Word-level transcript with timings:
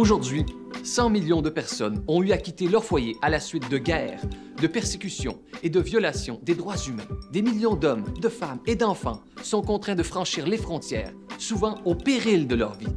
Aujourd'hui, 0.00 0.46
100 0.82 1.10
millions 1.10 1.42
de 1.42 1.50
personnes 1.50 2.02
ont 2.08 2.22
eu 2.22 2.32
à 2.32 2.38
quitter 2.38 2.68
leur 2.68 2.82
foyer 2.84 3.18
à 3.20 3.28
la 3.28 3.38
suite 3.38 3.68
de 3.68 3.76
guerres, 3.76 4.22
de 4.58 4.66
persécutions 4.66 5.42
et 5.62 5.68
de 5.68 5.78
violations 5.78 6.40
des 6.42 6.54
droits 6.54 6.78
humains. 6.88 7.06
Des 7.30 7.42
millions 7.42 7.76
d'hommes, 7.76 8.06
de 8.18 8.30
femmes 8.30 8.60
et 8.66 8.76
d'enfants 8.76 9.20
sont 9.42 9.60
contraints 9.60 9.96
de 9.96 10.02
franchir 10.02 10.46
les 10.46 10.56
frontières, 10.56 11.12
souvent 11.36 11.82
au 11.84 11.94
péril 11.94 12.48
de 12.48 12.54
leur 12.54 12.78
vie. 12.78 12.96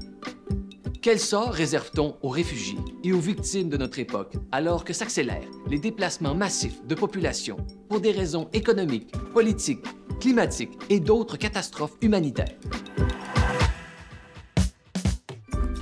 Quel 1.01 1.19
sort 1.19 1.51
réserve-t-on 1.51 2.15
aux 2.21 2.29
réfugiés 2.29 2.79
et 3.03 3.11
aux 3.11 3.19
victimes 3.19 3.67
de 3.67 3.75
notre 3.75 3.99
époque 3.99 4.35
alors 4.53 4.85
que 4.85 4.93
s'accélèrent 4.93 5.51
les 5.67 5.79
déplacements 5.79 6.35
massifs 6.35 6.85
de 6.87 6.95
population 6.95 7.57
pour 7.89 7.99
des 7.99 8.11
raisons 8.11 8.47
économiques, 8.53 9.11
politiques, 9.33 9.85
climatiques 10.21 10.79
et 10.89 11.01
d'autres 11.01 11.35
catastrophes 11.35 11.97
humanitaires? 12.01 12.55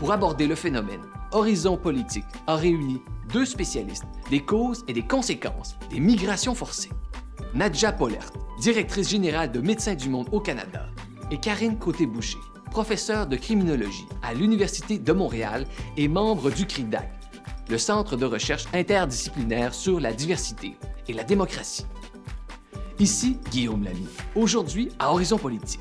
Pour 0.02 0.12
aborder 0.12 0.48
le 0.48 0.56
phénomène, 0.56 1.04
Horizon 1.32 1.78
Politique 1.78 2.26
a 2.48 2.56
réuni 2.56 3.04
deux 3.32 3.46
spécialistes 3.46 4.08
des 4.32 4.44
causes 4.44 4.84
et 4.88 4.94
des 4.94 5.04
conséquences 5.04 5.76
des 5.92 6.00
migrations 6.00 6.56
forcées. 6.56 6.90
Nadja 7.54 7.92
Pollert, 7.92 8.32
directrice 8.60 9.10
générale 9.10 9.52
de 9.52 9.62
Médecins 9.62 9.94
du 9.94 10.10
Monde 10.10 10.28
au 10.32 10.40
Canada, 10.40 10.88
et 11.30 11.38
Karine 11.38 11.78
Côté-Boucher, 11.78 12.40
professeure 12.72 13.28
de 13.28 13.36
criminologie 13.36 14.08
à 14.24 14.34
l'Université 14.34 14.98
de 14.98 15.14
Montréal 15.14 15.68
et 15.98 16.08
membre 16.08 16.50
du 16.50 16.66
CRIDAC, 16.66 17.08
le 17.70 17.78
Centre 17.78 18.16
de 18.16 18.26
recherche 18.26 18.66
interdisciplinaire 18.74 19.76
sur 19.76 20.00
la 20.00 20.14
diversité 20.14 20.78
et 21.08 21.14
la 21.14 21.24
démocratie. 21.24 21.86
Ici 22.98 23.38
Guillaume 23.52 23.84
Lamy, 23.84 24.08
aujourd'hui 24.36 24.90
à 24.98 25.12
Horizon 25.12 25.38
Politique, 25.38 25.80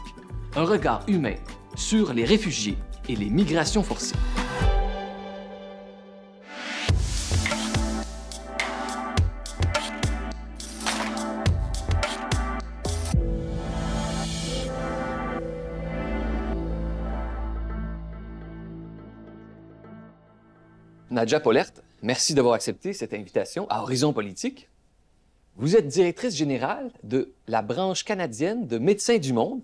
un 0.57 0.65
regard 0.65 1.05
humain 1.09 1.37
sur 1.75 2.13
les 2.13 2.27
réfugiés 2.27 2.77
et 3.11 3.17
les 3.17 3.29
migrations 3.31 3.83
forcées. 3.83 4.15
Nadja 21.11 21.41
Pollert, 21.41 21.73
merci 22.03 22.35
d'avoir 22.35 22.55
accepté 22.55 22.93
cette 22.93 23.13
invitation 23.13 23.67
à 23.69 23.83
Horizon 23.83 24.13
Politique. 24.13 24.70
Vous 25.57 25.77
êtes 25.77 25.89
directrice 25.89 26.35
générale 26.35 26.91
de 27.03 27.33
la 27.47 27.61
branche 27.61 28.05
canadienne 28.05 28.67
de 28.67 28.79
Médecins 28.79 29.19
du 29.19 29.33
Monde. 29.33 29.61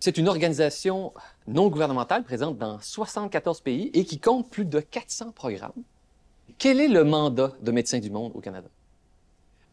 C'est 0.00 0.16
une 0.16 0.28
organisation 0.28 1.12
non 1.46 1.68
gouvernementale 1.68 2.24
présente 2.24 2.56
dans 2.56 2.80
74 2.80 3.60
pays 3.60 3.90
et 3.92 4.04
qui 4.04 4.18
compte 4.18 4.48
plus 4.48 4.64
de 4.64 4.80
400 4.80 5.32
programmes. 5.32 5.72
Quel 6.58 6.80
est 6.80 6.88
le 6.88 7.04
mandat 7.04 7.52
de 7.60 7.70
Médecins 7.70 7.98
du 7.98 8.10
Monde 8.10 8.32
au 8.34 8.40
Canada? 8.40 8.68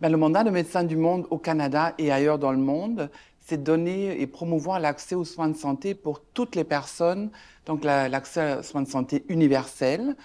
Ben, 0.02 0.10
le 0.10 0.18
mandat 0.18 0.44
de 0.44 0.50
Médecins 0.50 0.84
du 0.84 0.98
Monde 0.98 1.28
au 1.30 1.38
Canada 1.38 1.94
et 1.98 2.12
ailleurs 2.12 2.40
dans 2.40 2.52
le 2.52 2.58
monde, 2.58 3.10
c'est 3.40 3.58
de 3.58 3.64
donner 3.64 4.20
et 4.20 4.28
promouvoir 4.28 4.82
l'accès 4.82 5.16
aux 5.16 5.24
soins 5.24 5.48
de 5.48 5.56
santé 5.56 5.96
pour 5.96 6.22
toutes 6.34 6.58
les 6.58 6.66
personnes, 6.66 7.30
donc 7.66 7.86
la- 7.86 8.10
l'accès 8.10 8.58
aux 8.60 8.64
soins 8.64 8.82
de 8.82 8.88
santé 8.90 9.24
universels. 9.30 10.16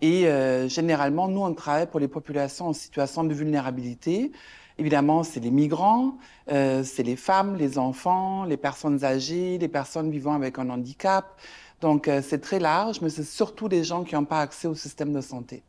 Et 0.00 0.26
euh, 0.26 0.68
généralement, 0.68 1.28
nous, 1.28 1.40
on 1.42 1.54
travaille 1.54 1.86
pour 1.88 2.00
les 2.00 2.08
populations 2.08 2.66
en 2.68 2.72
situation 2.72 3.22
de 3.22 3.34
vulnérabilité. 3.34 4.32
Évidemment, 4.78 5.24
c'est 5.24 5.40
les 5.40 5.50
migrants, 5.50 6.16
euh, 6.52 6.84
c'est 6.84 7.02
les 7.02 7.16
femmes, 7.16 7.56
les 7.56 7.78
enfants, 7.78 8.44
les 8.44 8.56
personnes 8.56 9.04
âgées, 9.04 9.58
les 9.58 9.68
personnes 9.68 10.10
vivant 10.10 10.34
avec 10.34 10.58
un 10.58 10.70
handicap. 10.70 11.36
Donc, 11.80 12.06
euh, 12.08 12.22
c'est 12.22 12.38
très 12.40 12.58
large, 12.60 13.00
mais 13.00 13.10
c'est 13.10 13.24
surtout 13.24 13.68
des 13.68 13.82
gens 13.84 14.04
qui 14.04 14.14
n'ont 14.14 14.24
pas 14.24 14.40
accès 14.40 14.68
au 14.68 14.74
système 14.74 15.12
de 15.12 15.20
santé. 15.20 15.62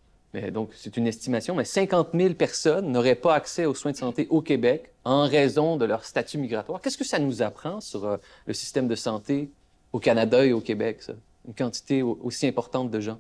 Donc, 0.52 0.70
c'est 0.76 0.96
une 0.96 1.08
estimation, 1.08 1.56
mais 1.56 1.66
50 1.66 2.10
000 2.14 2.36
personnes 2.36 2.92
n'auraient 2.92 3.16
pas 3.16 3.34
accès 3.34 3.66
aux 3.66 3.74
soins 3.74 3.94
de 3.94 3.98
santé 3.98 4.28
au 4.30 4.42
Québec 4.44 4.92
en 5.04 5.24
raison 5.28 5.76
de 5.76 5.86
leur 5.86 6.06
statut 6.06 6.38
migratoire. 6.38 6.80
Qu'est-ce 6.82 7.00
que 7.00 7.04
ça 7.04 7.18
nous 7.18 7.42
apprend 7.42 7.82
sur 7.82 8.06
euh, 8.06 8.18
le 8.46 8.54
système 8.54 8.88
de 8.88 8.94
santé 8.94 9.50
au 9.92 9.98
Canada 10.00 10.46
et 10.46 10.54
au 10.54 10.62
Québec? 10.62 11.02
Une 11.48 11.56
quantité 11.56 12.04
au- 12.04 12.20
aussi 12.22 12.46
importante 12.46 12.92
de 12.92 13.00
gens. 13.00 13.20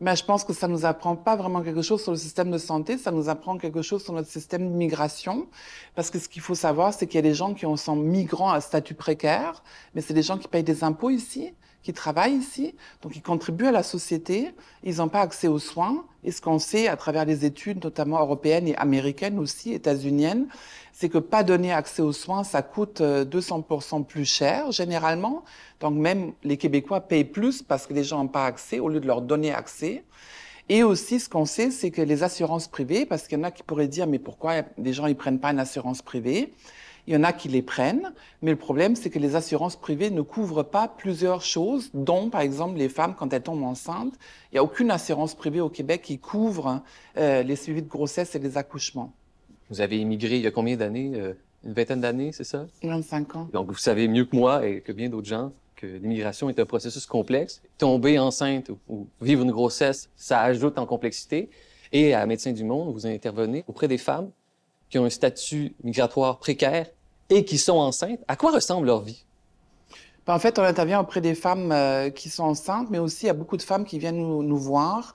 Mais 0.00 0.14
je 0.14 0.24
pense 0.24 0.44
que 0.44 0.52
ça 0.52 0.68
nous 0.68 0.84
apprend 0.84 1.16
pas 1.16 1.36
vraiment 1.36 1.62
quelque 1.62 1.80
chose 1.80 2.02
sur 2.02 2.12
le 2.12 2.18
système 2.18 2.50
de 2.50 2.58
santé, 2.58 2.98
ça 2.98 3.10
nous 3.10 3.30
apprend 3.30 3.56
quelque 3.56 3.80
chose 3.80 4.04
sur 4.04 4.12
notre 4.12 4.28
système 4.28 4.68
d'immigration. 4.70 5.46
Parce 5.94 6.10
que 6.10 6.18
ce 6.18 6.28
qu'il 6.28 6.42
faut 6.42 6.54
savoir, 6.54 6.92
c'est 6.92 7.06
qu'il 7.06 7.16
y 7.16 7.18
a 7.18 7.22
des 7.22 7.34
gens 7.34 7.54
qui 7.54 7.64
ont- 7.64 7.76
sont 7.78 7.96
migrants 7.96 8.50
à 8.50 8.60
statut 8.60 8.94
précaire, 8.94 9.62
mais 9.94 10.02
c'est 10.02 10.12
des 10.12 10.22
gens 10.22 10.36
qui 10.36 10.48
payent 10.48 10.62
des 10.62 10.84
impôts 10.84 11.08
ici, 11.08 11.54
qui 11.86 11.92
travaillent 11.92 12.34
ici, 12.34 12.74
donc 13.00 13.14
ils 13.14 13.22
contribuent 13.22 13.68
à 13.68 13.70
la 13.70 13.84
société, 13.84 14.50
ils 14.82 14.96
n'ont 14.96 15.08
pas 15.08 15.20
accès 15.20 15.46
aux 15.46 15.60
soins. 15.60 16.04
Et 16.24 16.32
ce 16.32 16.40
qu'on 16.40 16.58
sait 16.58 16.88
à 16.88 16.96
travers 16.96 17.24
les 17.24 17.44
études, 17.44 17.84
notamment 17.84 18.18
européennes 18.18 18.66
et 18.66 18.74
américaines 18.74 19.38
aussi, 19.38 19.72
états-uniennes, 19.72 20.48
c'est 20.92 21.08
que 21.08 21.18
pas 21.18 21.44
donner 21.44 21.72
accès 21.72 22.02
aux 22.02 22.12
soins, 22.12 22.42
ça 22.42 22.62
coûte 22.62 23.02
euh, 23.02 23.24
200% 23.24 24.04
plus 24.04 24.24
cher 24.24 24.72
généralement. 24.72 25.44
Donc 25.78 25.94
même 25.94 26.32
les 26.42 26.56
Québécois 26.56 27.02
payent 27.02 27.22
plus 27.22 27.62
parce 27.62 27.86
que 27.86 27.94
les 27.94 28.02
gens 28.02 28.18
n'ont 28.18 28.26
pas 28.26 28.46
accès 28.46 28.80
au 28.80 28.88
lieu 28.88 28.98
de 28.98 29.06
leur 29.06 29.22
donner 29.22 29.54
accès. 29.54 30.02
Et 30.68 30.82
aussi, 30.82 31.20
ce 31.20 31.28
qu'on 31.28 31.44
sait, 31.44 31.70
c'est 31.70 31.92
que 31.92 32.02
les 32.02 32.24
assurances 32.24 32.66
privées, 32.66 33.06
parce 33.06 33.28
qu'il 33.28 33.38
y 33.38 33.40
en 33.40 33.44
a 33.44 33.52
qui 33.52 33.62
pourraient 33.62 33.86
dire, 33.86 34.08
mais 34.08 34.18
pourquoi 34.18 34.62
les 34.76 34.92
gens 34.92 35.06
ils 35.06 35.14
prennent 35.14 35.38
pas 35.38 35.52
une 35.52 35.60
assurance 35.60 36.02
privée? 36.02 36.52
Il 37.06 37.14
y 37.14 37.16
en 37.16 37.22
a 37.22 37.32
qui 37.32 37.48
les 37.48 37.62
prennent, 37.62 38.12
mais 38.42 38.50
le 38.50 38.56
problème, 38.56 38.96
c'est 38.96 39.10
que 39.10 39.18
les 39.20 39.36
assurances 39.36 39.76
privées 39.76 40.10
ne 40.10 40.22
couvrent 40.22 40.64
pas 40.64 40.88
plusieurs 40.88 41.42
choses, 41.42 41.90
dont, 41.94 42.30
par 42.30 42.40
exemple, 42.40 42.78
les 42.78 42.88
femmes, 42.88 43.14
quand 43.16 43.32
elles 43.32 43.42
tombent 43.42 43.62
enceintes, 43.62 44.14
il 44.50 44.54
n'y 44.54 44.58
a 44.58 44.64
aucune 44.64 44.90
assurance 44.90 45.34
privée 45.34 45.60
au 45.60 45.68
Québec 45.68 46.02
qui 46.02 46.18
couvre 46.18 46.82
euh, 47.16 47.42
les 47.44 47.54
suivis 47.56 47.82
de 47.82 47.88
grossesse 47.88 48.34
et 48.34 48.40
les 48.40 48.58
accouchements. 48.58 49.12
Vous 49.70 49.80
avez 49.80 49.98
immigré 49.98 50.36
il 50.36 50.42
y 50.42 50.46
a 50.46 50.50
combien 50.50 50.76
d'années? 50.76 51.12
Euh, 51.14 51.34
Une 51.64 51.72
vingtaine 51.74 52.00
d'années, 52.00 52.32
c'est 52.32 52.44
ça? 52.44 52.66
25 52.82 53.36
ans. 53.36 53.48
Donc, 53.52 53.68
vous 53.68 53.76
savez 53.76 54.08
mieux 54.08 54.24
que 54.24 54.34
moi 54.34 54.66
et 54.66 54.80
que 54.80 54.92
bien 54.92 55.08
d'autres 55.08 55.28
gens 55.28 55.52
que 55.76 55.86
l'immigration 55.86 56.48
est 56.48 56.58
un 56.58 56.64
processus 56.66 57.06
complexe. 57.06 57.62
Tomber 57.78 58.18
enceinte 58.18 58.70
ou, 58.70 58.78
ou 58.88 59.06
vivre 59.20 59.42
une 59.42 59.50
grossesse, 59.52 60.08
ça 60.16 60.40
ajoute 60.40 60.78
en 60.78 60.86
complexité. 60.86 61.50
Et 61.92 62.14
à 62.14 62.24
Médecins 62.26 62.52
du 62.52 62.64
Monde, 62.64 62.92
vous 62.92 63.06
intervenez 63.06 63.62
auprès 63.68 63.86
des 63.86 63.98
femmes 63.98 64.30
qui 64.88 64.98
ont 64.98 65.04
un 65.04 65.10
statut 65.10 65.74
migratoire 65.84 66.38
précaire 66.38 66.86
et 67.30 67.44
qui 67.44 67.58
sont 67.58 67.76
enceintes. 67.76 68.20
À 68.28 68.36
quoi 68.36 68.52
ressemble 68.52 68.86
leur 68.86 69.02
vie? 69.02 69.24
Ben, 70.26 70.34
En 70.34 70.38
fait, 70.38 70.58
on 70.58 70.62
intervient 70.62 71.00
auprès 71.00 71.20
des 71.20 71.34
femmes 71.34 71.72
euh, 71.72 72.10
qui 72.10 72.28
sont 72.28 72.44
enceintes, 72.44 72.88
mais 72.90 72.98
aussi 72.98 73.28
a 73.28 73.32
beaucoup 73.32 73.56
de 73.56 73.62
femmes 73.62 73.84
qui 73.84 73.98
viennent 73.98 74.18
nous, 74.18 74.56
voir, 74.56 75.14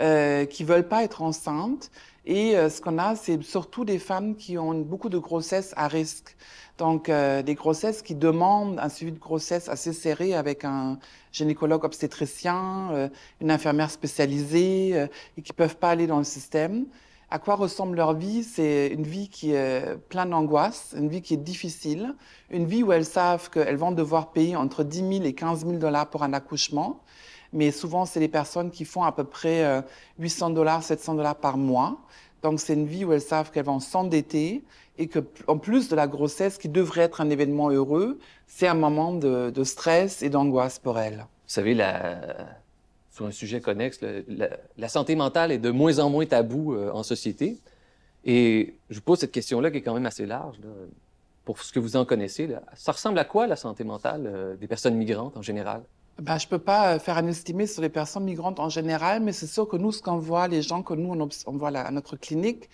euh, 0.00 0.44
qui 0.46 0.64
veulent 0.64 0.88
pas 0.88 1.02
être 1.04 1.22
enceintes. 1.22 1.90
Et 2.24 2.56
euh, 2.56 2.70
ce 2.70 2.80
qu'on 2.80 2.98
a, 2.98 3.16
c'est 3.16 3.42
surtout 3.42 3.84
des 3.84 3.98
femmes 3.98 4.36
qui 4.36 4.56
ont 4.56 4.72
beaucoup 4.74 5.08
de 5.08 5.18
grossesses 5.18 5.74
à 5.76 5.88
risque. 5.88 6.36
Donc, 6.78 7.08
euh, 7.08 7.42
des 7.42 7.54
grossesses 7.54 8.02
qui 8.02 8.14
demandent 8.14 8.78
un 8.78 8.88
suivi 8.88 9.12
de 9.12 9.18
grossesse 9.18 9.68
assez 9.68 9.92
serré 9.92 10.34
avec 10.34 10.64
un 10.64 10.98
gynécologue 11.32 11.84
obstétricien, 11.84 13.10
une 13.40 13.50
infirmière 13.50 13.90
spécialisée, 13.90 15.08
et 15.36 15.42
qui 15.42 15.52
peuvent 15.52 15.76
pas 15.76 15.90
aller 15.90 16.06
dans 16.06 16.18
le 16.18 16.24
système. 16.24 16.86
À 17.32 17.38
quoi 17.38 17.54
ressemble 17.54 17.96
leur 17.96 18.12
vie? 18.12 18.42
C'est 18.42 18.88
une 18.88 19.04
vie 19.04 19.30
qui 19.30 19.54
est 19.54 19.96
pleine 20.10 20.28
d'angoisse, 20.28 20.94
une 20.94 21.08
vie 21.08 21.22
qui 21.22 21.32
est 21.32 21.38
difficile, 21.38 22.14
une 22.50 22.66
vie 22.66 22.82
où 22.82 22.92
elles 22.92 23.06
savent 23.06 23.48
qu'elles 23.48 23.78
vont 23.78 23.90
devoir 23.90 24.32
payer 24.32 24.54
entre 24.54 24.84
10 24.84 24.98
000 24.98 25.24
et 25.24 25.32
15 25.32 25.60
000 25.60 25.78
dollars 25.78 26.10
pour 26.10 26.24
un 26.24 26.34
accouchement. 26.34 27.00
Mais 27.54 27.70
souvent, 27.70 28.04
c'est 28.04 28.20
des 28.20 28.28
personnes 28.28 28.70
qui 28.70 28.84
font 28.84 29.02
à 29.02 29.12
peu 29.12 29.24
près 29.24 29.64
euh, 29.64 29.80
800 30.18 30.50
dollars, 30.50 30.82
700 30.82 31.14
dollars 31.14 31.36
par 31.36 31.56
mois. 31.56 32.02
Donc, 32.42 32.60
c'est 32.60 32.74
une 32.74 32.86
vie 32.86 33.06
où 33.06 33.14
elles 33.14 33.22
savent 33.22 33.50
qu'elles 33.50 33.64
vont 33.64 33.80
s'endetter 33.80 34.62
et 34.98 35.06
que, 35.06 35.20
en 35.46 35.56
plus 35.56 35.88
de 35.88 35.96
la 35.96 36.08
grossesse, 36.08 36.58
qui 36.58 36.68
devrait 36.68 37.00
être 37.00 37.22
un 37.22 37.30
événement 37.30 37.70
heureux, 37.70 38.18
c'est 38.46 38.66
un 38.66 38.74
moment 38.74 39.14
de, 39.14 39.48
de 39.48 39.64
stress 39.64 40.20
et 40.20 40.28
d'angoisse 40.28 40.78
pour 40.78 40.98
elles. 40.98 41.20
Vous 41.20 41.54
savez, 41.54 41.72
la... 41.72 42.20
sur 43.12 43.26
un 43.26 43.30
sujet 43.30 43.60
connexe, 43.60 44.00
la, 44.78 44.88
santé 44.88 45.14
mentale 45.14 45.52
est 45.52 45.58
de 45.58 45.70
moins 45.70 45.98
en 45.98 46.08
moins 46.10 46.26
tabou 46.26 46.74
euh, 46.74 46.90
en 46.92 47.02
société. 47.02 47.58
Et 48.24 48.76
je 48.88 48.96
vous 48.96 49.02
pose 49.02 49.18
cette 49.18 49.32
question-là 49.32 49.70
qui 49.70 49.78
est 49.78 49.82
quand 49.82 49.94
même 49.94 50.06
assez 50.06 50.26
large. 50.26 50.56
Pour 51.44 51.60
ce 51.60 51.72
que 51.72 51.80
vous 51.80 51.96
en 51.96 52.04
connaissez, 52.04 52.48
ça 52.74 52.92
ressemble 52.92 53.18
à 53.18 53.24
quoi 53.24 53.46
la 53.46 53.56
santé 53.56 53.84
mentale 53.84 54.22
euh, 54.26 54.56
des 54.56 54.68
personnes 54.68 54.94
migrantes 54.94 55.36
en 55.36 55.42
général? 55.42 55.82
Ben, 56.20 56.38
je 56.38 56.46
peux 56.46 56.58
pas 56.58 56.94
euh, 56.94 56.98
faire 56.98 57.18
un 57.18 57.26
estimé 57.26 57.66
sur 57.66 57.82
les 57.82 57.88
personnes 57.88 58.24
migrantes 58.24 58.60
en 58.60 58.68
général, 58.68 59.20
mais 59.22 59.32
c'est 59.32 59.46
sûr 59.46 59.66
que 59.66 59.76
nous, 59.76 59.92
ce 59.92 60.00
qu'on 60.00 60.18
voit, 60.18 60.46
les 60.46 60.62
gens 60.62 60.82
que 60.82 60.94
nous, 60.94 61.12
on, 61.46 61.52
voit 61.52 61.76
à 61.76 61.90
notre 61.90 62.16
clinique, 62.16 62.70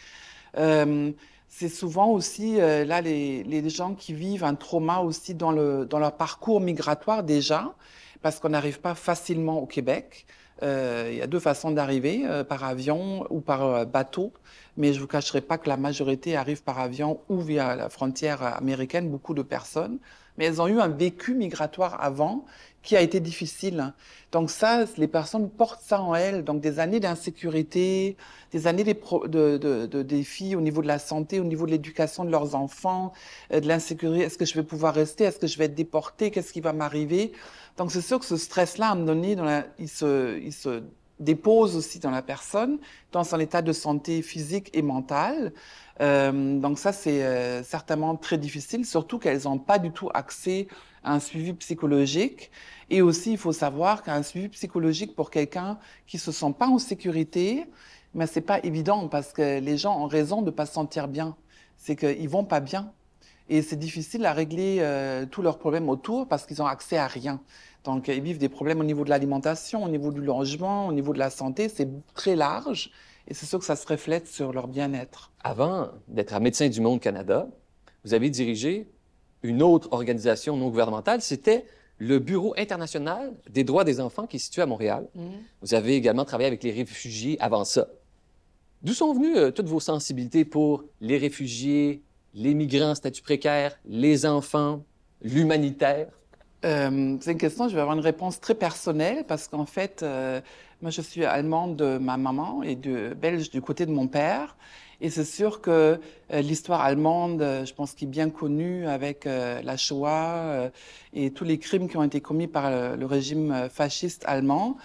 euh, 0.59 1.13
c'est 1.49 1.71
souvent 1.71 2.11
aussi 2.11 2.57
là 2.59 3.01
les, 3.01 3.71
gens 3.71 3.95
qui 3.95 4.13
vivent 4.13 4.45
un 4.45 4.55
trauma 4.55 4.99
aussi 4.99 5.35
dans 5.35 5.51
leur 5.51 6.17
parcours 6.17 6.61
migratoire 6.61 7.23
déjà, 7.23 7.75
parce 8.23 8.41
qu'on 8.41 8.51
n'arrive 8.51 8.81
pas 8.81 8.95
facilement 8.95 9.61
au 9.61 9.67
Québec. 9.67 10.27
il 10.63 11.15
y 11.15 11.23
a 11.23 11.27
deux 11.27 11.41
façons 11.41 11.71
d'arriver, 11.71 12.25
par 12.49 12.65
avion 12.65 13.27
ou 13.31 13.41
par 13.41 13.87
bateau. 13.87 14.33
Mais 14.77 14.93
je 14.93 14.99
ne 14.99 15.03
vous 15.03 15.07
cacherai 15.09 15.41
pas 15.41 15.59
que 15.59 15.69
la 15.69 15.77
majorité 15.77 16.37
arrive 16.37 16.63
par 16.63 16.79
avion 16.79 17.21
ou 17.29 17.41
via 17.41 17.75
la 17.75 17.89
frontière 17.89 18.43
américaine, 18.43 19.09
beaucoup 19.09 19.35
de 19.35 19.43
personnes. 19.43 19.99
Mais 20.37 20.45
elles 20.45 20.63
ont 20.63 20.69
eu 20.69 20.81
un 20.81 20.89
vécu 20.89 21.35
migratoire 21.35 21.99
avant 22.01 22.45
qui 22.83 22.97
a 22.97 23.03
été 23.03 23.21
difficile. 23.21 23.93
Donc 24.33 24.51
ça, 24.51 24.85
les 24.97 25.09
personnes 25.09 25.51
portent 25.51 25.83
ça 25.83 26.01
en 26.01 26.15
elles. 26.15 26.45
Donc 26.45 26.61
des 26.61 26.79
années 26.79 27.01
d'insécurité, 27.01 28.17
des 28.53 28.67
années 28.67 28.85
de, 28.85 30.03
défis 30.03 30.55
au 30.55 30.61
niveau 30.61 30.81
de 30.81 30.87
la 30.87 30.99
santé, 30.99 31.41
au 31.41 31.45
niveau 31.45 31.67
de 31.67 31.73
l'éducation 31.73 32.25
de 32.25 32.31
leurs 32.31 32.55
enfants, 32.55 33.13
euh, 33.53 33.61
de 33.61 33.69
l'insécurité. 33.69 34.25
Est-ce 34.25 34.39
que 34.39 34.45
je 34.45 34.55
vais 34.55 34.63
pouvoir 34.63 34.95
rester? 34.95 35.25
Est-ce 35.25 35.39
que 35.39 35.47
je 35.47 35.59
vais 35.59 35.67
être 35.67 35.75
déporté 35.75 36.31
Qu'est-ce 36.31 36.53
qui 36.53 36.61
va 36.61 36.73
m'arriver? 36.73 37.33
Donc 37.79 37.93
c'est 37.93 38.03
sûr 38.03 38.19
que 38.19 38.27
ce 38.27 38.37
stress-là, 38.37 38.89
à 38.89 38.93
un 38.93 38.95
moment 38.97 39.07
donné, 39.07 39.37
il, 39.79 39.89
se, 39.89 40.37
il 40.41 40.53
se 40.53 40.83
dépose 41.21 41.77
aussi 41.77 42.01
dans 42.01 42.11
la 42.11 42.23
personne, 42.23 42.79
dans 43.13 43.23
son 43.23 43.39
état 43.39 43.63
de 43.63 43.73
santé 43.73 44.21
physique 44.21 44.69
et 44.75 44.83
mentale. 44.83 45.53
Euh, 46.01 46.59
donc 46.59 46.79
ça, 46.81 46.93
c'est 46.93 47.23
euh, 47.23 47.63
certainement 47.63 48.17
très 48.17 48.37
difficile, 48.37 48.85
surtout 48.85 49.21
qu'elles 49.21 49.45
n'ont 49.45 49.59
pas 49.59 49.79
du 49.79 49.93
tout 49.93 50.11
accès 50.13 50.67
à 51.05 51.15
un 51.15 51.21
suivi 51.21 51.53
psychologique. 51.53 52.51
Et 52.91 53.01
aussi, 53.01 53.33
il 53.33 53.39
faut 53.39 53.53
savoir 53.53 54.03
qu'un 54.03 54.25
suivi 54.25 54.49
psychologique 54.49 55.15
pour 55.15 55.31
quelqu'un 55.31 55.79
qui 56.09 56.19
se 56.19 56.33
sent 56.33 56.55
pas 56.59 56.67
en 56.67 56.79
sécurité, 56.79 57.67
mais 58.13 58.27
c'est 58.27 58.41
pas 58.41 58.59
évident 58.65 59.07
parce 59.07 59.33
que 59.33 59.61
les 59.61 59.79
gens 59.79 60.03
ont 60.03 60.09
raison 60.09 60.43
de 60.43 60.51
pas 60.51 60.67
se 60.67 60.73
sentir 60.73 61.07
bien. 61.07 61.37
C'est 61.77 61.95
qu'ils 61.95 62.29
vont 62.29 62.45
pas 62.45 62.59
bien. 62.59 62.93
Et 63.49 63.63
c'est 63.63 63.77
difficile 63.77 64.27
à 64.27 64.33
régler 64.33 64.79
euh, 64.81 65.27
tous 65.27 65.43
leurs 65.43 65.59
problèmes 65.59 65.89
autour 65.89 66.29
parce 66.29 66.47
qu'ils 66.47 66.61
ont 66.61 66.67
accès 66.67 66.99
à 66.99 67.07
rien. 67.07 67.41
Donc, 67.85 68.09
ils 68.09 68.21
vivent 68.21 68.39
des 68.39 68.49
problèmes 68.49 68.81
au 68.81 68.85
niveau 68.85 69.05
de 69.05 69.11
l'alimentation, 69.11 69.85
au 69.85 69.89
niveau 69.89 70.13
du 70.13 70.21
logement, 70.21 70.89
au 70.89 70.93
niveau 70.93 71.13
de 71.15 71.19
la 71.19 71.31
santé. 71.31 71.69
C'est 71.69 71.89
très 72.15 72.37
large. 72.37 72.91
Et 73.27 73.35
c'est 73.35 73.47
sûr 73.47 73.59
que 73.59 73.65
ça 73.65 73.77
se 73.77 73.87
reflète 73.87 74.27
sur 74.27 74.53
leur 74.53 74.69
bien-être. 74.69 75.33
Avant 75.45 75.89
d'être 76.09 76.35
à 76.35 76.41
Médecins 76.41 76.69
du 76.69 76.81
Monde 76.81 77.01
Canada, 77.01 77.47
vous 78.05 78.15
avez 78.15 78.31
dirigé 78.31 78.91
une 79.43 79.63
autre 79.63 79.89
organisation 79.93 80.57
non 80.57 80.69
gouvernementale, 80.69 81.21
c'était 81.23 81.65
le 81.99 82.19
Bureau 82.19 82.55
international 82.57 83.35
des 83.51 83.65
droits 83.65 83.85
des 83.85 84.01
enfants 84.01 84.27
qui 84.27 84.37
est 84.37 84.41
situé 84.41 84.63
à 84.63 84.67
Montréal. 84.67 85.07
Mm. 85.15 85.29
Vous 85.63 85.75
avez 85.75 85.95
également 85.95 86.25
travaillé 86.25 86.47
avec 86.47 86.63
les 86.63 86.71
réfugiés 86.71 87.37
avant 87.41 87.65
ça. 87.65 87.89
D'où 88.83 88.95
sont 88.95 89.13
venues 89.13 89.37
euh, 89.37 89.51
toutes 89.51 89.67
vos 89.67 89.81
sensibilités 89.81 90.45
pour 90.45 90.85
les 91.01 91.19
réfugiés, 91.19 92.03
les 92.35 92.55
migrants 92.55 92.91
en 92.91 92.95
statut 92.95 93.23
précaire, 93.23 93.79
les 93.87 94.27
enfants, 94.27 94.83
l'humanitaire? 95.23 96.09
Euh, 96.65 97.17
c'est 97.21 97.33
une 97.33 97.39
question, 97.39 97.69
je 97.69 97.75
vais 97.75 97.81
avoir 97.81 97.97
une 97.97 98.03
réponse 98.03 98.41
très 98.41 98.55
personnelle 98.55 99.25
parce 99.27 99.47
qu'en 99.47 99.67
fait, 99.67 100.03
euh, 100.03 100.41
moi 100.83 100.91
je 100.91 101.01
suis 101.01 101.25
allemande 101.25 101.77
de 101.77 101.99
ma 101.99 102.17
maman 102.17 102.63
et 102.63 102.75
belge 102.75 103.51
du 103.51 103.61
côté 103.61 103.87
de 103.87 103.93
mon 103.93 104.09
père. 104.09 104.57
Et 105.01 105.11
c'est 105.11 105.25
sûr 105.25 105.61
que 105.61 106.01
euh, 106.33 106.41
l'histoire 106.41 106.81
allemande, 106.81 107.41
je 107.65 107.73
pense 107.73 107.95
qu'il 107.95 108.09
est 108.09 108.11
bien 108.11 108.31
connue 108.31 108.87
avec 108.87 109.27
la 109.27 109.77
Shoah 109.77 110.71
et 111.15 111.31
tous 111.31 111.45
les 111.45 111.59
crimes 111.59 111.89
qui 111.89 111.97
ont 111.97 112.03
été 112.03 112.21
commis 112.21 112.49
par 112.49 112.97
le 112.97 113.07
régime 113.07 113.69
fasciste 113.73 114.25
allemand. 114.27 114.77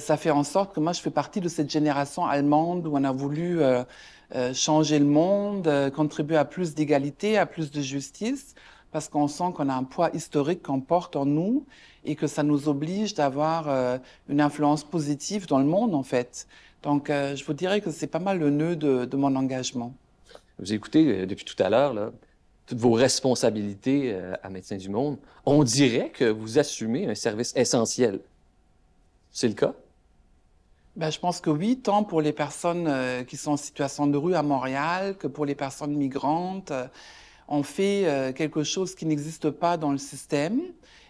ça 0.00 0.16
fait 0.16 0.30
en 0.32 0.42
sorte 0.42 0.74
que 0.74 0.80
moi 0.80 0.92
je 0.92 1.00
fais 1.00 1.10
partie 1.10 1.40
de 1.40 1.48
cette 1.48 1.70
génération 1.70 2.26
allemande 2.26 2.88
où 2.88 2.96
on 2.96 3.04
a 3.04 3.12
voulu 3.12 3.60
changer 4.54 4.98
le 4.98 5.04
monde, 5.04 5.70
contribuer 5.94 6.36
à 6.36 6.44
plus 6.44 6.74
d'égalité, 6.74 7.36
à 7.36 7.46
plus 7.46 7.70
de 7.70 7.80
justice 7.80 8.54
parce 8.92 9.08
qu'on 9.08 9.26
sent 9.26 9.52
qu'on 9.54 9.68
a 9.68 9.74
un 9.74 9.84
poids 9.84 10.10
historique 10.14 10.62
qu'on 10.62 10.80
porte 10.80 11.16
en 11.16 11.24
nous 11.24 11.66
et 12.04 12.14
que 12.14 12.26
ça 12.26 12.42
nous 12.42 12.68
oblige 12.68 13.14
d'avoir 13.14 13.68
euh, 13.68 13.98
une 14.28 14.40
influence 14.40 14.84
positive 14.84 15.46
dans 15.46 15.58
le 15.58 15.64
monde, 15.64 15.94
en 15.94 16.02
fait. 16.02 16.46
Donc, 16.82 17.10
euh, 17.10 17.34
je 17.34 17.44
vous 17.44 17.54
dirais 17.54 17.80
que 17.80 17.90
c'est 17.90 18.06
pas 18.06 18.18
mal 18.18 18.38
le 18.38 18.50
nœud 18.50 18.76
de, 18.76 19.16
mon 19.16 19.34
engagement. 19.34 19.94
Vous 20.58 20.72
écoutez 20.72 21.06
euh, 21.06 21.26
depuis 21.26 21.44
tout 21.44 21.60
à 21.60 21.70
l'heure, 21.70 22.12
toutes 22.66 22.78
vos 22.78 22.92
responsabilités 22.92 24.14
à 24.42 24.50
Médecins 24.50 24.76
du 24.76 24.88
Monde. 24.88 25.18
On 25.46 25.64
dirait 25.64 26.10
que 26.10 26.24
vous 26.24 26.58
assumez 26.58 27.08
un 27.08 27.14
service 27.14 27.52
essentiel. 27.56 28.20
C'est 29.30 29.48
le 29.48 29.54
cas? 29.54 29.74
Ben, 30.96 31.10
je 31.10 31.18
pense 31.18 31.40
que 31.40 31.50
oui, 31.50 31.78
tant 31.78 32.04
pour 32.04 32.20
les 32.20 32.32
personnes 32.32 33.24
qui 33.26 33.36
sont 33.36 33.52
en 33.52 33.56
situation 33.56 34.06
de 34.06 34.16
rue 34.16 34.34
à 34.34 34.42
Montréal 34.42 35.16
que 35.16 35.26
pour 35.26 35.46
les 35.46 35.54
personnes 35.54 35.94
migrantes 35.96 36.72
on 37.48 37.62
fait 37.62 38.06
euh, 38.06 38.32
quelque 38.32 38.64
chose 38.64 38.94
qui 38.94 39.04
n'existe 39.04 39.50
pas 39.50 39.76
dans 39.76 39.92
le 39.92 39.98
système. 39.98 40.62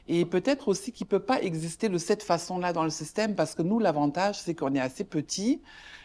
Et 0.09 0.25
peut-être 0.25 0.67
aussi 0.67 0.91
qui 0.91 1.05
peut 1.05 1.21
pas 1.21 1.41
exister 1.41 1.89
de 1.89 1.99
cette 1.99 2.25
façon-là 2.25 2.73
dans 2.73 2.83
le 2.83 2.91
système 2.91 3.37
parce 3.37 3.55
que 3.55 3.63
nous, 3.63 3.79
l'avantage, 3.79 4.41
c'est 4.41 4.55
qu'on 4.55 4.75
est 4.75 4.81
assez 4.81 5.05
petit 5.05 5.63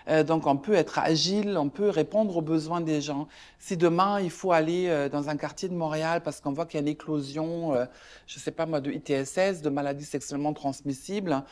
euh, 0.10 0.24
donc, 0.24 0.48
on 0.48 0.58
peut 0.58 0.74
être 0.74 1.00
agile, 1.00 1.58
on 1.58 1.70
peut 1.70 1.90
répondre 1.90 2.38
aux 2.38 2.42
besoins 2.42 2.82
des 2.82 3.02
gens. 3.02 3.28
Si 3.60 3.76
demain, 3.76 4.20
il 4.22 4.30
faut 4.30 4.52
aller 4.52 4.88
euh, 4.88 5.10
dans 5.10 5.30
un 5.30 5.36
quartier 5.36 5.68
de 5.68 5.74
Montréal 5.74 6.22
parce 6.24 6.40
qu'on 6.40 6.54
voit 6.54 6.66
qu'il 6.66 6.78
y 6.78 6.80
a 6.80 6.82
une 6.82 6.88
éclosion, 6.88 7.74
euh, 7.74 7.86
je 8.26 8.40
sais 8.40 8.52
pas 8.52 8.66
moi, 8.66 8.80
de 8.80 8.92
ITSS, 8.92 9.62
de 9.62 9.70
maladies 9.70 10.06
sexuellement 10.06 10.54
transmissibles, 10.54 11.44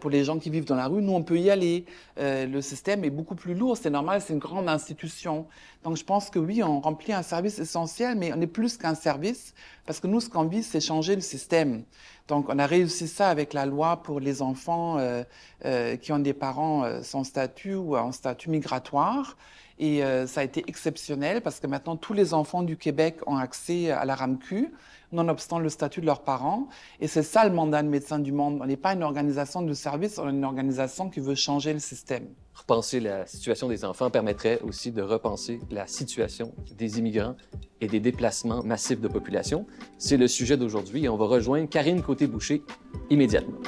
pour 0.00 0.10
les 0.10 0.24
gens 0.24 0.38
qui 0.38 0.50
vivent 0.50 0.64
dans 0.64 0.76
la 0.76 0.86
rue, 0.86 1.02
nous, 1.02 1.12
on 1.12 1.22
peut 1.22 1.38
y 1.38 1.50
aller. 1.50 1.84
le 2.18 2.60
système 2.60 3.04
est 3.04 3.10
beaucoup 3.10 3.34
plus 3.34 3.54
lourd, 3.54 3.76
c'est 3.76 3.90
normal, 3.90 4.20
c'est 4.20 4.32
une 4.32 4.38
grande 4.38 4.68
institution. 4.68 5.46
Donc, 5.84 5.96
je 5.96 6.04
pense 6.04 6.30
que 6.30 6.38
oui, 6.38 6.62
on 6.62 6.80
remplit 6.80 7.12
un 7.12 7.22
service 7.22 7.58
essentiel, 7.58 8.16
mais 8.16 8.32
on 8.32 8.40
est 8.40 8.46
plus 8.46 8.76
qu'un 8.76 8.94
service 8.94 9.54
parce 9.86 9.98
que 9.98 10.06
nous, 10.06 10.20
ce 10.20 10.28
qu'on 10.28 10.44
vit, 10.44 10.62
c'est 10.62 10.80
changer 10.80 11.14
le 11.14 11.20
système. 11.20 11.84
Donc, 12.28 12.48
on 12.48 12.58
a 12.58 12.66
réussi 12.66 13.08
ça 13.08 13.28
avec 13.28 13.52
la 13.52 13.66
loi 13.66 14.02
pour 14.02 14.20
les 14.20 14.42
enfants 14.42 14.98
euh, 14.98 15.24
euh, 15.64 15.96
qui 15.96 16.12
ont 16.12 16.18
des 16.18 16.32
parents 16.32 16.84
euh, 16.84 17.02
sans 17.02 17.24
statut 17.24 17.74
ou 17.74 17.96
en 17.96 18.12
statut 18.12 18.50
migratoire. 18.50 19.36
Et 19.84 20.00
ça 20.28 20.42
a 20.42 20.44
été 20.44 20.62
exceptionnel 20.68 21.40
parce 21.40 21.58
que 21.58 21.66
maintenant, 21.66 21.96
tous 21.96 22.12
les 22.12 22.34
enfants 22.34 22.62
du 22.62 22.76
Québec 22.76 23.16
ont 23.26 23.36
accès 23.36 23.90
à 23.90 24.04
la 24.04 24.14
RAMQ, 24.14 24.72
nonobstant 25.10 25.58
le 25.58 25.68
statut 25.68 26.00
de 26.00 26.06
leurs 26.06 26.22
parents. 26.22 26.68
Et 27.00 27.08
c'est 27.08 27.24
ça 27.24 27.44
le 27.44 27.52
mandat 27.52 27.82
de 27.82 27.88
Médecins 27.88 28.20
du 28.20 28.30
Monde. 28.30 28.60
On 28.62 28.66
n'est 28.66 28.76
pas 28.76 28.92
une 28.92 29.02
organisation 29.02 29.60
de 29.60 29.74
service, 29.74 30.18
on 30.18 30.28
est 30.28 30.30
une 30.30 30.44
organisation 30.44 31.10
qui 31.10 31.18
veut 31.18 31.34
changer 31.34 31.72
le 31.72 31.80
système. 31.80 32.28
Repenser 32.54 33.00
la 33.00 33.26
situation 33.26 33.66
des 33.66 33.84
enfants 33.84 34.08
permettrait 34.08 34.60
aussi 34.60 34.92
de 34.92 35.02
repenser 35.02 35.58
la 35.72 35.88
situation 35.88 36.54
des 36.76 37.00
immigrants 37.00 37.34
et 37.80 37.88
des 37.88 37.98
déplacements 37.98 38.62
massifs 38.62 39.00
de 39.00 39.08
population. 39.08 39.66
C'est 39.98 40.16
le 40.16 40.28
sujet 40.28 40.56
d'aujourd'hui 40.56 41.06
et 41.06 41.08
on 41.08 41.16
va 41.16 41.26
rejoindre 41.26 41.68
Karine 41.68 42.02
Côté-Boucher 42.02 42.62
immédiatement. 43.10 43.58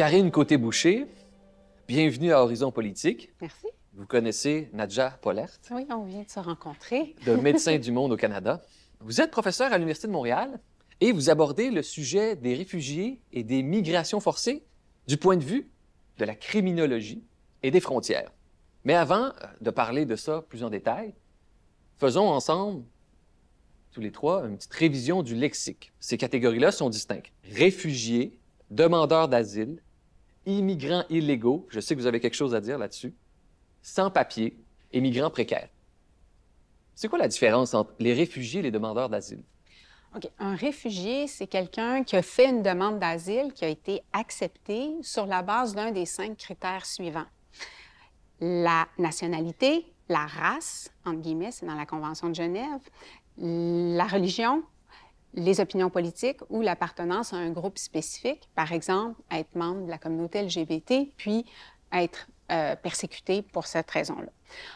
Karine 0.00 0.30
Côté-Boucher, 0.30 1.06
bienvenue 1.86 2.32
à 2.32 2.42
Horizon 2.42 2.72
Politique. 2.72 3.34
Merci. 3.42 3.66
Vous 3.92 4.06
connaissez 4.06 4.70
Nadja 4.72 5.10
Pollert. 5.20 5.50
Oui, 5.72 5.84
on 5.90 6.04
vient 6.04 6.22
de 6.22 6.30
se 6.30 6.40
rencontrer. 6.40 7.14
de 7.26 7.34
Médecins 7.34 7.76
du 7.76 7.92
monde 7.92 8.10
au 8.10 8.16
Canada. 8.16 8.62
Vous 9.00 9.20
êtes 9.20 9.30
professeur 9.30 9.70
à 9.70 9.76
l'Université 9.76 10.08
de 10.08 10.12
Montréal 10.14 10.58
et 11.02 11.12
vous 11.12 11.28
abordez 11.28 11.70
le 11.70 11.82
sujet 11.82 12.34
des 12.34 12.54
réfugiés 12.54 13.20
et 13.34 13.44
des 13.44 13.62
migrations 13.62 14.20
forcées 14.20 14.64
du 15.06 15.18
point 15.18 15.36
de 15.36 15.44
vue 15.44 15.68
de 16.16 16.24
la 16.24 16.34
criminologie 16.34 17.22
et 17.62 17.70
des 17.70 17.80
frontières. 17.80 18.32
Mais 18.84 18.94
avant 18.94 19.26
euh, 19.26 19.30
de 19.60 19.68
parler 19.68 20.06
de 20.06 20.16
ça 20.16 20.40
plus 20.48 20.64
en 20.64 20.70
détail, 20.70 21.12
faisons 21.98 22.26
ensemble, 22.26 22.84
tous 23.92 24.00
les 24.00 24.12
trois, 24.12 24.46
une 24.46 24.56
petite 24.56 24.72
révision 24.72 25.22
du 25.22 25.34
lexique. 25.34 25.92
Ces 26.00 26.16
catégories-là 26.16 26.72
sont 26.72 26.88
distinctes. 26.88 27.34
Réfugiés, 27.52 28.40
demandeurs 28.70 29.28
d'asile, 29.28 29.82
immigrants 30.58 31.04
illégaux, 31.10 31.66
je 31.70 31.80
sais 31.80 31.94
que 31.94 32.00
vous 32.00 32.06
avez 32.06 32.20
quelque 32.20 32.34
chose 32.34 32.54
à 32.54 32.60
dire 32.60 32.78
là-dessus, 32.78 33.14
sans-papiers 33.82 34.56
et 34.92 35.00
migrants 35.00 35.30
précaires. 35.30 35.68
C'est 36.94 37.08
quoi 37.08 37.18
la 37.18 37.28
différence 37.28 37.72
entre 37.74 37.92
les 37.98 38.12
réfugiés 38.12 38.60
et 38.60 38.62
les 38.62 38.70
demandeurs 38.70 39.08
d'asile? 39.08 39.42
OK. 40.14 40.28
Un 40.38 40.54
réfugié, 40.54 41.26
c'est 41.28 41.46
quelqu'un 41.46 42.02
qui 42.02 42.16
a 42.16 42.22
fait 42.22 42.50
une 42.50 42.62
demande 42.62 42.98
d'asile 42.98 43.52
qui 43.54 43.64
a 43.64 43.68
été 43.68 44.02
acceptée 44.12 44.94
sur 45.02 45.26
la 45.26 45.42
base 45.42 45.74
d'un 45.74 45.92
des 45.92 46.04
cinq 46.04 46.36
critères 46.36 46.84
suivants. 46.84 47.26
La 48.40 48.88
nationalité, 48.98 49.86
la 50.08 50.26
race, 50.26 50.92
entre 51.04 51.20
guillemets, 51.20 51.52
c'est 51.52 51.66
dans 51.66 51.74
la 51.74 51.86
Convention 51.86 52.28
de 52.28 52.34
Genève, 52.34 52.80
la 53.38 54.06
religion, 54.06 54.62
les 55.34 55.60
opinions 55.60 55.90
politiques 55.90 56.40
ou 56.48 56.60
l'appartenance 56.60 57.32
à 57.32 57.36
un 57.36 57.50
groupe 57.50 57.78
spécifique, 57.78 58.48
par 58.54 58.72
exemple, 58.72 59.20
être 59.30 59.54
membre 59.54 59.84
de 59.84 59.90
la 59.90 59.98
communauté 59.98 60.42
LGBT, 60.42 61.12
puis 61.16 61.44
être 61.92 62.28
euh, 62.50 62.74
persécuté 62.76 63.42
pour 63.42 63.66
cette 63.66 63.90
raison-là. 63.90 64.30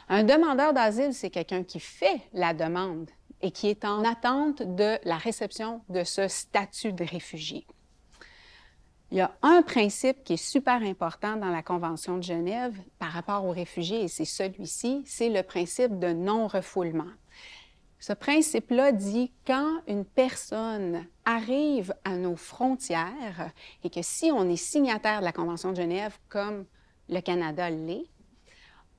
Un 0.08 0.22
demandeur 0.22 0.72
d'asile, 0.72 1.12
c'est 1.12 1.30
quelqu'un 1.30 1.64
qui 1.64 1.80
fait 1.80 2.20
la 2.32 2.54
demande 2.54 3.10
et 3.42 3.50
qui 3.50 3.68
est 3.68 3.84
en 3.84 4.04
attente 4.04 4.62
de 4.62 4.98
la 5.04 5.16
réception 5.16 5.82
de 5.88 6.04
ce 6.04 6.28
statut 6.28 6.92
de 6.92 7.04
réfugié. 7.04 7.66
Il 9.10 9.18
y 9.18 9.20
a 9.20 9.36
un 9.42 9.62
principe 9.62 10.24
qui 10.24 10.34
est 10.34 10.44
super 10.44 10.82
important 10.82 11.36
dans 11.36 11.50
la 11.50 11.62
Convention 11.62 12.16
de 12.16 12.22
Genève 12.22 12.74
par 12.98 13.10
rapport 13.10 13.44
aux 13.44 13.50
réfugiés, 13.50 14.02
et 14.02 14.08
c'est 14.08 14.24
celui-ci, 14.24 15.02
c'est 15.06 15.28
le 15.28 15.42
principe 15.42 15.98
de 15.98 16.12
non-refoulement. 16.12 17.10
Ce 18.06 18.12
principe-là 18.12 18.92
dit 18.92 19.32
quand 19.46 19.80
une 19.88 20.04
personne 20.04 21.06
arrive 21.24 21.94
à 22.04 22.16
nos 22.16 22.36
frontières 22.36 23.50
et 23.82 23.88
que 23.88 24.02
si 24.02 24.30
on 24.30 24.46
est 24.50 24.56
signataire 24.56 25.20
de 25.20 25.24
la 25.24 25.32
Convention 25.32 25.70
de 25.70 25.76
Genève 25.76 26.18
comme 26.28 26.66
le 27.08 27.20
Canada 27.22 27.70
l'est, 27.70 28.04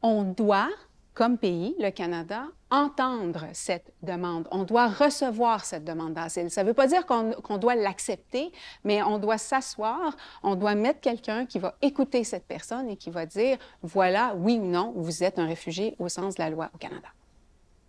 on 0.02 0.24
doit, 0.24 0.72
comme 1.14 1.38
pays, 1.38 1.76
le 1.78 1.92
Canada, 1.92 2.48
entendre 2.72 3.46
cette 3.54 3.94
demande. 4.02 4.48
On 4.50 4.64
doit 4.64 4.88
recevoir 4.88 5.66
cette 5.66 5.84
demande 5.84 6.16
d'asile. 6.16 6.50
Ça 6.50 6.64
ne 6.64 6.70
veut 6.70 6.74
pas 6.74 6.88
dire 6.88 7.06
qu'on 7.06 7.58
doit 7.60 7.76
l'accepter, 7.76 8.52
mais 8.84 9.04
on 9.04 9.20
doit 9.20 9.38
s'asseoir, 9.38 10.18
on 10.42 10.56
doit 10.56 10.74
mettre 10.74 11.00
quelqu'un 11.00 11.46
qui 11.46 11.60
va 11.60 11.76
écouter 11.84 12.24
cette 12.24 12.48
personne 12.48 12.90
et 12.90 12.98
qui 12.98 13.12
va 13.12 13.28
dire, 13.28 13.60
voilà, 13.84 14.34
oui 14.36 14.58
ou 14.60 14.66
non, 14.66 14.94
vous 14.96 15.24
êtes 15.24 15.38
un 15.38 15.46
réfugié 15.46 15.96
au 16.00 16.10
sens 16.10 16.34
de 16.34 16.42
la 16.42 16.50
loi 16.50 16.72
au 16.74 16.80
Canada. 16.80 17.10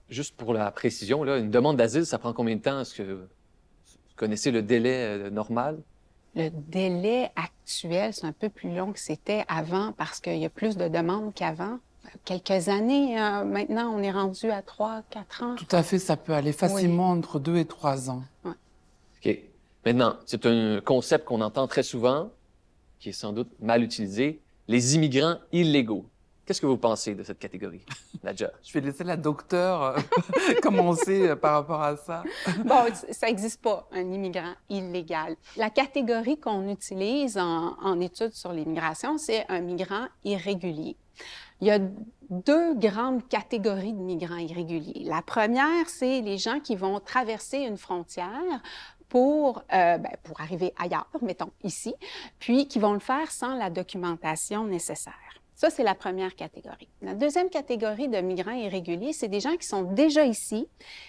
Juste 0.08 0.36
pour 0.36 0.54
la 0.54 0.70
précision, 0.70 1.24
là, 1.24 1.38
une 1.38 1.50
demande 1.50 1.76
d'asile, 1.76 2.06
ça 2.06 2.18
prend 2.18 2.32
combien 2.32 2.56
de 2.56 2.60
temps? 2.60 2.80
Est-ce 2.80 2.94
que 2.94 3.02
vous 3.02 3.26
connaissez 4.14 4.50
le 4.50 4.62
délai 4.62 4.94
euh, 4.94 5.30
normal? 5.30 5.80
Le 6.36 6.50
délai 6.50 7.30
actuel, 7.34 8.12
c'est 8.12 8.26
un 8.26 8.32
peu 8.32 8.48
plus 8.48 8.74
long 8.74 8.92
que 8.92 9.00
c'était 9.00 9.44
avant 9.48 9.92
parce 9.92 10.20
qu'il 10.20 10.36
y 10.36 10.44
a 10.44 10.50
plus 10.50 10.76
de 10.76 10.86
demandes 10.86 11.34
qu'avant. 11.34 11.78
Quelques 12.24 12.68
années, 12.68 13.20
euh, 13.20 13.44
maintenant, 13.44 13.92
on 13.92 14.02
est 14.02 14.12
rendu 14.12 14.50
à 14.50 14.62
3, 14.62 15.02
4 15.10 15.42
ans. 15.42 15.54
Tout 15.56 15.66
à 15.74 15.82
fait, 15.82 15.98
ça 15.98 16.16
peut 16.16 16.34
aller 16.34 16.52
facilement 16.52 17.10
entre 17.10 17.40
2 17.40 17.56
et 17.56 17.64
3 17.64 18.10
ans. 18.10 18.22
OK. 18.44 19.38
Maintenant, 19.84 20.16
c'est 20.26 20.46
un 20.46 20.80
concept 20.80 21.24
qu'on 21.24 21.40
entend 21.40 21.66
très 21.66 21.82
souvent, 21.82 22.30
qui 23.00 23.08
est 23.08 23.12
sans 23.12 23.32
doute 23.32 23.50
mal 23.60 23.82
utilisé, 23.82 24.40
les 24.68 24.94
immigrants 24.94 25.36
illégaux. 25.52 26.06
Qu'est-ce 26.46 26.60
que 26.60 26.66
vous 26.66 26.76
pensez 26.76 27.16
de 27.16 27.24
cette 27.24 27.40
catégorie, 27.40 27.84
Nadja? 28.22 28.52
Je 28.62 28.72
vais 28.72 28.80
laisser 28.80 29.02
la 29.02 29.16
docteure 29.16 29.82
euh, 29.82 29.98
commencer 30.62 31.30
euh, 31.30 31.34
par 31.34 31.54
rapport 31.54 31.82
à 31.82 31.96
ça. 31.96 32.22
bon, 32.64 32.84
ça 33.10 33.26
n'existe 33.26 33.60
pas, 33.60 33.88
un 33.90 34.12
immigrant 34.12 34.52
illégal. 34.68 35.34
La 35.56 35.70
catégorie 35.70 36.38
qu'on 36.38 36.68
utilise 36.68 37.36
en, 37.36 37.76
en 37.82 38.00
études 38.00 38.32
sur 38.32 38.52
l'immigration, 38.52 39.18
c'est 39.18 39.44
un 39.48 39.60
migrant 39.60 40.06
irrégulier. 40.22 40.96
Il 41.60 41.66
y 41.66 41.72
a 41.72 41.80
deux 42.30 42.74
grandes 42.74 43.26
catégories 43.26 43.92
de 43.92 43.98
migrants 43.98 44.36
irréguliers. 44.36 45.04
La 45.04 45.22
première, 45.22 45.88
c'est 45.88 46.20
les 46.20 46.38
gens 46.38 46.60
qui 46.60 46.76
vont 46.76 47.00
traverser 47.00 47.58
une 47.58 47.78
frontière 47.78 48.62
pour, 49.08 49.64
euh, 49.72 49.98
ben, 49.98 50.12
pour 50.22 50.40
arriver 50.40 50.72
ailleurs, 50.78 51.08
mettons 51.22 51.50
ici, 51.64 51.94
puis 52.38 52.68
qui 52.68 52.78
vont 52.78 52.92
le 52.92 53.00
faire 53.00 53.30
sans 53.30 53.56
la 53.56 53.70
documentation 53.70 54.64
nécessaire. 54.64 55.14
Ça, 55.56 55.70
c'est 55.70 55.84
la 55.84 55.94
première 55.94 56.36
catégorie. 56.36 56.90
La 57.00 57.14
deuxième 57.14 57.48
catégorie 57.48 58.08
de 58.08 58.18
migrants 58.18 58.52
irréguliers, 58.52 59.14
c'est 59.14 59.28
des 59.28 59.40
gens 59.40 59.56
qui 59.56 59.66
sont 59.66 59.84
déjà 59.84 60.26
ici, 60.26 60.68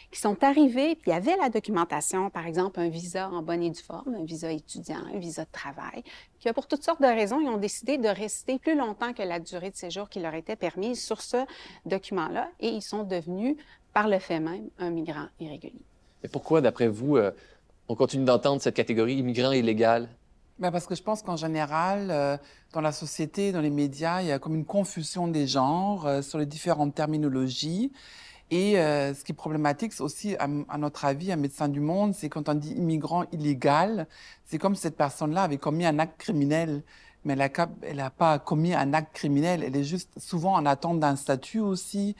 qui 0.09 0.21
sont 0.21 0.41
arrivés, 0.41 0.95
puis 0.95 1.11
avaient 1.11 1.35
la 1.35 1.49
documentation, 1.49 2.29
par 2.29 2.47
exemple 2.47 2.79
un 2.79 2.87
visa 2.87 3.29
en 3.29 3.41
bonne 3.41 3.61
et 3.61 3.69
due 3.69 3.81
forme, 3.81 4.15
un 4.15 4.23
visa 4.23 4.49
étudiant, 4.49 5.03
un 5.13 5.19
visa 5.19 5.43
de 5.43 5.51
travail, 5.51 6.01
puis 6.39 6.49
pour 6.53 6.65
toutes 6.65 6.85
sortes 6.85 7.01
de 7.01 7.07
raisons, 7.07 7.41
ils 7.41 7.49
ont 7.49 7.57
décidé 7.57 7.97
de 7.97 8.07
rester 8.07 8.57
plus 8.57 8.77
longtemps 8.77 9.11
que 9.11 9.21
la 9.21 9.41
durée 9.41 9.69
de 9.69 9.75
séjour 9.75 10.07
qui 10.07 10.21
leur 10.21 10.33
était 10.33 10.55
permise 10.55 11.03
sur 11.03 11.21
ce 11.21 11.45
document-là, 11.85 12.47
et 12.61 12.69
ils 12.69 12.81
sont 12.81 13.03
devenus, 13.03 13.57
par 13.93 14.07
le 14.07 14.19
fait 14.19 14.39
même, 14.39 14.69
un 14.79 14.91
migrant 14.91 15.27
irrégulier. 15.41 15.81
Et 16.23 16.29
pourquoi, 16.29 16.61
d'après 16.61 16.87
vous, 16.87 17.17
euh, 17.17 17.31
on 17.89 17.95
continue 17.95 18.23
d'entendre 18.23 18.61
cette 18.61 18.75
catégorie 18.75 19.15
immigrant 19.15 19.51
illégal? 19.51 20.07
Ben 20.59 20.71
parce 20.71 20.87
que 20.87 20.95
je 20.95 21.03
pense 21.03 21.21
qu'en 21.21 21.35
général, 21.37 22.09
euh, 22.09 22.37
dans 22.73 22.81
la 22.81 22.91
société, 22.91 23.51
dans 23.51 23.61
les 23.61 23.69
médias, 23.69 24.21
il 24.21 24.27
y 24.27 24.31
a 24.31 24.39
comme 24.39 24.55
une 24.55 24.65
confusion 24.65 25.27
des 25.27 25.45
genres 25.45 26.07
euh, 26.07 26.21
sur 26.21 26.39
les 26.39 26.47
différentes 26.47 26.95
terminologies. 26.95 27.91
Et 28.49 28.79
euh, 28.79 29.13
ce 29.13 29.23
qui 29.23 29.33
est 29.33 29.35
problématique, 29.35 29.93
c'est 29.93 30.01
aussi, 30.01 30.35
à, 30.39 30.47
notre 30.77 31.05
avis, 31.05 31.31
un 31.31 31.35
médecin 31.35 31.67
du 31.67 31.81
monde, 31.81 32.15
c'est 32.15 32.29
quand 32.29 32.47
on 32.49 32.53
dit 32.53 32.71
immigrant 32.71 33.25
illégal, 33.33 34.07
c'est 34.45 34.57
comme 34.57 34.73
si 34.73 34.81
cette 34.81 34.97
personne-là 34.97 35.43
avait 35.43 35.57
commis 35.57 35.85
un 35.85 35.99
acte 35.99 36.17
criminel. 36.17 36.81
Mais 37.25 37.35
elle 37.81 37.97
n'a 37.97 38.09
pas 38.09 38.39
commis 38.39 38.73
un 38.73 38.93
acte 38.93 39.13
criminel, 39.13 39.63
elle 39.63 39.75
est 39.75 39.83
juste 39.83 40.17
souvent 40.17 40.53
en 40.53 40.65
attente 40.65 40.99
d'un 40.99 41.15
statut 41.15 41.59
aussi, 41.59 42.15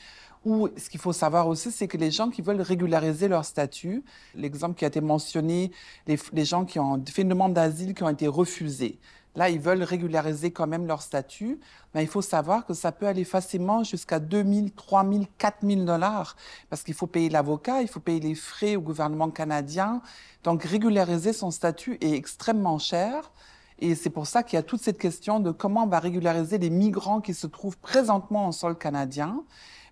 ou 0.47 0.69
ce 0.77 0.89
qu'il 0.89 0.99
faut 0.99 1.13
savoir 1.13 1.47
aussi, 1.47 1.71
c'est 1.71 1.87
que 1.87 1.97
les 1.97 2.09
gens 2.09 2.29
qui 2.29 2.41
veulent 2.41 2.61
régulariser 2.61 3.27
leur 3.27 3.43
statut, 3.43 4.03
l'exemple 4.33 4.75
qui 4.75 4.85
a 4.85 4.87
été 4.87 5.01
mentionné, 5.01 5.71
les, 6.07 6.45
gens 6.45 6.63
qui 6.63 6.79
ont 6.79 7.03
fait 7.05 7.23
une 7.23 7.29
demande 7.29 7.53
d'asile 7.53 7.93
qui 7.93 8.03
ont 8.03 8.09
été 8.09 8.27
refusés. 8.27 8.97
Là, 9.35 9.49
ils 9.49 9.59
veulent 9.59 9.83
régulariser 9.83 10.51
quand 10.51 10.65
même 10.65 10.87
leur 10.87 11.01
statut, 11.01 11.59
mais 11.93 12.01
il 12.01 12.07
faut 12.07 12.21
savoir 12.21 12.65
que 12.65 12.73
ça 12.73 12.91
peut 12.91 13.07
aller 13.07 13.25
facilement 13.25 13.83
jusqu'à 13.83 14.19
2 14.19 14.43
000, 14.43 14.67
3 14.75 15.03
000, 15.07 15.25
4 15.37 15.57
000 15.67 15.81
dollars, 15.83 16.35
parce 16.69 16.81
qu'il 16.81 16.93
faut 16.93 17.07
payer 17.07 17.29
l'avocat, 17.29 17.81
il 17.81 17.87
faut 17.87 17.99
payer 17.99 18.19
les 18.19 18.33
frais 18.33 18.75
au 18.77 18.81
gouvernement 18.81 19.29
canadien. 19.29 20.01
Donc, 20.43 20.63
régulariser 20.63 21.33
son 21.33 21.51
statut 21.51 21.97
est 21.99 22.13
extrêmement 22.13 22.79
cher. 22.79 23.31
Et 23.79 23.95
c'est 23.95 24.09
pour 24.09 24.25
ça 24.25 24.43
qu'il 24.43 24.57
y 24.57 24.59
a 24.59 24.63
toute 24.63 24.81
cette 24.81 24.97
question 24.97 25.39
de 25.39 25.51
comment 25.51 25.83
on 25.83 25.87
va 25.87 25.99
régulariser 25.99 26.57
les 26.57 26.69
migrants 26.69 27.21
qui 27.21 27.33
se 27.33 27.45
trouvent 27.47 27.77
présentement 27.77 28.47
au 28.47 28.51
sol 28.51 28.77
canadien. 28.77 29.43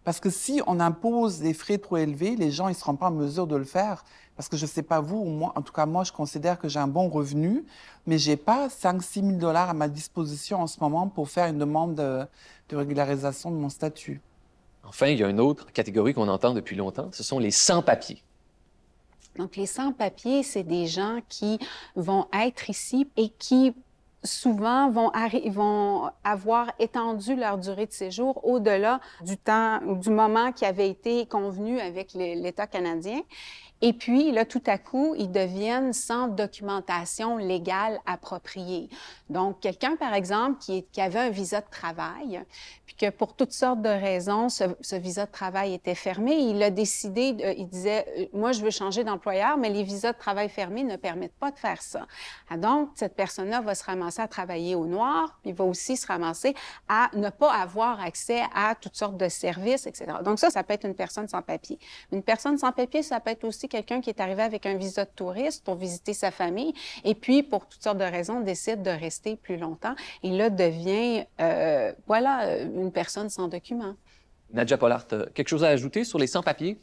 Parce 0.03 0.19
que 0.19 0.29
si 0.29 0.61
on 0.67 0.79
impose 0.79 1.39
des 1.39 1.53
frais 1.53 1.77
trop 1.77 1.97
élevés, 1.97 2.35
les 2.35 2.51
gens 2.51 2.69
ne 2.69 2.73
seront 2.73 2.95
pas 2.95 3.07
en 3.07 3.11
mesure 3.11 3.47
de 3.47 3.55
le 3.55 3.63
faire. 3.63 4.03
Parce 4.35 4.49
que 4.49 4.57
je 4.57 4.65
ne 4.65 4.69
sais 4.69 4.83
pas 4.83 4.99
vous, 4.99 5.23
moi, 5.23 5.53
en 5.55 5.61
tout 5.61 5.71
cas 5.71 5.85
moi, 5.85 6.03
je 6.03 6.11
considère 6.11 6.59
que 6.59 6.67
j'ai 6.67 6.79
un 6.79 6.87
bon 6.87 7.09
revenu, 7.09 7.65
mais 8.05 8.17
j'ai 8.17 8.35
pas 8.35 8.67
5-6 8.67 9.25
000 9.25 9.31
dollars 9.37 9.69
à 9.69 9.73
ma 9.73 9.87
disposition 9.87 10.61
en 10.61 10.67
ce 10.67 10.79
moment 10.79 11.07
pour 11.07 11.29
faire 11.29 11.47
une 11.47 11.57
demande 11.57 11.95
de, 11.95 12.25
de 12.69 12.75
régularisation 12.75 13.49
de 13.49 13.55
mon 13.55 13.69
statut. 13.69 14.21
Enfin, 14.83 15.07
il 15.07 15.19
y 15.19 15.23
a 15.23 15.29
une 15.29 15.39
autre 15.39 15.71
catégorie 15.71 16.13
qu'on 16.13 16.27
entend 16.27 16.53
depuis 16.53 16.75
longtemps, 16.75 17.09
ce 17.11 17.23
sont 17.23 17.39
les 17.39 17.51
sans-papiers. 17.51 18.21
Donc, 19.37 19.55
les 19.55 19.65
sans-papiers, 19.65 20.43
c'est 20.43 20.63
des 20.63 20.87
gens 20.87 21.19
qui 21.29 21.59
vont 21.95 22.27
être 22.33 22.69
ici 22.69 23.07
et 23.17 23.29
qui 23.29 23.73
souvent 24.25 24.89
vont, 24.89 25.11
vont 25.51 26.09
avoir 26.23 26.71
étendu 26.79 27.35
leur 27.35 27.57
durée 27.57 27.85
de 27.85 27.91
séjour 27.91 28.43
au-delà 28.45 28.99
du 29.21 29.37
temps, 29.37 29.79
du 29.95 30.09
moment 30.09 30.51
qui 30.51 30.65
avait 30.65 30.89
été 30.89 31.25
convenu 31.27 31.79
avec 31.79 32.13
l'État 32.13 32.67
canadien. 32.67 33.21
Et 33.81 33.93
puis, 33.93 34.31
là, 34.31 34.45
tout 34.45 34.63
à 34.67 34.77
coup, 34.77 35.15
ils 35.17 35.31
deviennent 35.31 35.91
sans 35.91 36.27
documentation 36.27 37.37
légale 37.37 37.99
appropriée. 38.05 38.89
Donc, 39.29 39.59
quelqu'un, 39.59 39.95
par 39.97 40.13
exemple, 40.13 40.59
qui, 40.59 40.85
avait 40.97 41.19
un 41.19 41.29
visa 41.29 41.59
de 41.59 41.69
travail, 41.69 42.41
puis 42.85 42.95
que 42.95 43.09
pour 43.09 43.35
toutes 43.35 43.51
sortes 43.51 43.81
de 43.81 43.89
raisons, 43.89 44.47
ce, 44.49 44.63
ce 44.79 44.95
visa 44.95 45.25
de 45.25 45.31
travail 45.31 45.73
était 45.73 45.93
fermé, 45.93 46.35
il 46.35 46.63
a 46.63 46.69
décidé, 46.69 47.35
il 47.57 47.67
disait, 47.67 48.05
euh, 48.17 48.25
moi, 48.33 48.53
je 48.53 48.61
veux 48.61 48.71
changer 48.71 49.03
d'employeur, 49.03 49.57
mais 49.57 49.69
les 49.69 49.83
visas 49.83 50.13
de 50.13 50.17
travail 50.17 50.47
fermés 50.47 50.83
ne 50.83 50.95
permettent 50.95 51.35
pas 51.35 51.51
de 51.51 51.59
faire 51.59 51.81
ça. 51.81 52.07
Ah, 52.49 52.57
donc, 52.57 52.91
cette 52.95 53.15
personne-là 53.15 53.61
va 53.61 53.75
se 53.75 53.83
ramasser 53.83 54.21
à 54.21 54.27
travailler 54.27 54.75
au 54.75 54.85
noir, 54.85 55.37
puis 55.43 55.51
va 55.51 55.65
aussi 55.65 55.97
se 55.97 56.07
ramasser 56.07 56.55
à 56.87 57.09
ne 57.13 57.29
pas 57.29 57.51
avoir 57.51 57.99
accès 57.99 58.43
à 58.53 58.73
toutes 58.75 58.95
sortes 58.95 59.17
de 59.17 59.27
services, 59.27 59.85
etc. 59.85 60.13
Donc, 60.23 60.39
ça, 60.39 60.49
ça 60.49 60.63
peut 60.63 60.73
être 60.73 60.85
une 60.85 60.95
personne 60.95 61.27
sans 61.27 61.41
papier. 61.41 61.77
Une 62.11 62.23
personne 62.23 62.57
sans 62.57 62.71
papier, 62.71 63.03
ça 63.03 63.19
peut 63.19 63.31
être 63.31 63.43
aussi 63.43 63.64
quelqu'un 63.67 64.01
qui 64.01 64.09
est 64.09 64.19
arrivé 64.19 64.43
avec 64.43 64.65
un 64.65 64.75
visa 64.75 65.05
de 65.05 65.09
touriste 65.15 65.63
pour 65.63 65.75
visiter 65.75 66.13
sa 66.13 66.31
famille 66.31 66.73
et 67.03 67.15
puis, 67.15 67.43
pour 67.43 67.67
toutes 67.67 67.83
sortes 67.83 67.97
de 67.97 68.03
raisons, 68.03 68.41
décide 68.41 68.81
de 68.81 68.89
rester 68.89 69.35
plus 69.35 69.57
longtemps 69.57 69.95
et 70.23 70.31
là 70.31 70.49
devient, 70.49 71.25
euh, 71.39 71.93
voilà, 72.07 72.61
une 72.61 72.91
personne 72.91 73.29
sans 73.29 73.47
document. 73.47 73.95
Nadja 74.53 74.77
Pollard, 74.77 75.05
quelque 75.07 75.47
chose 75.47 75.63
à 75.63 75.69
ajouter 75.69 76.03
sur 76.03 76.19
les 76.19 76.27
sans-papiers? 76.27 76.79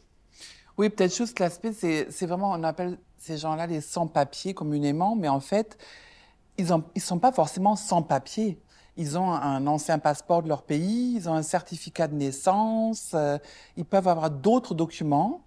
Oui, 0.79 0.89
peut-être 0.89 1.15
juste 1.15 1.39
l'aspect, 1.39 1.73
c'est 1.73 2.27
vraiment, 2.27 2.51
on 2.53 2.65
appelle 2.65 2.99
ces 3.19 3.37
gens-là 3.37 3.67
les 3.67 3.81
sans-papiers 3.81 4.55
communément, 4.55 5.15
mais 5.17 5.29
en 5.29 5.41
fait, 5.41 5.79
ils 6.59 6.67
ne 6.67 6.79
ils 6.95 7.03
sont 7.03 7.19
pas 7.19 7.33
forcément 7.33 7.77
sans-papiers. 7.77 8.59
Ils 8.97 9.17
ont 9.17 9.33
un 9.33 9.67
ancien 9.67 9.99
passeport 9.99 10.43
de 10.43 10.49
leur 10.49 10.63
pays, 10.63 11.15
ils 11.17 11.29
ont 11.29 11.35
un 11.35 11.43
certificat 11.43 12.09
de 12.09 12.15
naissance, 12.15 13.13
euh, 13.15 13.39
ils 13.77 13.87
peuvent 13.87 14.09
avoir 14.09 14.31
d'autres 14.31 14.75
documents. 14.75 15.43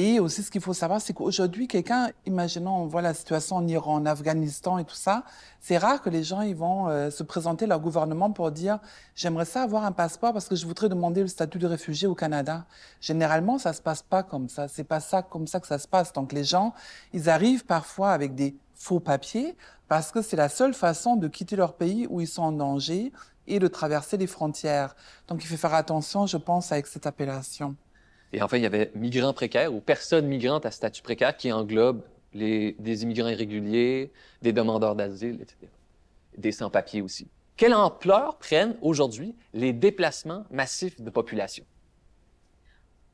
Et 0.00 0.20
aussi, 0.20 0.44
ce 0.44 0.50
qu'il 0.52 0.60
faut 0.60 0.74
savoir, 0.74 1.00
c'est 1.00 1.12
qu'aujourd'hui, 1.12 1.66
quelqu'un, 1.66 2.10
imaginons, 2.24 2.76
on 2.76 2.86
voit 2.86 3.02
la 3.02 3.14
situation 3.14 3.56
en 3.56 3.66
Iran, 3.66 3.96
en 3.96 4.06
Afghanistan 4.06 4.78
et 4.78 4.84
tout 4.84 4.94
ça, 4.94 5.24
c'est 5.60 5.76
rare 5.76 6.00
que 6.00 6.08
les 6.08 6.22
gens 6.22 6.40
ils 6.40 6.54
vont 6.54 6.88
euh, 6.88 7.10
se 7.10 7.24
présenter 7.24 7.66
leur 7.66 7.80
gouvernement 7.80 8.30
pour 8.30 8.52
dire 8.52 8.78
j'aimerais 9.16 9.44
ça 9.44 9.64
avoir 9.64 9.84
un 9.84 9.90
passeport 9.90 10.32
parce 10.32 10.48
que 10.48 10.54
je 10.54 10.66
voudrais 10.66 10.88
demander 10.88 11.22
le 11.22 11.26
statut 11.26 11.58
de 11.58 11.66
réfugié 11.66 12.06
au 12.06 12.14
Canada. 12.14 12.64
Généralement, 13.00 13.58
ça 13.58 13.72
se 13.72 13.82
passe 13.82 14.02
pas 14.02 14.22
comme 14.22 14.48
ça. 14.48 14.68
C'est 14.68 14.84
pas 14.84 15.00
ça 15.00 15.22
comme 15.22 15.48
ça 15.48 15.58
que 15.58 15.66
ça 15.66 15.80
se 15.80 15.88
passe. 15.88 16.12
Donc 16.12 16.32
les 16.32 16.44
gens, 16.44 16.74
ils 17.12 17.28
arrivent 17.28 17.64
parfois 17.64 18.12
avec 18.12 18.36
des 18.36 18.54
faux 18.76 19.00
papiers 19.00 19.56
parce 19.88 20.12
que 20.12 20.22
c'est 20.22 20.36
la 20.36 20.48
seule 20.48 20.74
façon 20.74 21.16
de 21.16 21.26
quitter 21.26 21.56
leur 21.56 21.72
pays 21.72 22.06
où 22.08 22.20
ils 22.20 22.28
sont 22.28 22.42
en 22.42 22.52
danger 22.52 23.10
et 23.48 23.58
de 23.58 23.66
traverser 23.66 24.16
les 24.16 24.28
frontières. 24.28 24.94
Donc 25.26 25.42
il 25.42 25.48
faut 25.48 25.56
faire 25.56 25.74
attention, 25.74 26.28
je 26.28 26.36
pense, 26.36 26.70
avec 26.70 26.86
cette 26.86 27.08
appellation. 27.08 27.74
Et 28.32 28.42
enfin, 28.42 28.56
il 28.56 28.62
y 28.62 28.66
avait 28.66 28.90
migrants 28.94 29.32
précaires 29.32 29.72
ou 29.72 29.80
personnes 29.80 30.26
migrantes 30.26 30.66
à 30.66 30.70
statut 30.70 31.02
précaire 31.02 31.36
qui 31.36 31.50
englobent 31.52 32.02
les, 32.34 32.72
des 32.78 33.02
immigrants 33.02 33.28
irréguliers, 33.28 34.12
des 34.42 34.52
demandeurs 34.52 34.94
d'asile, 34.94 35.38
etc. 35.40 35.56
Des 36.36 36.52
sans-papiers 36.52 37.00
aussi. 37.00 37.28
Quelle 37.56 37.74
ampleur 37.74 38.38
prennent 38.38 38.76
aujourd'hui 38.82 39.34
les 39.54 39.72
déplacements 39.72 40.44
massifs 40.50 41.00
de 41.00 41.10
population? 41.10 41.64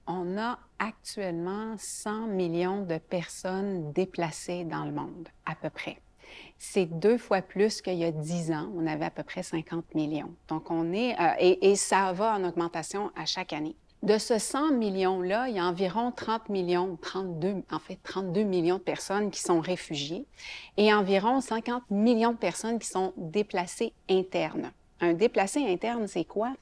on 0.06 0.38
a 0.38 0.58
actuellement 0.78 1.74
100 1.78 2.26
millions 2.28 2.82
de 2.82 2.98
personnes 2.98 3.92
déplacées 3.92 4.64
dans 4.64 4.84
le 4.84 4.92
monde, 4.92 5.28
à 5.46 5.54
peu 5.54 5.70
près. 5.70 5.98
C'est 6.58 6.86
deux 6.86 7.18
fois 7.18 7.42
plus 7.42 7.80
qu'il 7.80 7.94
y 7.94 8.04
a 8.04 8.10
10 8.10 8.52
ans. 8.52 8.70
On 8.74 8.86
avait 8.86 9.04
à 9.04 9.10
peu 9.10 9.22
près 9.22 9.42
50 9.42 9.94
millions. 9.94 10.34
Donc, 10.48 10.70
on 10.70 10.92
est, 10.92 11.18
euh, 11.20 11.56
et, 11.60 11.76
ça 11.76 12.12
va 12.12 12.34
en 12.34 12.44
augmentation 12.44 13.10
à 13.14 13.24
chaque 13.24 13.52
année. 13.52 13.76
De 14.04 14.18
ce 14.18 14.38
100 14.38 14.72
millions-là, 14.72 15.48
il 15.48 15.56
y 15.56 15.58
a 15.58 15.64
environ 15.64 16.12
30 16.12 16.50
millions, 16.50 16.98
32, 17.00 17.62
en 17.72 17.78
fait 17.78 17.98
32 18.02 18.42
millions 18.42 18.76
de 18.76 18.82
personnes 18.82 19.30
qui 19.30 19.40
sont 19.40 19.60
réfugiées 19.60 20.26
et 20.76 20.92
environ 20.92 21.40
50 21.40 21.84
millions 21.88 22.32
de 22.32 22.36
personnes 22.36 22.78
qui 22.78 22.86
sont 22.86 23.14
déplacées 23.16 23.94
internes. 24.10 24.72
Un 25.00 25.14
déplacé 25.14 25.66
interne, 25.66 26.06
c'est 26.06 26.26
quoi? 26.26 26.52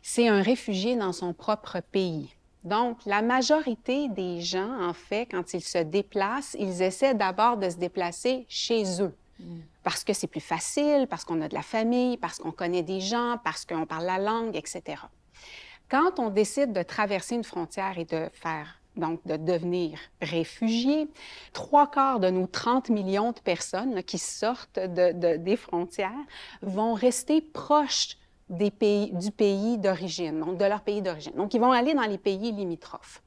C'est 0.00 0.26
un 0.28 0.40
réfugié 0.40 0.96
dans 0.96 1.12
son 1.12 1.34
propre 1.34 1.82
pays. 1.92 2.34
Donc, 2.64 2.96
la 3.04 3.20
majorité 3.20 4.08
des 4.08 4.40
gens, 4.40 4.82
en 4.82 4.94
fait, 4.94 5.26
quand 5.30 5.52
ils 5.52 5.60
se 5.60 5.76
déplacent, 5.76 6.56
ils 6.58 6.80
essaient 6.80 7.14
d'abord 7.14 7.58
de 7.58 7.68
se 7.68 7.76
déplacer 7.76 8.46
chez 8.48 9.02
eux. 9.02 9.14
Mm. 9.38 9.58
Parce 9.82 10.02
que 10.02 10.14
c'est 10.14 10.28
plus 10.28 10.40
facile, 10.40 11.06
parce 11.10 11.26
qu'on 11.26 11.42
a 11.42 11.48
de 11.48 11.54
la 11.54 11.60
famille, 11.60 12.16
parce 12.16 12.38
qu'on 12.38 12.52
connaît 12.52 12.82
des 12.82 13.00
gens, 13.00 13.36
parce 13.44 13.66
qu'on 13.66 13.84
parle 13.84 14.06
la 14.06 14.18
langue, 14.18 14.56
etc. 14.56 15.02
Quand 15.90 16.18
on 16.18 16.30
décide 16.30 16.72
de 16.72 16.82
traverser 16.82 17.34
une 17.34 17.44
frontière 17.44 17.98
et 17.98 18.04
de 18.04 18.28
faire 18.32 18.80
donc 18.96 19.20
de 19.26 19.36
devenir 19.36 19.98
réfugié. 20.20 21.08
Trois 21.52 21.90
quarts 21.90 22.20
de 22.20 22.28
nos 22.28 22.46
30 22.46 22.90
millions 22.90 23.32
de 23.32 23.40
personnes 23.40 24.02
qui 24.02 24.18
sortent 24.18 24.78
des 24.78 25.56
frontières 25.56 26.10
vont 26.62 26.94
rester 26.94 27.40
proches 27.40 28.16
du 28.50 29.30
pays 29.30 29.78
d'origine, 29.78 30.40
donc 30.40 30.58
de 30.58 30.64
leur 30.64 30.80
pays 30.80 31.00
d'origine. 31.00 31.32
Donc, 31.36 31.54
ils 31.54 31.60
vont 31.60 31.70
aller 31.70 31.94
dans 31.94 32.02
les 32.02 32.18
pays 32.18 32.50
limitrophes. 32.50 33.22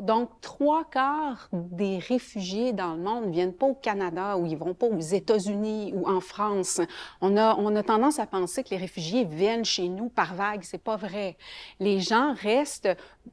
Donc, 0.00 0.28
trois 0.40 0.84
quarts 0.84 1.48
des 1.52 1.98
réfugiés 1.98 2.72
dans 2.72 2.94
le 2.94 3.02
monde 3.02 3.26
ne 3.26 3.30
viennent 3.30 3.52
pas 3.52 3.66
au 3.66 3.74
Canada 3.74 4.36
ou 4.36 4.44
ils 4.46 4.56
vont 4.56 4.74
pas 4.74 4.86
aux 4.86 4.98
États-Unis 4.98 5.92
ou 5.94 6.08
en 6.08 6.20
France. 6.20 6.80
On 7.20 7.36
a, 7.36 7.54
on 7.56 7.76
a 7.76 7.82
tendance 7.84 8.18
à 8.18 8.26
penser 8.26 8.64
que 8.64 8.70
les 8.70 8.78
réfugiés 8.78 9.24
viennent 9.24 9.64
chez 9.64 9.88
nous 9.88 10.08
par 10.08 10.34
vague. 10.34 10.62
C'est 10.64 10.82
pas 10.82 10.96
vrai. 10.96 11.36
Les 11.78 12.00
gens 12.00 12.34
restent 12.34 12.88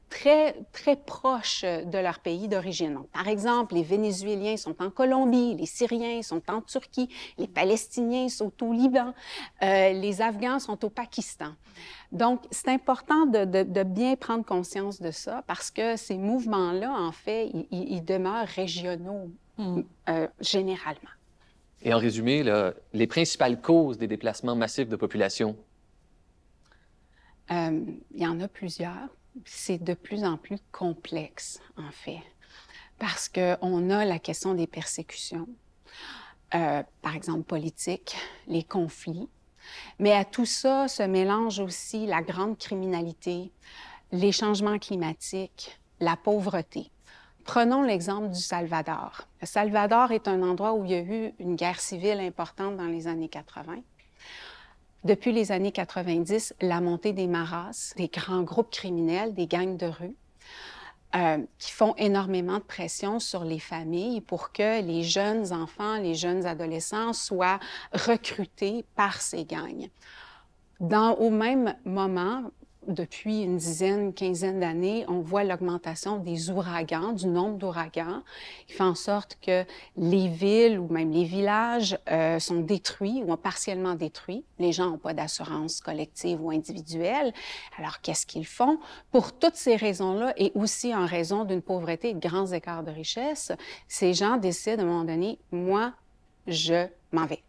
très, 0.08 0.54
très 0.72 0.96
proches 0.96 1.62
de 1.62 1.98
leur 1.98 2.18
pays 2.20 2.48
d'origine. 2.48 2.98
Par 3.12 3.28
exemple, 3.28 3.74
les 3.74 3.82
Vénézuéliens 3.82 4.56
sont 4.56 4.80
en 4.82 4.90
Colombie, 4.90 5.54
les 5.54 5.66
Syriens 5.66 6.22
sont 6.22 6.42
en 6.48 6.60
Turquie, 6.60 7.08
les 7.38 7.46
Palestiniens 7.46 8.28
sont 8.28 8.52
au 8.62 8.72
Liban, 8.72 9.14
euh, 9.62 9.92
les 9.92 10.22
Afghans 10.22 10.58
sont 10.58 10.84
au 10.84 10.90
Pakistan. 10.90 11.54
Donc, 12.12 12.42
c'est 12.50 12.68
important 12.68 13.26
de, 13.26 13.82
bien 13.82 14.16
prendre 14.16 14.44
conscience 14.44 15.00
de 15.00 15.10
ça 15.10 15.42
parce 15.46 15.70
que 15.70 15.96
ces 15.96 16.16
mouvements-là, 16.16 16.92
en 16.92 17.12
fait, 17.12 17.50
ils, 17.70 18.04
demeurent 18.04 18.46
régionaux 18.46 19.30
hmm. 19.58 19.80
euh, 20.08 20.28
généralement. 20.40 21.10
Et 21.82 21.92
en 21.92 21.98
résumé, 21.98 22.44
les 22.92 23.06
principales 23.06 23.60
causes 23.60 23.98
des 23.98 24.06
déplacements 24.06 24.56
massifs 24.56 24.88
de 24.88 24.96
population? 24.96 25.56
Euh, 27.50 27.80
il 28.14 28.22
y 28.22 28.26
en 28.26 28.40
a 28.40 28.48
plusieurs. 28.48 29.08
C'est 29.44 29.82
de 29.82 29.94
plus 29.94 30.24
en 30.24 30.36
plus 30.36 30.58
complexe, 30.70 31.60
en 31.76 31.90
fait, 31.90 32.22
parce 32.98 33.28
qu'on 33.28 33.90
a 33.90 34.04
la 34.04 34.18
question 34.18 34.54
des 34.54 34.66
persécutions, 34.66 35.48
euh, 36.54 36.82
par 37.02 37.16
exemple 37.16 37.42
politiques, 37.42 38.16
les 38.46 38.62
conflits, 38.62 39.28
mais 39.98 40.12
à 40.12 40.24
tout 40.24 40.46
ça 40.46 40.88
se 40.88 41.02
mélange 41.02 41.58
aussi 41.58 42.06
la 42.06 42.22
grande 42.22 42.58
criminalité, 42.58 43.50
les 44.12 44.32
changements 44.32 44.78
climatiques, 44.78 45.80
la 46.00 46.16
pauvreté. 46.16 46.90
Prenons 47.44 47.82
l'exemple 47.82 48.30
du 48.30 48.40
Salvador. 48.40 49.22
Le 49.40 49.46
Salvador 49.46 50.12
est 50.12 50.28
un 50.28 50.42
endroit 50.42 50.74
où 50.74 50.84
il 50.84 50.90
y 50.92 50.94
a 50.94 51.00
eu 51.00 51.34
une 51.38 51.56
guerre 51.56 51.80
civile 51.80 52.20
importante 52.20 52.76
dans 52.76 52.86
les 52.86 53.06
années 53.06 53.28
80. 53.28 53.76
Depuis 55.04 55.32
les 55.32 55.52
années 55.52 55.70
90, 55.70 56.54
la 56.62 56.80
montée 56.80 57.12
des 57.12 57.26
maras, 57.26 57.92
des 57.96 58.08
grands 58.08 58.42
groupes 58.42 58.70
criminels, 58.70 59.34
des 59.34 59.46
gangs 59.46 59.76
de 59.76 59.86
rue, 59.86 60.16
euh, 61.14 61.44
qui 61.58 61.72
font 61.72 61.94
énormément 61.96 62.56
de 62.56 62.64
pression 62.64 63.20
sur 63.20 63.44
les 63.44 63.58
familles 63.58 64.22
pour 64.22 64.50
que 64.50 64.82
les 64.82 65.02
jeunes 65.02 65.52
enfants, 65.52 65.98
les 65.98 66.14
jeunes 66.14 66.46
adolescents 66.46 67.12
soient 67.12 67.60
recrutés 67.92 68.86
par 68.96 69.20
ces 69.20 69.44
gangs. 69.44 69.90
Dans, 70.80 71.12
au 71.16 71.28
même 71.28 71.76
moment, 71.84 72.50
depuis 72.88 73.42
une 73.42 73.56
dizaine, 73.56 74.12
quinzaine 74.12 74.60
d'années, 74.60 75.04
on 75.08 75.20
voit 75.20 75.44
l'augmentation 75.44 76.18
des 76.18 76.50
ouragans, 76.50 77.12
du 77.12 77.26
nombre 77.26 77.58
d'ouragans, 77.58 78.22
qui 78.66 78.74
fait 78.74 78.82
en 78.82 78.94
sorte 78.94 79.38
que 79.40 79.64
les 79.96 80.28
villes 80.28 80.78
ou 80.78 80.88
même 80.92 81.10
les 81.10 81.24
villages 81.24 81.98
euh, 82.10 82.38
sont 82.38 82.60
détruits 82.60 83.22
ou 83.26 83.36
partiellement 83.36 83.94
détruits. 83.94 84.44
Les 84.58 84.72
gens 84.72 84.90
n'ont 84.90 84.98
pas 84.98 85.14
d'assurance 85.14 85.80
collective 85.80 86.42
ou 86.42 86.50
individuelle. 86.50 87.32
Alors, 87.78 88.00
qu'est-ce 88.00 88.26
qu'ils 88.26 88.46
font? 88.46 88.78
Pour 89.10 89.32
toutes 89.32 89.56
ces 89.56 89.76
raisons-là 89.76 90.34
et 90.36 90.52
aussi 90.54 90.94
en 90.94 91.06
raison 91.06 91.44
d'une 91.44 91.62
pauvreté 91.62 92.10
et 92.10 92.14
de 92.14 92.20
grands 92.20 92.52
écarts 92.52 92.84
de 92.84 92.90
richesse, 92.90 93.52
ces 93.88 94.14
gens 94.14 94.36
décident 94.36 94.82
à 94.82 94.84
un 94.84 94.88
moment 94.88 95.04
donné, 95.04 95.38
moi, 95.52 95.92
je 96.46 96.86
m'en 97.12 97.26
vais 97.26 97.42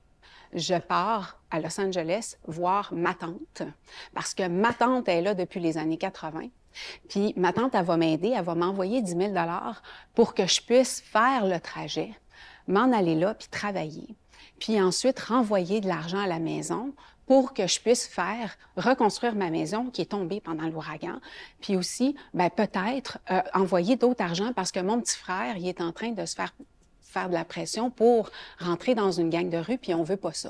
je 0.55 0.75
pars 0.75 1.39
à 1.51 1.59
Los 1.59 1.79
Angeles 1.79 2.37
voir 2.47 2.93
ma 2.93 3.13
tante, 3.13 3.61
parce 4.13 4.33
que 4.33 4.47
ma 4.47 4.73
tante 4.73 5.07
est 5.07 5.21
là 5.21 5.35
depuis 5.35 5.59
les 5.59 5.77
années 5.77 5.97
80. 5.97 6.47
Puis 7.09 7.33
ma 7.37 7.53
tante, 7.53 7.75
elle 7.75 7.85
va 7.85 7.97
m'aider, 7.97 8.33
elle 8.35 8.43
va 8.43 8.55
m'envoyer 8.55 9.01
10 9.01 9.11
000 9.33 9.33
pour 10.13 10.33
que 10.33 10.47
je 10.47 10.61
puisse 10.61 11.01
faire 11.01 11.45
le 11.45 11.59
trajet, 11.59 12.11
m'en 12.67 12.91
aller 12.91 13.15
là, 13.15 13.33
puis 13.33 13.47
travailler. 13.49 14.15
Puis 14.59 14.81
ensuite, 14.81 15.19
renvoyer 15.19 15.81
de 15.81 15.87
l'argent 15.87 16.19
à 16.19 16.27
la 16.27 16.39
maison 16.39 16.93
pour 17.25 17.53
que 17.53 17.67
je 17.67 17.79
puisse 17.79 18.07
faire 18.07 18.55
reconstruire 18.77 19.35
ma 19.35 19.49
maison 19.49 19.89
qui 19.89 20.01
est 20.01 20.11
tombée 20.11 20.41
pendant 20.41 20.67
l'ouragan. 20.67 21.19
Puis 21.59 21.75
aussi, 21.75 22.15
ben, 22.33 22.49
peut-être 22.49 23.17
euh, 23.31 23.41
envoyer 23.53 23.95
d'autres 23.95 24.23
argent 24.23 24.53
parce 24.53 24.71
que 24.71 24.79
mon 24.79 25.01
petit 25.01 25.17
frère, 25.17 25.57
il 25.57 25.67
est 25.67 25.81
en 25.81 25.91
train 25.91 26.11
de 26.11 26.25
se 26.25 26.35
faire 26.35 26.53
faire 27.15 27.29
de 27.29 27.33
la 27.33 27.45
pression 27.45 27.89
pour 27.89 28.29
rentrer 28.59 28.93
dans 28.93 29.11
une 29.11 29.29
gang 29.29 29.49
de 29.49 29.57
rue, 29.57 29.77
puis 29.77 29.93
on 29.93 30.03
veut 30.03 30.17
pas 30.17 30.33
ça. 30.33 30.49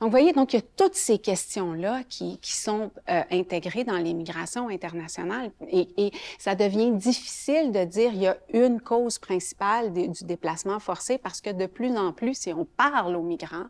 Donc, 0.00 0.08
vous 0.08 0.10
voyez, 0.10 0.32
donc 0.32 0.54
il 0.54 0.56
y 0.56 0.58
a 0.58 0.66
toutes 0.76 0.94
ces 0.94 1.18
questions-là 1.18 2.02
qui, 2.08 2.38
qui, 2.38 2.52
sont 2.52 2.90
euh, 3.10 3.22
intégrées 3.30 3.84
dans 3.84 3.98
l'immigration 3.98 4.68
internationale 4.68 5.50
et, 5.70 5.88
et, 5.98 6.12
ça 6.38 6.54
devient 6.54 6.92
difficile 6.92 7.72
de 7.72 7.84
dire 7.84 8.10
il 8.14 8.22
y 8.22 8.26
a 8.26 8.38
une 8.54 8.80
cause 8.80 9.18
principale 9.18 9.92
du 9.92 10.24
déplacement 10.24 10.80
forcé 10.80 11.18
parce 11.18 11.42
que 11.42 11.50
de 11.50 11.66
plus 11.66 11.94
en 11.96 12.12
plus, 12.12 12.34
si 12.34 12.52
on 12.54 12.64
parle 12.64 13.14
aux 13.14 13.22
migrants, 13.22 13.66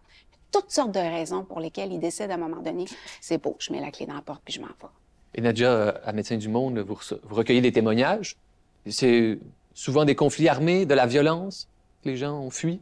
toutes 0.52 0.70
sortes 0.70 0.92
de 0.92 1.00
raisons 1.00 1.44
pour 1.44 1.58
lesquelles 1.58 1.92
ils 1.92 1.98
décident 1.98 2.30
à 2.30 2.34
un 2.34 2.38
moment 2.38 2.62
donné, 2.62 2.84
c'est 3.20 3.42
beau, 3.42 3.56
je 3.58 3.72
mets 3.72 3.80
la 3.80 3.90
clé 3.90 4.06
dans 4.06 4.14
la 4.14 4.22
porte 4.22 4.42
puis 4.44 4.54
je 4.54 4.60
m'en 4.60 4.66
vais. 4.66 4.94
Et 5.34 5.40
Nadia, 5.40 6.00
à 6.04 6.12
Médecins 6.12 6.36
du 6.36 6.48
Monde, 6.48 6.78
vous 6.78 6.98
recueillez 7.30 7.60
des 7.60 7.72
témoignages. 7.72 8.36
C'est 8.86 9.38
souvent 9.74 10.04
des 10.04 10.14
conflits 10.14 10.48
armés, 10.48 10.86
de 10.86 10.94
la 10.94 11.06
violence? 11.06 11.68
Les 12.04 12.16
gens 12.16 12.38
ont 12.38 12.50
fui? 12.50 12.80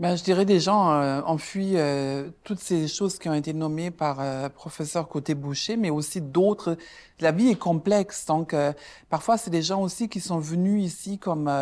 Ben, 0.00 0.16
je 0.16 0.24
dirais 0.24 0.46
des 0.46 0.60
gens 0.60 0.90
euh, 0.92 1.20
ont 1.26 1.36
fui 1.36 1.72
euh, 1.74 2.30
toutes 2.42 2.58
ces 2.58 2.88
choses 2.88 3.18
qui 3.18 3.28
ont 3.28 3.34
été 3.34 3.52
nommées 3.52 3.90
par 3.90 4.16
euh, 4.20 4.48
professeur 4.48 5.08
Côté 5.08 5.34
Boucher, 5.34 5.76
mais 5.76 5.90
aussi 5.90 6.22
d'autres. 6.22 6.78
La 7.20 7.32
vie 7.32 7.48
est 7.48 7.58
complexe, 7.58 8.24
donc 8.24 8.54
euh, 8.54 8.72
parfois 9.10 9.36
c'est 9.36 9.50
des 9.50 9.60
gens 9.60 9.82
aussi 9.82 10.08
qui 10.08 10.20
sont 10.20 10.38
venus 10.38 10.82
ici 10.82 11.18
comme 11.18 11.52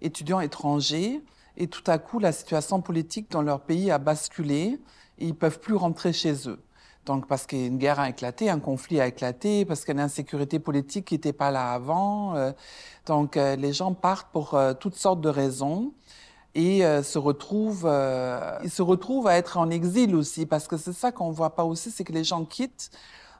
étudiants 0.00 0.40
étrangers, 0.40 1.20
et 1.58 1.66
tout 1.66 1.84
à 1.86 1.98
coup 1.98 2.18
la 2.18 2.32
situation 2.32 2.80
politique 2.80 3.30
dans 3.30 3.42
leur 3.42 3.60
pays 3.60 3.90
a 3.90 3.98
basculé, 3.98 4.80
et 5.18 5.26
ils 5.26 5.34
peuvent 5.34 5.60
plus 5.60 5.74
rentrer 5.74 6.14
chez 6.14 6.48
eux. 6.48 6.62
Donc 7.04 7.26
parce 7.26 7.46
qu'une 7.46 7.76
guerre 7.76 8.00
a 8.00 8.08
éclaté, 8.08 8.48
un 8.48 8.60
conflit 8.60 9.02
a 9.02 9.06
éclaté, 9.06 9.66
parce 9.66 9.80
qu'il 9.80 9.88
y 9.94 9.98
a 9.98 10.00
une 10.00 10.06
insécurité 10.06 10.58
politique 10.58 11.04
qui 11.04 11.14
n'était 11.16 11.34
pas 11.34 11.50
là 11.50 11.72
avant. 11.72 12.54
donc 13.04 13.34
les 13.36 13.72
gens 13.74 13.92
partent 13.92 14.32
pour 14.32 14.58
toutes 14.80 14.96
sortes 14.96 15.20
de 15.20 15.28
raisons 15.28 15.92
et 16.54 16.84
euh, 16.84 17.02
se 17.02 17.18
retrouve, 17.18 17.84
euh, 17.86 18.58
il 18.62 18.70
se 18.70 18.82
retrouve 18.82 19.26
à 19.26 19.36
être 19.36 19.56
en 19.56 19.70
exil 19.70 20.14
aussi, 20.14 20.46
parce 20.46 20.68
que 20.68 20.76
c'est 20.76 20.92
ça 20.92 21.12
qu'on 21.12 21.30
voit 21.30 21.54
pas 21.54 21.64
aussi, 21.64 21.90
c'est 21.90 22.04
que 22.04 22.12
les 22.12 22.24
gens 22.24 22.44
quittent, 22.44 22.90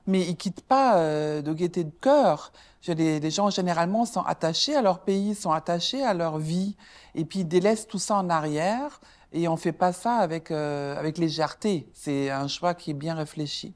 mais 0.07 0.23
ils 0.23 0.37
quittent 0.37 0.63
pas 0.63 0.99
euh, 0.99 1.43
de 1.43 1.53
gaieté 1.53 1.85
de 1.85 1.93
cœur. 2.01 2.53
Les, 2.89 3.21
les, 3.21 3.31
gens 3.31 3.51
généralement 3.51 4.05
sont 4.05 4.23
attachés 4.23 4.75
à 4.75 4.83
leur 4.83 5.01
pays, 5.01 5.35
sont 5.35 5.53
attachés 5.53 6.03
à 6.03 6.15
leur 6.15 6.39
vie, 6.39 6.77
et 7.15 7.25
puis 7.25 7.41
ils 7.41 7.49
délaissent 7.49 7.87
tout 7.87 7.99
ça 7.99 8.17
en 8.17 8.29
arrière, 8.29 9.01
et 9.33 9.47
on 9.47 9.57
fait 9.57 9.73
pas 9.73 9.93
ça 9.93 10.17
avec 10.17 10.51
euh, 10.51 10.97
avec 10.97 11.19
légèreté. 11.19 11.89
C'est 11.93 12.31
un 12.31 12.49
choix 12.49 12.75
qui 12.75 12.91
est 12.91 12.95
bien 12.95 13.15
réfléchi. 13.15 13.73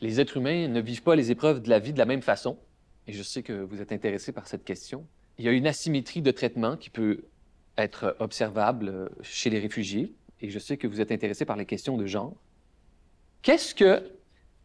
Les 0.00 0.20
êtres 0.20 0.38
humains 0.38 0.68
ne 0.68 0.80
vivent 0.80 1.02
pas 1.02 1.14
les 1.14 1.30
épreuves 1.30 1.62
de 1.62 1.70
la 1.70 1.78
vie 1.78 1.92
de 1.92 1.98
la 1.98 2.06
même 2.06 2.22
façon, 2.22 2.58
et 3.06 3.12
je 3.12 3.22
sais 3.22 3.42
que 3.42 3.52
vous 3.52 3.80
êtes 3.80 3.92
intéressé 3.92 4.32
par 4.32 4.48
cette 4.48 4.64
question. 4.64 5.06
Il 5.38 5.44
y 5.44 5.48
a 5.48 5.52
une 5.52 5.66
asymétrie 5.66 6.22
de 6.22 6.30
traitement 6.30 6.76
qui 6.76 6.90
peut 6.90 7.24
être 7.76 8.16
observable 8.20 8.88
euh, 8.88 9.08
chez 9.22 9.50
les 9.50 9.58
réfugiés, 9.58 10.14
et 10.40 10.50
je 10.50 10.58
sais 10.58 10.76
que 10.76 10.86
vous 10.86 11.00
êtes 11.00 11.12
intéressé 11.12 11.44
par 11.44 11.56
les 11.56 11.66
questions 11.66 11.96
de 11.96 12.06
genre. 12.06 12.34
Qu'est-ce 13.42 13.74
que 13.74 14.10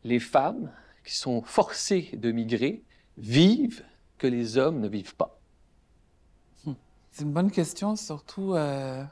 les 0.04 0.20
femmes 0.20 0.72
qui 1.04 1.16
sont 1.16 1.42
forcées 1.42 2.10
de 2.14 2.32
migrer 2.32 2.84
vivent 3.18 3.84
que 4.18 4.28
les 4.28 4.58
hommes 4.58 4.80
ne 4.80 4.88
vivent 4.88 5.16
pas? 5.16 5.40
C'est 7.12 7.24
une 7.24 7.34
bonne 7.34 7.52
question, 7.52 7.96
surtout. 7.96 8.54
Euh, 8.54 9.04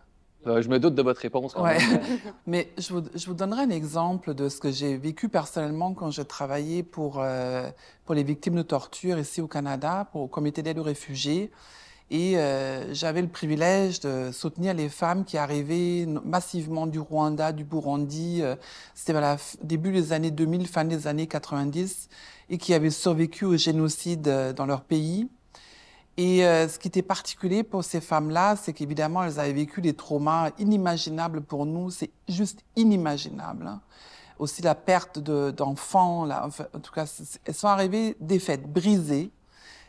euh, 0.45 0.61
je 0.61 0.69
me 0.69 0.79
doute 0.79 0.95
de 0.95 1.01
votre 1.01 1.19
réponse. 1.19 1.53
Quand 1.53 1.63
ouais. 1.63 1.77
Mais 2.47 2.71
je 2.77 2.93
vous, 2.93 3.03
je 3.13 3.25
vous, 3.25 3.33
donnerai 3.33 3.63
un 3.63 3.69
exemple 3.69 4.33
de 4.33 4.49
ce 4.49 4.59
que 4.59 4.71
j'ai 4.71 4.97
vécu 4.97 5.29
personnellement 5.29 5.93
quand 5.93 6.11
j'ai 6.11 6.25
travaillé 6.25 6.83
pour, 6.83 7.19
euh, 7.19 7.69
pour 8.05 8.15
les 8.15 8.23
victimes 8.23 8.55
de 8.55 8.61
torture 8.61 9.19
ici 9.19 9.41
au 9.41 9.47
Canada, 9.47 10.07
pour, 10.11 10.21
au 10.21 10.27
Comité 10.27 10.61
d'aide 10.63 10.79
aux 10.79 10.83
réfugiés. 10.83 11.51
Et 12.09 12.37
euh, 12.37 12.93
j'avais 12.93 13.21
le 13.21 13.27
privilège 13.27 13.99
de 13.99 14.31
soutenir 14.31 14.73
les 14.73 14.87
femmes 14.87 15.25
qui 15.25 15.37
arrivaient 15.37 16.05
massivement 16.05 16.87
du 16.87 16.99
Rwanda, 16.99 17.51
du 17.51 17.65
Burundi. 17.65 18.39
Euh, 18.41 18.55
C'était 18.95 19.13
au 19.13 19.37
début 19.61 19.91
des 19.91 20.13
années 20.13 20.31
2000, 20.31 20.67
fin 20.67 20.85
des 20.85 21.07
années 21.07 21.27
90, 21.27 22.07
et 22.49 22.57
qui 22.57 22.73
avaient 22.73 22.91
survécu 22.91 23.43
au 23.43 23.57
génocide 23.57 24.27
euh, 24.29 24.53
dans 24.53 24.65
leur 24.65 24.81
pays. 24.81 25.27
Et 26.15 26.45
euh, 26.45 26.67
ce 26.67 26.79
qui 26.79 26.87
était 26.87 27.03
particulier 27.03 27.61
pour 27.61 27.83
ces 27.83 28.01
femmes-là, 28.01 28.55
c'est 28.55 28.73
qu'évidemment, 28.73 29.23
elles 29.23 29.39
avaient 29.39 29.53
vécu 29.53 29.81
des 29.81 29.93
traumas 29.93 30.49
inimaginables 30.57 31.41
pour 31.41 31.65
nous. 31.65 31.91
C'est 31.91 32.09
juste 32.27 32.61
inimaginable. 32.75 33.67
Hein. 33.67 33.81
Aussi 34.39 34.61
la 34.61 34.75
perte 34.75 35.19
d'enfants, 35.19 36.27
en 36.29 36.79
tout 36.79 36.91
cas, 36.91 37.05
elles 37.45 37.53
sont 37.53 37.67
arrivées 37.67 38.15
défaites, 38.19 38.71
brisées. 38.71 39.29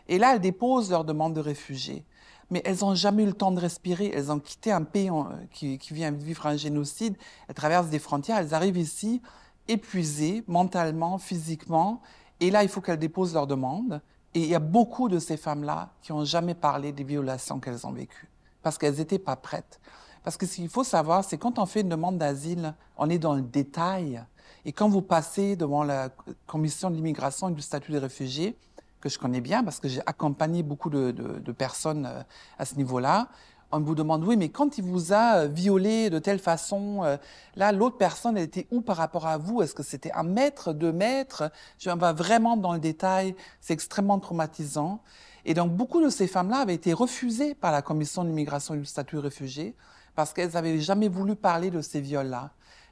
Et 0.08 0.18
là, 0.18 0.34
elles 0.34 0.40
déposent 0.40 0.90
leur 0.90 1.04
demande 1.04 1.34
de 1.34 1.40
réfugiés. 1.40 2.04
Mais 2.50 2.62
elles 2.64 2.78
n'ont 2.80 2.94
jamais 2.94 3.24
eu 3.24 3.26
le 3.26 3.32
temps 3.34 3.50
de 3.50 3.60
respirer. 3.60 4.10
Elles 4.14 4.32
ont 4.32 4.38
quitté 4.38 4.72
un 4.72 4.82
pays 4.82 5.10
qui, 5.52 5.78
qui 5.78 5.92
vient 5.92 6.10
vivre 6.10 6.46
un 6.46 6.56
génocide. 6.56 7.16
Elles 7.46 7.54
traversent 7.54 7.90
des 7.90 7.98
frontières. 7.98 8.38
Elles 8.38 8.54
arrivent 8.54 8.78
ici 8.78 9.20
épuisées 9.68 10.44
mentalement, 10.46 11.18
physiquement. 11.18 12.00
Et 12.40 12.50
là, 12.50 12.62
il 12.62 12.68
faut 12.68 12.80
qu'elles 12.80 12.98
déposent 12.98 13.34
leur 13.34 13.46
demande. 13.46 14.00
Et 14.34 14.40
il 14.40 14.48
y 14.48 14.54
a 14.54 14.60
beaucoup 14.60 15.08
de 15.08 15.18
ces 15.18 15.36
femmes-là 15.36 15.90
qui 16.02 16.12
n'ont 16.12 16.24
jamais 16.24 16.54
parlé 16.54 16.92
des 16.92 17.04
violations 17.04 17.60
qu'elles 17.60 17.86
ont 17.86 17.92
vécues 17.92 18.28
parce 18.62 18.78
qu'elles 18.78 18.96
n'étaient 18.96 19.18
pas 19.18 19.36
prêtes. 19.36 19.80
Parce 20.22 20.36
que 20.36 20.46
ce 20.46 20.56
qu'il 20.56 20.68
faut 20.68 20.84
savoir, 20.84 21.24
c'est 21.24 21.38
quand 21.38 21.58
on 21.58 21.66
fait 21.66 21.80
une 21.80 21.88
demande 21.88 22.18
d'asile, 22.18 22.74
on 22.96 23.08
est 23.08 23.18
dans 23.18 23.34
le 23.34 23.42
détail. 23.42 24.22
Et 24.64 24.72
quand 24.72 24.88
vous 24.88 25.02
passez 25.02 25.56
devant 25.56 25.84
la 25.84 26.10
commission 26.46 26.90
de 26.90 26.96
l'immigration 26.96 27.48
et 27.48 27.52
du 27.52 27.62
statut 27.62 27.92
de 27.92 27.98
réfugié, 27.98 28.56
que 29.00 29.08
je 29.08 29.18
connais 29.18 29.40
bien 29.40 29.64
parce 29.64 29.80
que 29.80 29.88
j'ai 29.88 30.00
accompagné 30.06 30.62
beaucoup 30.62 30.90
de, 30.90 31.10
de, 31.10 31.52
personnes 31.52 32.06
euh, 32.06 32.22
à 32.58 32.64
ce 32.64 32.74
niveau-là. 32.76 33.28
On 33.70 33.80
vous 33.80 33.94
demande, 33.94 34.24
oui, 34.24 34.36
mais 34.36 34.48
quand 34.48 34.78
il 34.78 34.84
vous 34.84 35.12
a 35.12 35.40
euh, 35.40 35.46
violé 35.46 36.08
de 36.08 36.18
telle 36.18 36.38
façon, 36.38 37.04
euh, 37.04 37.16
là, 37.54 37.70
l'autre 37.70 37.98
personne, 37.98 38.36
elle 38.38 38.44
était 38.44 38.66
où 38.70 38.80
par 38.80 38.96
rapport 38.96 39.26
à 39.26 39.36
vous? 39.36 39.60
Est-ce 39.60 39.74
que 39.74 39.82
c'était 39.82 40.12
un 40.12 40.22
mètre, 40.22 40.72
deux 40.72 40.92
mètres 40.92 41.50
Je 41.78 41.90
vais 41.90 42.12
vraiment 42.14 42.56
dans 42.56 42.72
le 42.72 42.78
détail. 42.80 43.34
C'est 43.60 43.74
extrêmement 43.74 44.18
traumatisant. 44.18 45.02
Et 45.44 45.54
donc, 45.54 45.72
beaucoup 45.72 46.02
de 46.02 46.08
ces 46.08 46.26
femmes-là 46.26 46.58
avaient 46.58 46.74
été 46.74 46.92
refusées 46.92 47.54
par 47.54 47.72
la 47.72 47.82
Commission 47.82 48.24
de 48.24 48.28
l'immigration 48.28 48.74
et 48.74 48.78
du 48.78 48.86
statut 48.86 49.16
de 49.16 49.20
réfugié 49.20 49.76
parce 50.14 50.32
qu'elles 50.32 50.52
n'avaient 50.52 50.80
jamais 50.80 51.08
voulu 51.08 51.36
parler 51.36 51.70
de 51.70 51.80
ces 51.80 52.00
viols-là. 52.00 52.50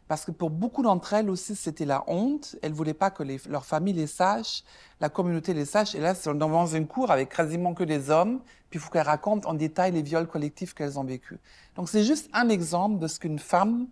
Parce 0.08 0.24
que 0.24 0.30
pour 0.30 0.50
beaucoup 0.50 0.82
d'entre 0.82 1.14
elles 1.14 1.28
aussi, 1.30 1.56
c'était 1.56 1.84
la 1.84 2.04
honte. 2.06 2.56
Elles 2.62 2.70
ne 2.70 2.76
voulaient 2.76 2.94
pas 2.94 3.10
que 3.10 3.24
leur 3.48 3.64
famille 3.64 3.94
les 3.94 4.06
sache, 4.06 4.62
la 5.00 5.08
communauté 5.08 5.52
les 5.52 5.64
sache. 5.64 5.94
Et 5.94 6.00
là, 6.00 6.14
c'est 6.14 6.32
dans 6.32 6.66
une 6.66 6.86
cour 6.86 7.10
avec 7.10 7.34
quasiment 7.34 7.74
que 7.74 7.84
des 7.84 8.10
hommes. 8.10 8.40
Puis 8.70 8.78
il 8.78 8.82
faut 8.82 8.90
qu'elles 8.90 9.02
racontent 9.02 9.48
en 9.48 9.54
détail 9.54 9.92
les 9.92 10.02
viols 10.02 10.26
collectifs 10.26 10.74
qu'elles 10.74 10.98
ont 10.98 11.04
vécus. 11.04 11.38
Donc 11.76 11.88
c'est 11.88 12.04
juste 12.04 12.28
un 12.32 12.48
exemple 12.48 12.98
de 12.98 13.06
ce 13.06 13.18
qu'une 13.18 13.38
femme, 13.38 13.86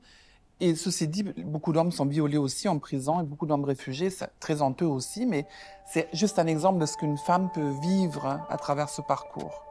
et 0.60 0.74
ceci 0.76 1.08
dit, 1.08 1.24
beaucoup 1.24 1.72
d'hommes 1.72 1.92
sont 1.92 2.06
violés 2.06 2.38
aussi 2.38 2.68
en 2.68 2.78
prison 2.78 3.20
et 3.20 3.24
beaucoup 3.24 3.46
d'hommes 3.46 3.64
réfugiés, 3.64 4.10
c'est 4.10 4.30
très 4.38 4.62
honteux 4.62 4.86
aussi, 4.86 5.26
mais 5.26 5.46
c'est 5.86 6.08
juste 6.12 6.38
un 6.38 6.46
exemple 6.46 6.78
de 6.78 6.86
ce 6.86 6.96
qu'une 6.96 7.18
femme 7.18 7.50
peut 7.52 7.72
vivre 7.82 8.40
à 8.48 8.56
travers 8.56 8.88
ce 8.88 9.02
parcours. 9.02 9.63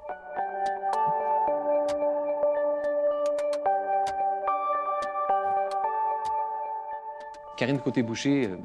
Karine 7.57 7.79
Côté-Boucher, 7.79 8.47
euh, 8.47 8.57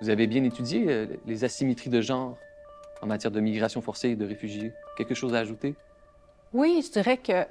vous 0.00 0.10
avez 0.10 0.26
bien 0.26 0.44
étudié 0.44 0.84
euh, 0.88 1.06
les 1.26 1.44
asymétries 1.44 1.90
de 1.90 2.00
genre 2.00 2.36
en 3.02 3.06
matière 3.06 3.30
de 3.30 3.40
migration 3.40 3.80
forcée 3.80 4.10
et 4.10 4.16
de 4.16 4.24
réfugiés. 4.24 4.72
Quelque 4.96 5.14
chose 5.14 5.34
à 5.34 5.38
ajouter? 5.38 5.74
Oui, 6.52 6.82
je 6.86 6.92
dirais 6.92 7.16
que 7.16 7.44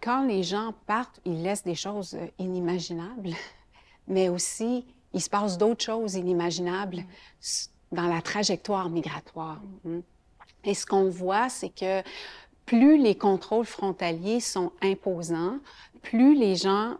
quand 0.00 0.26
les 0.26 0.42
gens 0.42 0.74
partent, 0.86 1.20
ils 1.24 1.42
laissent 1.42 1.64
des 1.64 1.74
choses 1.74 2.14
euh, 2.14 2.26
inimaginables, 2.38 3.30
mais 4.08 4.28
aussi 4.28 4.86
il 5.12 5.20
se 5.20 5.28
passe 5.28 5.58
d'autres 5.58 5.84
choses 5.84 6.14
inimaginables 6.14 7.04
dans 7.92 8.06
la 8.06 8.22
trajectoire 8.22 8.88
migratoire. 8.88 9.60
Mm. 9.84 10.00
Et 10.64 10.74
ce 10.74 10.86
qu'on 10.86 11.08
voit, 11.08 11.48
c'est 11.48 11.70
que 11.70 12.02
plus 12.64 12.98
les 12.98 13.16
contrôles 13.16 13.66
frontaliers 13.66 14.40
sont 14.40 14.72
imposants, 14.82 15.58
plus 16.02 16.34
les 16.34 16.56
gens, 16.56 16.96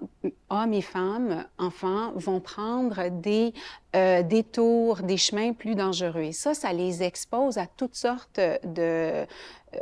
hommes 0.49 0.73
et 0.73 0.83
femmes, 0.83 1.45
enfants, 1.59 2.13
vont 2.15 2.41
prendre 2.41 3.09
des 3.09 3.53
euh, 3.97 4.23
détours, 4.23 5.03
des 5.03 5.17
chemins 5.17 5.53
plus 5.53 5.75
dangereux. 5.75 6.23
Et 6.23 6.33
ça, 6.33 6.55
ça 6.55 6.73
les 6.73 7.03
expose 7.03 7.59
à 7.59 7.67
toutes 7.67 7.97
sortes 7.97 8.41
de, 8.65 9.27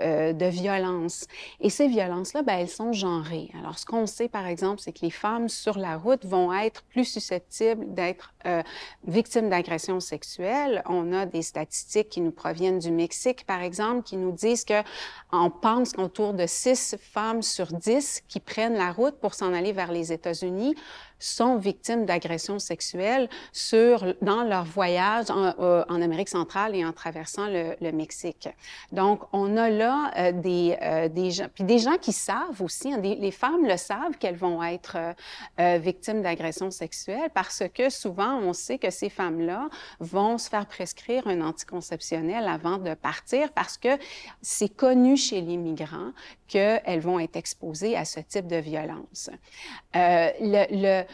euh, 0.02 0.34
de 0.34 0.44
violences. 0.44 1.26
Et 1.60 1.70
ces 1.70 1.88
violences-là, 1.88 2.42
ben, 2.42 2.58
elles 2.58 2.68
sont 2.68 2.92
genrées. 2.92 3.50
Alors, 3.58 3.78
ce 3.78 3.86
qu'on 3.86 4.06
sait, 4.06 4.28
par 4.28 4.46
exemple, 4.46 4.80
c'est 4.80 4.92
que 4.92 5.00
les 5.00 5.10
femmes 5.10 5.48
sur 5.48 5.78
la 5.78 5.96
route 5.96 6.26
vont 6.26 6.52
être 6.52 6.82
plus 6.84 7.06
susceptibles 7.06 7.94
d'être 7.94 8.34
euh, 8.44 8.62
victimes 9.06 9.48
d'agressions 9.48 10.00
sexuelles. 10.00 10.82
On 10.84 11.14
a 11.14 11.24
des 11.24 11.40
statistiques 11.40 12.10
qui 12.10 12.20
nous 12.20 12.32
proviennent 12.32 12.78
du 12.78 12.90
Mexique, 12.90 13.46
par 13.46 13.62
exemple, 13.62 14.02
qui 14.02 14.18
nous 14.18 14.32
disent 14.32 14.66
que 14.66 14.82
on 15.32 15.48
pense 15.48 15.94
qu'autour 15.94 16.34
de 16.34 16.46
six 16.46 16.96
femmes 17.00 17.40
sur 17.40 17.68
dix 17.68 18.22
qui 18.28 18.40
prennent 18.40 18.76
la 18.76 18.92
route 18.92 19.18
pour 19.20 19.32
s'en 19.32 19.54
aller 19.54 19.72
vers 19.72 19.90
les 19.90 20.12
États-Unis 20.12 20.74
sont 21.18 21.56
victimes 21.56 22.06
d'agressions 22.06 22.58
sexuelles 22.58 23.28
sur, 23.52 24.14
dans 24.22 24.44
leur 24.44 24.64
voyage 24.64 25.30
en, 25.30 25.54
euh, 25.58 25.84
Amérique 25.88 26.28
centrale 26.28 26.76
et 26.76 26.84
en 26.84 26.92
traversant 26.92 27.48
le, 27.48 27.92
Mexique. 27.92 28.48
Donc, 28.92 29.22
on 29.32 29.56
a 29.56 29.70
là 29.70 30.12
euh, 30.16 30.32
des, 30.32 30.76
euh, 30.82 31.08
des 31.08 31.30
gens, 31.30 31.46
puis 31.52 31.64
des 31.64 31.78
gens 31.78 31.96
qui 31.96 32.12
savent 32.12 32.60
aussi, 32.60 32.92
hein, 32.92 33.00
les 33.00 33.30
femmes 33.30 33.66
le 33.66 33.76
savent 33.76 34.16
qu'elles 34.18 34.36
vont 34.36 34.62
être 34.62 34.96
victimes 35.58 36.22
d'agressions 36.22 36.70
sexuelles 36.70 37.30
parce 37.34 37.62
que 37.74 37.88
souvent, 37.88 38.36
on 38.38 38.52
sait 38.52 38.78
que 38.78 38.90
ces 38.90 39.08
femmes-là 39.08 39.68
vont 40.00 40.38
se 40.38 40.48
faire 40.48 40.66
prescrire 40.66 41.26
un 41.26 41.40
anticonceptionnel 41.40 42.46
avant 42.46 42.78
de 42.78 42.94
partir 42.94 43.52
parce 43.52 43.76
que 43.76 43.88
c'est 44.42 44.68
connu 44.68 45.16
chez 45.16 45.40
les 45.40 45.56
migrants 45.56 46.12
qu'elles 46.46 47.00
vont 47.00 47.18
être 47.18 47.36
exposées 47.36 47.96
à 47.96 48.04
ce 48.04 48.20
type 48.20 48.46
de 48.46 48.56
violence. 48.56 49.30
Le, 49.94 50.66
le, 50.70 51.04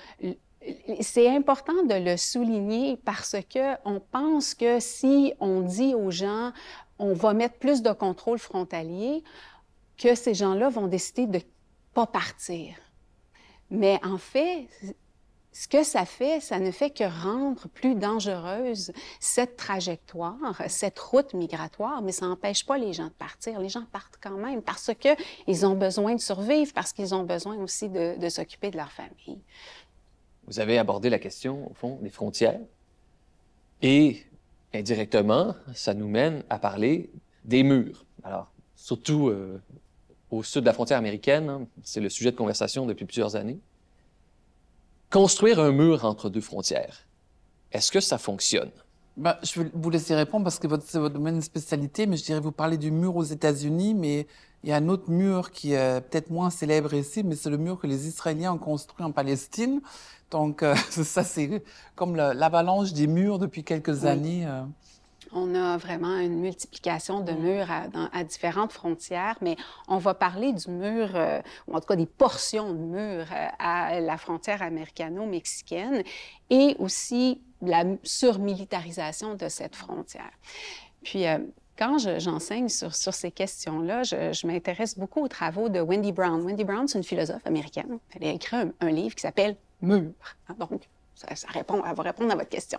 c'est 1.00 1.28
important 1.28 1.82
de 1.84 1.94
le 1.94 2.16
souligner 2.16 2.96
parce 3.04 3.36
que 3.52 3.74
on 3.84 4.00
pense 4.00 4.54
que 4.54 4.80
si 4.80 5.34
on 5.40 5.60
dit 5.60 5.94
aux 5.94 6.10
gens 6.10 6.52
on 6.98 7.12
va 7.12 7.34
mettre 7.34 7.56
plus 7.58 7.82
de 7.82 7.92
contrôle 7.92 8.38
frontalier, 8.38 9.22
que 9.96 10.14
ces 10.14 10.34
gens-là 10.34 10.68
vont 10.68 10.86
décider 10.86 11.26
de 11.26 11.40
pas 11.92 12.06
partir. 12.06 12.74
Mais 13.70 14.00
en 14.04 14.18
fait, 14.18 14.68
ce 15.52 15.68
que 15.68 15.84
ça 15.84 16.04
fait, 16.04 16.40
ça 16.40 16.58
ne 16.58 16.70
fait 16.70 16.90
que 16.90 17.04
rendre 17.04 17.68
plus 17.68 17.94
dangereuse 17.94 18.92
cette 19.20 19.56
trajectoire, 19.56 20.36
cette 20.68 20.98
route 20.98 21.32
migratoire, 21.34 22.02
mais 22.02 22.12
ça 22.12 22.26
n'empêche 22.26 22.66
pas 22.66 22.76
les 22.76 22.92
gens 22.92 23.06
de 23.06 23.10
partir. 23.10 23.60
Les 23.60 23.68
gens 23.68 23.84
partent 23.92 24.18
quand 24.20 24.36
même 24.36 24.62
parce 24.62 24.90
qu'ils 24.94 25.66
ont 25.66 25.74
besoin 25.74 26.14
de 26.14 26.20
survivre, 26.20 26.72
parce 26.74 26.92
qu'ils 26.92 27.14
ont 27.14 27.24
besoin 27.24 27.56
aussi 27.58 27.88
de 27.88 28.28
s'occuper 28.28 28.70
de 28.70 28.76
leur 28.76 28.90
famille. 28.90 29.40
Vous 30.46 30.60
avez 30.60 30.78
abordé 30.78 31.10
la 31.10 31.18
question, 31.18 31.70
au 31.70 31.74
fond, 31.74 31.98
des 32.02 32.10
frontières. 32.10 32.60
Et 33.82 34.24
indirectement, 34.72 35.54
ça 35.74 35.94
nous 35.94 36.08
mène 36.08 36.42
à 36.50 36.58
parler 36.58 37.10
des 37.44 37.62
murs. 37.62 38.04
Alors, 38.22 38.50
surtout 38.76 39.28
euh, 39.28 39.60
au 40.30 40.42
sud 40.42 40.62
de 40.62 40.66
la 40.66 40.72
frontière 40.72 40.98
américaine, 40.98 41.48
hein, 41.48 41.66
c'est 41.82 42.00
le 42.00 42.08
sujet 42.08 42.30
de 42.30 42.36
conversation 42.36 42.86
depuis 42.86 43.04
plusieurs 43.04 43.36
années. 43.36 43.58
Construire 45.10 45.60
un 45.60 45.72
mur 45.72 46.04
entre 46.04 46.28
deux 46.28 46.40
frontières, 46.40 47.06
est-ce 47.72 47.92
que 47.92 48.00
ça 48.00 48.18
fonctionne? 48.18 48.70
Ben, 49.16 49.36
je 49.42 49.62
vais 49.62 49.70
vous 49.72 49.90
laisser 49.90 50.14
répondre 50.14 50.44
parce 50.44 50.58
que 50.58 50.66
c'est 50.84 50.98
votre 50.98 51.14
domaine 51.14 51.36
de 51.36 51.40
spécialité, 51.40 52.06
mais 52.06 52.16
je 52.16 52.24
dirais 52.24 52.40
vous 52.40 52.50
parlez 52.50 52.78
du 52.78 52.90
mur 52.90 53.14
aux 53.16 53.22
États-Unis, 53.22 53.94
mais 53.94 54.26
il 54.64 54.70
y 54.70 54.72
a 54.72 54.76
un 54.76 54.88
autre 54.88 55.10
mur 55.10 55.50
qui 55.52 55.72
est 55.74 56.00
peut-être 56.00 56.30
moins 56.30 56.50
célèbre 56.50 56.94
ici, 56.94 57.22
mais 57.22 57.36
c'est 57.36 57.50
le 57.50 57.58
mur 57.58 57.78
que 57.78 57.86
les 57.86 58.08
Israéliens 58.08 58.54
ont 58.54 58.58
construit 58.58 59.04
en 59.04 59.12
Palestine. 59.12 59.80
Donc 60.30 60.62
euh, 60.62 60.74
ça, 60.90 61.22
c'est 61.22 61.62
comme 61.94 62.16
l'avalanche 62.16 62.92
des 62.92 63.06
murs 63.06 63.38
depuis 63.38 63.62
quelques 63.62 64.04
années. 64.04 64.46
Euh. 64.46 64.62
On 65.36 65.54
a 65.56 65.76
vraiment 65.76 66.16
une 66.18 66.38
multiplication 66.38 67.20
de 67.20 67.32
murs 67.32 67.66
à, 68.12 68.24
différentes 68.24 68.72
frontières, 68.72 69.36
mais 69.40 69.56
on 69.88 69.98
va 69.98 70.14
parler 70.14 70.52
du 70.52 70.70
mur, 70.70 71.10
euh, 71.14 71.40
ou 71.66 71.74
en 71.74 71.80
tout 71.80 71.86
cas 71.86 71.96
des 71.96 72.06
portions 72.06 72.72
de 72.72 72.78
murs 72.78 73.26
euh, 73.32 73.46
à 73.58 74.00
la 74.00 74.16
frontière 74.16 74.62
américano-mexicaine 74.62 76.04
et 76.50 76.76
aussi 76.78 77.42
la 77.60 77.84
surmilitarisation 78.04 79.34
de 79.34 79.48
cette 79.48 79.74
frontière. 79.74 80.30
Puis, 81.02 81.26
euh, 81.26 81.38
quand 81.76 81.98
j'enseigne 82.18 82.68
sur, 82.68 82.94
sur, 82.94 83.12
ces 83.12 83.32
questions-là, 83.32 84.04
je, 84.04 84.32
je 84.32 84.46
m'intéresse 84.46 84.96
beaucoup 84.96 85.24
aux 85.24 85.28
travaux 85.28 85.68
de 85.68 85.80
Wendy 85.80 86.12
Brown. 86.12 86.40
Wendy 86.42 86.62
Brown, 86.62 86.86
c'est 86.86 86.98
une 86.98 87.04
philosophe 87.04 87.44
américaine. 87.44 87.98
Elle 88.14 88.28
a 88.28 88.32
écrit 88.32 88.56
un, 88.80 88.90
livre 88.90 89.16
qui 89.16 89.22
s'appelle 89.22 89.56
Mur. 89.82 90.12
Donc, 90.58 90.88
ça, 91.14 91.48
répond, 91.48 91.82
elle 91.88 91.94
va 91.94 92.02
répondre 92.02 92.32
à 92.32 92.36
votre 92.36 92.48
question. 92.48 92.78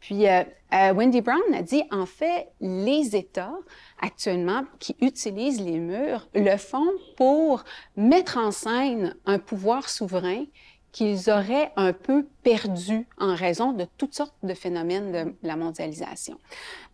Puis, 0.00 0.26
euh, 0.26 0.42
euh, 0.72 0.92
Wendy 0.92 1.20
Brown 1.20 1.40
a 1.54 1.62
dit, 1.62 1.82
en 1.90 2.06
fait, 2.06 2.48
les 2.60 3.14
États 3.14 3.54
actuellement 4.00 4.64
qui 4.78 4.96
utilisent 5.00 5.60
les 5.60 5.78
murs 5.78 6.28
le 6.34 6.56
font 6.56 6.88
pour 7.16 7.64
mettre 7.96 8.38
en 8.38 8.50
scène 8.50 9.14
un 9.26 9.38
pouvoir 9.38 9.88
souverain 9.88 10.44
qu'ils 10.92 11.30
auraient 11.30 11.72
un 11.76 11.92
peu 11.92 12.26
perdu 12.42 13.06
en 13.18 13.34
raison 13.34 13.72
de 13.72 13.86
toutes 13.98 14.14
sortes 14.14 14.34
de 14.42 14.54
phénomènes 14.54 15.12
de 15.12 15.34
la 15.42 15.56
mondialisation. 15.56 16.38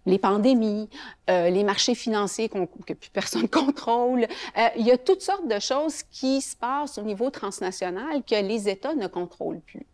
Les 0.07 0.19
pandémies, 0.19 0.89
euh, 1.31 1.49
les 1.49 1.65
marchés 1.65 1.95
financiers 1.95 2.49
que 2.49 2.93
plus 2.93 3.11
personne 3.11 3.49
contrôle, 3.51 4.27
euh, 4.59 4.69
il 4.77 4.87
y 4.87 4.91
a 4.91 4.99
toutes 4.99 5.23
sortes 5.23 5.49
de 5.49 5.59
choses 5.59 6.03
qui 6.03 6.41
se 6.41 6.57
passent 6.57 6.99
au 6.99 7.03
niveau 7.03 7.31
transnational 7.31 8.23
que 8.23 8.35
les 8.35 8.69
États 8.69 8.95
ne 8.95 9.07
contrôlent 9.07 9.61
plus. 9.61 9.87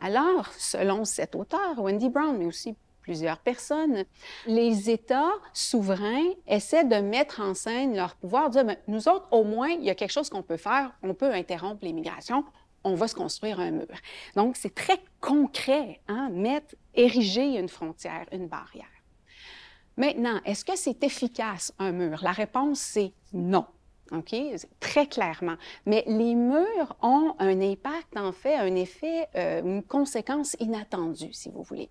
Alors, 0.00 0.48
selon 0.58 1.04
cet 1.04 1.34
auteur, 1.34 1.78
Wendy 1.78 2.08
Brown, 2.08 2.36
mais 2.38 2.46
aussi 2.46 2.76
plusieurs 3.06 3.38
personnes, 3.38 4.04
les 4.46 4.90
États 4.90 5.32
souverains 5.52 6.32
essaient 6.48 6.84
de 6.84 6.96
mettre 6.96 7.40
en 7.40 7.54
scène 7.54 7.94
leur 7.94 8.16
pouvoir, 8.16 8.50
dire, 8.50 8.64
ben, 8.64 8.76
nous 8.88 9.08
autres, 9.08 9.28
au 9.30 9.44
moins, 9.44 9.68
il 9.68 9.84
y 9.84 9.90
a 9.90 9.94
quelque 9.94 10.10
chose 10.10 10.28
qu'on 10.28 10.42
peut 10.42 10.56
faire, 10.56 10.90
on 11.04 11.14
peut 11.14 11.32
interrompre 11.32 11.84
l'immigration, 11.84 12.44
on 12.82 12.96
va 12.96 13.06
se 13.06 13.14
construire 13.14 13.60
un 13.60 13.70
mur. 13.70 13.86
Donc, 14.34 14.56
c'est 14.56 14.74
très 14.74 14.98
concret, 15.20 16.00
hein, 16.08 16.30
mettre, 16.32 16.74
ériger 16.94 17.58
une 17.58 17.68
frontière, 17.68 18.26
une 18.32 18.48
barrière. 18.48 18.86
Maintenant, 19.96 20.40
est-ce 20.44 20.64
que 20.64 20.76
c'est 20.76 21.02
efficace, 21.02 21.72
un 21.78 21.92
mur? 21.92 22.20
La 22.22 22.32
réponse, 22.32 22.80
c'est 22.80 23.12
non. 23.32 23.66
OK? 24.12 24.36
Très 24.78 25.06
clairement. 25.06 25.56
Mais 25.84 26.04
les 26.06 26.34
murs 26.34 26.96
ont 27.02 27.34
un 27.38 27.60
impact, 27.60 28.16
en 28.16 28.30
fait, 28.30 28.54
un 28.54 28.74
effet, 28.76 29.26
euh, 29.34 29.62
une 29.62 29.82
conséquence 29.82 30.54
inattendue, 30.60 31.32
si 31.32 31.50
vous 31.50 31.62
voulez. 31.62 31.90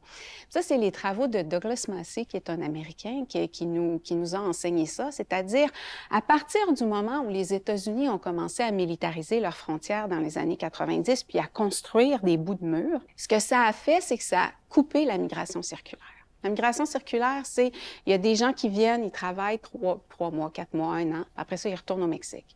Ça, 0.50 0.62
c'est 0.62 0.78
les 0.78 0.91
travaux 0.91 1.28
de 1.28 1.41
Douglas 1.41 1.86
Massey, 1.89 2.26
qui 2.26 2.38
est 2.38 2.50
un 2.50 2.62
Américain, 2.62 3.26
qui, 3.28 3.65
nous 3.65 4.36
a 4.36 4.39
enseigné 4.39 4.86
ça. 4.86 5.12
C'est-à-dire, 5.12 5.70
à 6.10 6.22
partir 6.22 6.72
du 6.72 6.86
moment 6.86 7.22
où 7.22 7.30
les 7.30 7.54
États-Unis 7.54 8.08
ont 8.08 8.20
commencé 8.20 8.63
à 8.63 8.72
militariser 8.72 9.39
leurs 9.39 9.58
frontières 9.58 10.08
dans 10.08 10.20
les 10.20 10.38
années 10.38 10.58
90, 10.58 11.24
puis 11.24 11.39
à 11.39 11.48
construire 11.48 12.22
des 12.22 12.38
bouts 12.38 12.56
de 12.56 12.65
murs, 12.65 13.02
ce 13.18 13.28
que 13.28 13.39
ça 13.39 13.63
a 13.63 13.74
fait, 13.74 14.02
c'est 14.02 14.18
que 14.18 14.24
ça 14.24 14.44
a 14.44 14.52
coupé 14.70 15.04
la 15.04 15.18
migration 15.18 15.62
circulaire. 15.62 16.14
La 16.45 16.51
migration 16.51 16.86
circulaire, 16.86 17.41
c'est 17.43 17.71
il 18.05 18.12
y 18.12 18.13
a 18.13 18.19
des 18.19 18.36
gens 18.36 18.53
qui 18.53 18.69
viennent, 18.69 19.03
ils 19.03 19.10
travaillent 19.10 19.58
trois, 19.58 20.29
mois, 20.29 20.51
quatre 20.51 20.75
mois, 20.75 20.93
un 20.93 21.21
an. 21.21 21.25
Après 21.36 21.58
ça, 21.58 21.69
ils 21.69 21.75
retournent 21.75 22.03
au 22.03 22.08
Mexique. 22.08 22.55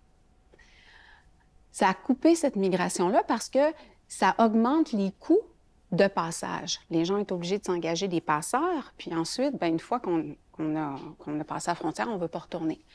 Ça 1.72 1.90
a 1.90 1.96
coupé 1.96 2.36
cette 2.36 2.56
migration-là 2.56 3.24
parce 3.28 3.50
que 3.50 3.74
ça 4.08 4.36
augmente 4.38 4.92
les 4.92 5.12
coûts 5.20 5.42
de 5.92 6.06
passage. 6.06 6.80
Les 6.92 7.04
gens 7.04 7.18
sont 7.18 7.34
obligés 7.34 7.58
de 7.58 7.66
s'engager 7.66 8.08
des 8.08 8.22
passeurs, 8.22 8.94
puis 8.96 9.12
ensuite, 9.16 9.58
bien, 9.60 9.70
une 9.70 9.80
fois 9.80 10.00
qu'on 10.00 10.36
a, 10.76 10.96
qu'on 11.18 11.40
a 11.40 11.44
passé 11.44 11.72
la 11.72 11.76
frontière, 11.76 12.10
on 12.10 12.18
ne 12.18 12.22
veut 12.22 12.28
pas 12.28 12.40
retourner. 12.40 12.86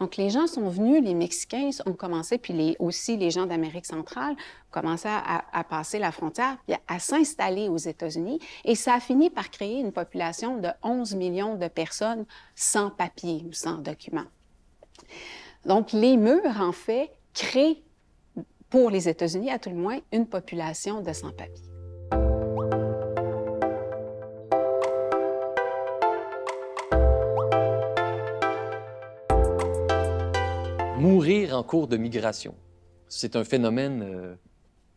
Donc, 0.00 0.16
les 0.16 0.30
gens 0.30 0.46
sont 0.48 0.68
venus, 0.68 1.02
les 1.02 1.14
Mexicains 1.14 1.70
ont 1.86 1.92
commencé, 1.92 2.36
puis 2.36 2.76
aussi 2.80 3.16
les 3.16 3.30
gens 3.30 3.46
d'Amérique 3.46 3.86
centrale 3.86 4.32
ont 4.32 4.72
commencé 4.72 5.08
à, 5.08 5.64
passer 5.64 5.98
la 6.00 6.10
frontière, 6.10 6.56
puis 6.66 6.76
à, 6.88 6.98
s'installer 6.98 7.68
aux 7.68 7.76
États-Unis. 7.76 8.40
Et 8.64 8.74
ça 8.74 8.94
a 8.94 9.00
fini 9.00 9.30
par 9.30 9.50
créer 9.50 9.78
une 9.78 9.92
population 9.92 10.58
de 10.58 10.68
11 10.82 11.14
millions 11.14 11.54
de 11.54 11.68
personnes 11.68 12.24
sans 12.56 12.90
papier 12.90 13.44
ou 13.48 13.52
sans 13.52 13.78
documents. 13.78 14.26
Donc, 15.66 15.92
les 15.92 16.16
murs, 16.16 16.60
en 16.60 16.72
fait, 16.72 17.12
créent, 17.32 17.82
pour 18.70 18.90
les 18.90 19.08
États-Unis 19.08 19.50
à 19.50 19.58
tout 19.58 19.70
le 19.70 19.76
moins, 19.76 19.98
une 20.12 20.26
population 20.26 21.00
de 21.00 21.12
sans-papiers. 21.12 21.71
Mourir 31.02 31.56
en 31.56 31.64
cours 31.64 31.88
de 31.88 31.96
migration. 31.96 32.54
C'est 33.08 33.34
un 33.34 33.42
phénomène 33.42 34.04
euh, 34.04 34.36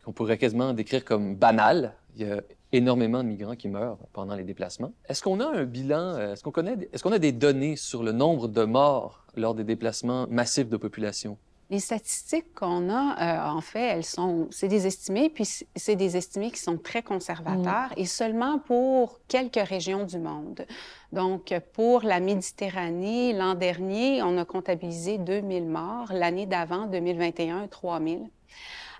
qu'on 0.04 0.12
pourrait 0.12 0.38
quasiment 0.38 0.72
décrire 0.72 1.04
comme 1.04 1.34
banal. 1.34 1.94
Il 2.14 2.24
y 2.24 2.30
a 2.30 2.42
énormément 2.70 3.24
de 3.24 3.28
migrants 3.28 3.56
qui 3.56 3.68
meurent 3.68 3.98
pendant 4.12 4.36
les 4.36 4.44
déplacements. 4.44 4.92
Est-ce 5.08 5.20
qu'on 5.20 5.40
a 5.40 5.46
un 5.46 5.64
bilan, 5.64 6.14
euh, 6.14 6.32
est-ce 6.32 6.44
qu'on 6.44 6.52
connaît, 6.52 6.88
est-ce 6.92 7.02
qu'on 7.02 7.10
a 7.10 7.18
des 7.18 7.32
données 7.32 7.74
sur 7.74 8.04
le 8.04 8.12
nombre 8.12 8.46
de 8.46 8.62
morts 8.62 9.24
lors 9.34 9.56
des 9.56 9.64
déplacements 9.64 10.28
massifs 10.30 10.68
de 10.68 10.76
population? 10.76 11.38
Les 11.68 11.80
statistiques 11.80 12.54
qu'on 12.54 12.90
a, 12.90 13.50
euh, 13.50 13.56
en 13.56 13.60
fait, 13.60 13.80
elles 13.80 14.04
sont, 14.04 14.46
c'est 14.52 14.68
des 14.68 14.86
estimés, 14.86 15.30
puis 15.30 15.44
c'est 15.74 15.96
des 15.96 16.16
estimés 16.16 16.52
qui 16.52 16.60
sont 16.60 16.78
très 16.78 17.02
conservateurs 17.02 17.90
mm. 17.90 18.00
et 18.00 18.04
seulement 18.06 18.60
pour 18.60 19.18
quelques 19.26 19.66
régions 19.68 20.04
du 20.04 20.18
monde. 20.18 20.64
Donc, 21.12 21.52
pour 21.72 22.02
la 22.02 22.20
Méditerranée, 22.20 23.32
l'an 23.32 23.54
dernier, 23.54 24.22
on 24.22 24.38
a 24.38 24.44
comptabilisé 24.44 25.18
2000 25.18 25.66
morts. 25.66 26.12
L'année 26.12 26.46
d'avant, 26.46 26.86
2021, 26.86 27.66
3000. 27.66 28.30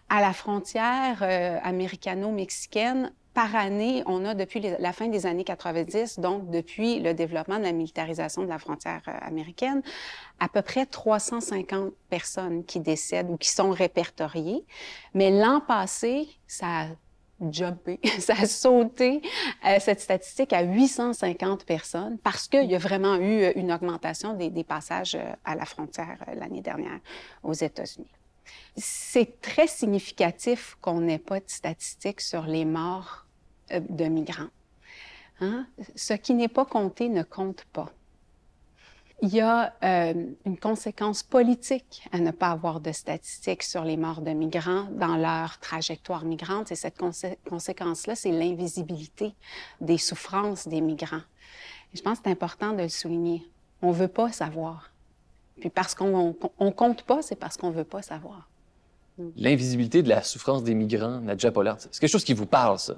À 0.09 0.21
la 0.21 0.33
frontière 0.33 1.19
euh, 1.23 1.59
américano-mexicaine, 1.63 3.13
par 3.37 3.55
année, 3.55 4.03
on 4.07 4.25
a 4.25 4.33
depuis 4.33 4.62
la 4.79 4.94
fin 4.94 5.09
des 5.09 5.27
années 5.27 5.44
90, 5.44 6.20
donc 6.20 6.49
depuis 6.49 7.01
le 7.01 7.12
développement 7.12 7.59
de 7.59 7.64
la 7.64 7.72
militarisation 7.72 8.42
de 8.42 8.49
la 8.49 8.59
frontière 8.59 9.03
euh, 9.09 9.12
américaine, 9.20 9.83
à 10.40 10.49
peu 10.49 10.62
près 10.62 10.87
350 10.87 11.92
personnes 12.09 12.64
qui 12.64 12.81
décèdent 12.81 13.29
ou 13.29 13.37
qui 13.37 13.51
sont 13.51 13.72
répertoriées. 13.72 14.64
Mais 15.12 15.31
l'an 15.31 15.61
passé, 15.61 16.31
ça 16.46 16.66
a 16.66 16.87
jumpé, 17.53 18.01
ça 18.20 18.33
a 18.40 18.46
sauté 18.46 19.20
euh, 19.66 19.77
cette 19.81 20.01
statistique 20.01 20.55
à 20.55 20.62
850 20.62 21.66
personnes 21.66 22.16
parce 22.25 22.49
qu'il 22.49 22.70
y 22.70 22.75
a 22.75 22.79
vraiment 22.79 23.16
eu 23.16 23.42
euh, 23.42 23.53
une 23.55 23.70
augmentation 23.70 24.33
des, 24.33 24.49
des 24.49 24.64
passages 24.64 25.18
à 25.44 25.55
la 25.55 25.66
frontière 25.66 26.25
l'année 26.37 26.62
dernière 26.62 27.01
aux 27.42 27.53
États-Unis. 27.53 28.09
C'est 28.79 29.42
très 29.42 29.66
significatif 29.66 30.79
qu'on 30.81 31.03
n'ait 31.03 31.18
pas 31.18 31.40
de 31.40 31.51
statistiques 31.51 32.22
sur 32.22 32.46
les 32.46 32.64
morts 32.64 33.26
de 33.71 34.05
migrants. 34.05 34.51
Hein? 35.41 35.67
Ce 35.95 36.15
qui 36.15 36.35
n'est 36.35 36.49
pas 36.49 36.65
compté 36.65 37.09
ne 37.09 37.23
compte 37.23 37.65
pas. 37.73 37.91
Il 39.23 39.35
y 39.35 39.41
a 39.41 39.73
euh, 39.83 40.27
une 40.45 40.59
conséquence 40.59 41.23
politique 41.23 42.07
à 42.13 42.19
ne 42.19 42.31
pas 42.31 42.49
avoir 42.49 42.81
de 42.81 42.93
statistiques 42.93 43.63
sur 43.63 43.83
les 43.83 43.97
morts 43.97 44.21
de 44.21 44.33
migrants 44.33 44.89
dans 44.91 45.17
leur 45.17 45.59
trajectoire 45.59 46.25
migrante. 46.25 46.71
Et 46.71 46.75
cette 46.75 46.99
conséquence-là, 47.49 48.15
c'est 48.15 48.31
l'invisibilité 48.31 49.35
des 49.81 49.97
souffrances 49.97 50.69
des 50.69 50.83
migrants. 50.83 51.23
Et 51.95 51.97
je 51.97 52.03
pense 52.03 52.19
que 52.19 52.25
c'est 52.27 52.31
important 52.31 52.73
de 52.73 52.83
le 52.83 52.89
souligner. 52.91 53.43
On 53.81 53.89
ne 53.89 53.95
veut 53.95 54.09
pas 54.09 54.33
savoir. 54.33 54.91
Puis 55.61 55.71
parce 55.71 55.95
qu'on 55.95 56.35
ne 56.61 56.71
compte 56.71 57.03
pas, 57.05 57.23
c'est 57.23 57.37
parce 57.37 57.57
qu'on 57.57 57.71
ne 57.71 57.77
veut 57.77 57.85
pas 57.85 58.03
savoir. 58.03 58.51
L'invisibilité 59.37 60.03
de 60.03 60.11
la 60.11 60.23
souffrance 60.23 60.63
des 60.63 60.75
migrants, 60.75 61.21
Nadja 61.21 61.51
Pollard, 61.51 61.79
c'est 61.81 61.99
quelque 61.99 62.11
chose 62.11 62.25
qui 62.25 62.35
vous 62.35 62.45
parle, 62.45 62.79
ça? 62.79 62.97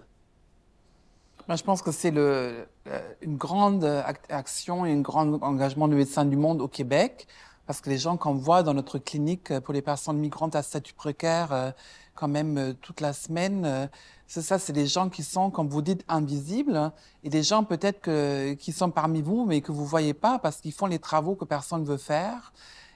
Moi, 1.49 1.57
je 1.57 1.63
pense 1.63 1.81
que 1.81 1.93
c'est 1.93 2.11
le, 2.11 2.69
euh, 2.89 3.13
une 3.23 3.39
grande 3.39 3.83
action 4.29 4.85
et 4.85 4.93
un 4.93 5.01
grand 5.01 5.43
engagement 5.43 5.89
de 5.89 5.95
médecins 5.95 6.27
du 6.27 6.37
monde 6.37 6.61
au 6.61 6.69
Québec, 6.69 7.27
parce 7.67 7.81
que 7.81 7.89
les 7.89 7.97
gens 7.97 8.19
qu'on 8.19 8.35
voit 8.35 8.63
dans 8.63 8.75
notre 8.75 8.99
clinique 8.99 9.51
euh, 9.51 9.61
pour 9.63 9.73
les 9.73 9.81
personnes 9.81 10.19
migrantes 10.19 10.55
à 10.55 10.63
statut 10.63 10.93
précaire, 10.93 11.51
euh, 11.53 11.71
quand 12.15 12.29
même 12.29 12.75
toute 12.83 13.01
la 13.01 13.15
semaine, 13.15 13.89
c'est 14.27 14.43
ça, 14.43 14.59
c'est 14.59 14.73
des 14.73 14.89
gens 14.89 15.09
qui 15.09 15.23
sont, 15.23 15.51
comme 15.51 15.69
vous 15.69 15.83
dites, 15.83 16.05
invisibles, 16.09 16.93
et 17.23 17.31
des 17.31 17.45
gens 17.45 17.63
peut-être 17.63 18.01
que, 18.01 18.55
qui 18.55 18.73
sont 18.73 18.91
parmi 18.91 19.23
vous, 19.23 19.47
mais 19.47 19.61
que 19.61 19.71
vous 19.71 19.87
voyez 19.87 20.15
pas 20.15 20.41
parce 20.41 20.61
qu'ils 20.61 20.73
font 20.73 20.87
les 20.87 20.99
travaux 20.99 21.37
que 21.37 21.45
personne 21.45 21.83
ne 21.83 21.87
veut 21.87 21.97
faire. 21.97 22.53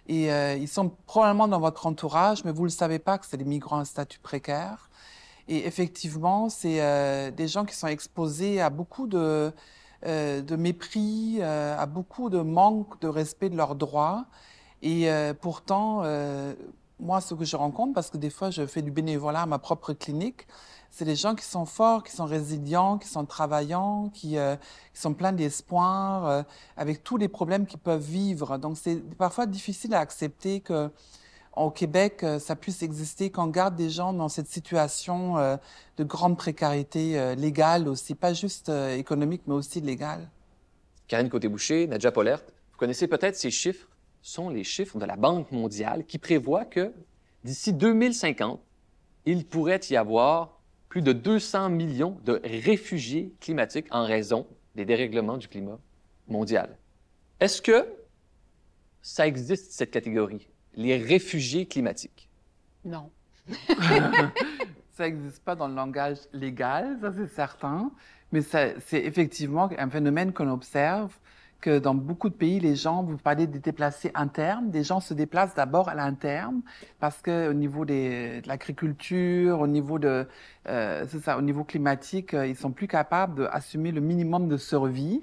Et 0.09 0.27
ils 0.57 0.67
sont 0.67 0.91
probablement 1.07 1.47
dans 1.47 1.61
votre 1.61 1.87
entourage, 1.87 2.43
mais 2.45 2.51
vous 2.51 2.63
ne 2.63 2.67
le 2.67 2.73
savez 2.73 2.99
pas 2.99 3.17
que 3.17 3.27
c'est 3.27 3.37
des 3.37 3.45
migrants 3.45 3.79
à 3.79 3.85
statut 3.85 4.19
précaire. 4.19 4.91
Et 5.49 5.67
effectivement, 5.67 6.49
c'est 6.49 6.81
euh, 6.81 7.31
des 7.31 7.49
gens 7.49 7.65
qui 7.65 7.75
sont 7.75 7.89
exposés 7.89 8.61
à 8.61 8.71
beaucoup 8.71 9.07
de, 9.07 9.53
euh, 10.07 10.57
mépris, 10.57 11.39
euh, 11.41 11.77
à 11.77 11.87
beaucoup 11.87 12.31
de 12.31 12.41
manque 12.41 13.01
de 13.01 13.09
respect 13.09 13.49
de 13.49 13.57
leurs 13.57 13.75
droits. 13.75 14.27
Et 14.83 15.09
pourtant, 15.41 16.03
moi, 16.99 17.21
ce 17.21 17.35
que 17.35 17.45
je 17.45 17.55
rencontre, 17.55 17.95
parce 17.95 18.11
que 18.11 18.17
des 18.17 18.31
fois, 18.31 18.51
je 18.51 18.67
fais 18.67 18.83
du 18.83 18.91
bénévolat 18.91 19.43
à 19.43 19.47
ma 19.47 19.61
propre 19.61 19.93
clinique, 19.93 20.49
c'est 20.91 21.05
des 21.05 21.15
gens 21.15 21.37
qui 21.37 21.45
sont 21.45 21.67
forts, 21.67 22.03
qui 22.03 22.11
sont 22.11 22.25
résilients, 22.25 22.99
qui 22.99 23.07
sont 23.07 23.25
travaillants, 23.25 24.09
qui, 24.09 24.31
qui 24.93 25.01
sont 25.01 25.15
pleins 25.15 25.31
d'espoir, 25.31 26.45
avec 26.77 27.05
tous 27.05 27.17
les 27.17 27.29
problèmes 27.29 27.67
qu'ils 27.67 27.79
peuvent 27.79 28.03
vivre. 28.03 28.59
Donc, 28.59 28.77
c'est 28.77 28.97
parfois 29.17 29.47
difficile 29.47 29.95
à 29.95 30.01
accepter 30.01 30.59
que 30.59 30.91
au 31.55 31.71
Québec, 31.71 32.23
euh, 32.23 32.39
ça 32.39 32.57
puisse 32.57 32.83
exister, 32.83 33.31
qu'on 33.31 33.47
garde 33.47 33.77
des 33.77 33.91
gens 33.91 34.13
dans 34.13 34.29
cette 34.29 34.49
situation 34.49 35.39
euh, 35.39 35.57
de 35.97 36.05
grande 36.05 36.37
précarité 36.37 37.19
euh, 37.19 37.35
légale 37.35 37.89
aussi, 37.89 38.15
pas 38.15 38.33
juste 38.33 38.71
économique, 38.71 39.43
mais 39.47 39.55
aussi 39.55 39.81
légale. 39.81 40.29
Karine 41.09 41.29
Côté-Boucher, 41.29 41.87
Nadja 41.87 42.11
Polert, 42.11 42.43
vous 42.73 42.79
connaissez 42.79 43.07
peut-être 43.07 43.37
ces 43.37 43.51
chiffres, 43.51 43.89
sont 44.23 44.49
les 44.49 44.65
chiffres 44.65 44.99
de 44.99 45.05
la 45.05 45.17
Banque 45.17 45.51
mondiale 45.51 46.07
qui 46.07 46.19
prévoit 46.19 46.65
que 46.65 46.93
d'ici 47.45 47.73
2050, 47.73 48.61
il 49.27 49.45
pourrait 49.45 49.81
y 49.91 49.97
avoir 49.97 50.61
plus 50.89 51.03
de 51.03 51.13
200 51.13 51.71
millions 51.71 52.19
de 52.25 52.41
réfugiés 52.45 53.35
climatiques 53.41 53.87
en 53.91 54.05
raison 54.05 54.47
des 54.75 54.85
dérèglements 54.85 55.39
du 55.39 55.49
climat 55.49 55.79
mondial. 56.29 56.77
Est-ce 57.41 57.61
que 57.61 57.87
ça 59.03 59.27
existe, 59.27 59.73
cette 59.73 59.91
catégorie, 59.91 60.49
les 60.75 60.97
réfugiés 60.97 61.67
climatiques? 61.67 62.29
Non. 62.85 63.11
ça 64.93 65.05
n'existe 65.05 65.43
pas 65.43 65.55
dans 65.55 65.69
le 65.69 65.75
langage 65.75 66.19
légal, 66.33 66.99
ça 67.01 67.13
c'est 67.13 67.29
certain, 67.35 67.91
mais 68.31 68.41
c'est 68.43 68.77
effectivement 68.93 69.69
un 69.77 69.91
phénomène 69.91 70.33
qu'on 70.33 70.49
observe 70.49 71.13
que 71.63 71.79
dans 71.79 71.95
beaucoup 71.95 72.29
de 72.29 72.35
pays, 72.35 72.61
les 72.61 72.75
gens, 72.75 73.03
vous 73.05 73.17
parlez 73.17 73.47
des 73.47 73.61
déplacés 73.61 74.11
internes, 74.15 74.71
des 74.71 74.83
gens 74.83 75.01
se 75.01 75.15
déplacent 75.15 75.55
d'abord 75.55 75.89
à 75.89 75.95
l'interne 75.95 76.61
parce 76.99 77.23
que 77.23 77.49
au 77.49 77.55
niveau 77.55 77.85
des, 77.85 78.43
de 78.43 78.49
l'agriculture, 78.49 79.61
au 79.61 79.69
niveau 79.69 79.99
de, 79.99 80.27
euh, 80.69 81.07
c'est 81.09 81.21
ça, 81.21 81.39
au 81.39 81.43
niveau 81.43 81.63
climatique, 81.65 82.35
euh, 82.35 82.47
ils 82.47 82.57
sont 82.57 82.73
plus 82.73 82.89
capables 82.89 83.45
d'assumer 83.45 83.93
le 83.93 84.01
minimum 84.01 84.49
de 84.49 84.57
survie. 84.57 85.23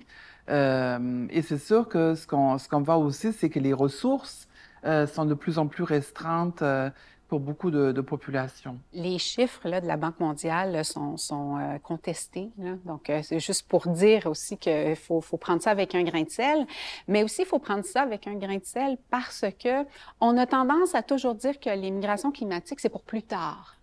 Euh, 0.50 1.28
et 1.30 1.42
c'est 1.42 1.60
sûr 1.60 1.88
que 1.90 2.16
ce 2.16 2.26
qu'on 2.26 2.58
ce 2.58 2.68
qu'on 2.70 2.82
voit 2.82 2.98
aussi, 2.98 3.34
c'est 3.34 3.50
que 3.50 3.60
les 3.60 3.74
ressources 3.74 4.48
euh, 4.86 5.08
sont 5.08 5.26
de 5.26 5.34
plus 5.34 5.58
en 5.58 5.68
plus 5.68 5.84
restreintes 5.84 6.62
euh, 6.62 6.90
pour 7.28 7.40
beaucoup 7.40 7.70
de, 7.70 8.02
populations. 8.02 8.80
Les 8.92 9.20
chiffres 9.20 9.68
là, 9.70 9.82
de 9.82 9.88
la 9.88 9.98
Banque 9.98 10.20
mondiale 10.20 10.84
sont, 10.84 11.18
euh, 11.30 11.78
contestés. 11.78 12.50
Donc, 12.86 13.12
c'est 13.22 13.40
juste 13.40 13.68
pour 13.68 13.88
dire 13.88 14.26
aussi 14.26 14.58
qu'il 14.58 14.96
faut, 14.96 15.22
faut, 15.22 15.38
prendre 15.38 15.62
ça 15.62 15.70
avec 15.70 15.94
un 15.94 16.04
grain 16.04 16.24
de 16.24 16.30
sel, 16.30 16.66
mais 17.08 17.24
aussi 17.24 17.44
il 17.44 17.48
faut 17.48 17.60
prendre 17.60 17.86
ça 17.86 18.02
avec 18.02 18.26
un 18.26 18.34
grain 18.34 18.58
de 18.58 18.66
sel 18.66 18.98
parce 19.12 19.46
que 19.64 19.86
on 20.20 20.38
a 20.38 20.48
tendance 20.48 20.96
à 20.96 21.04
toujours 21.04 21.36
dire 21.36 21.60
que 21.60 21.70
l'immigration 21.70 22.32
climatique, 22.32 22.80
c'est 22.80 22.90
pour 22.90 23.04
plus 23.04 23.22
tard. 23.22 23.76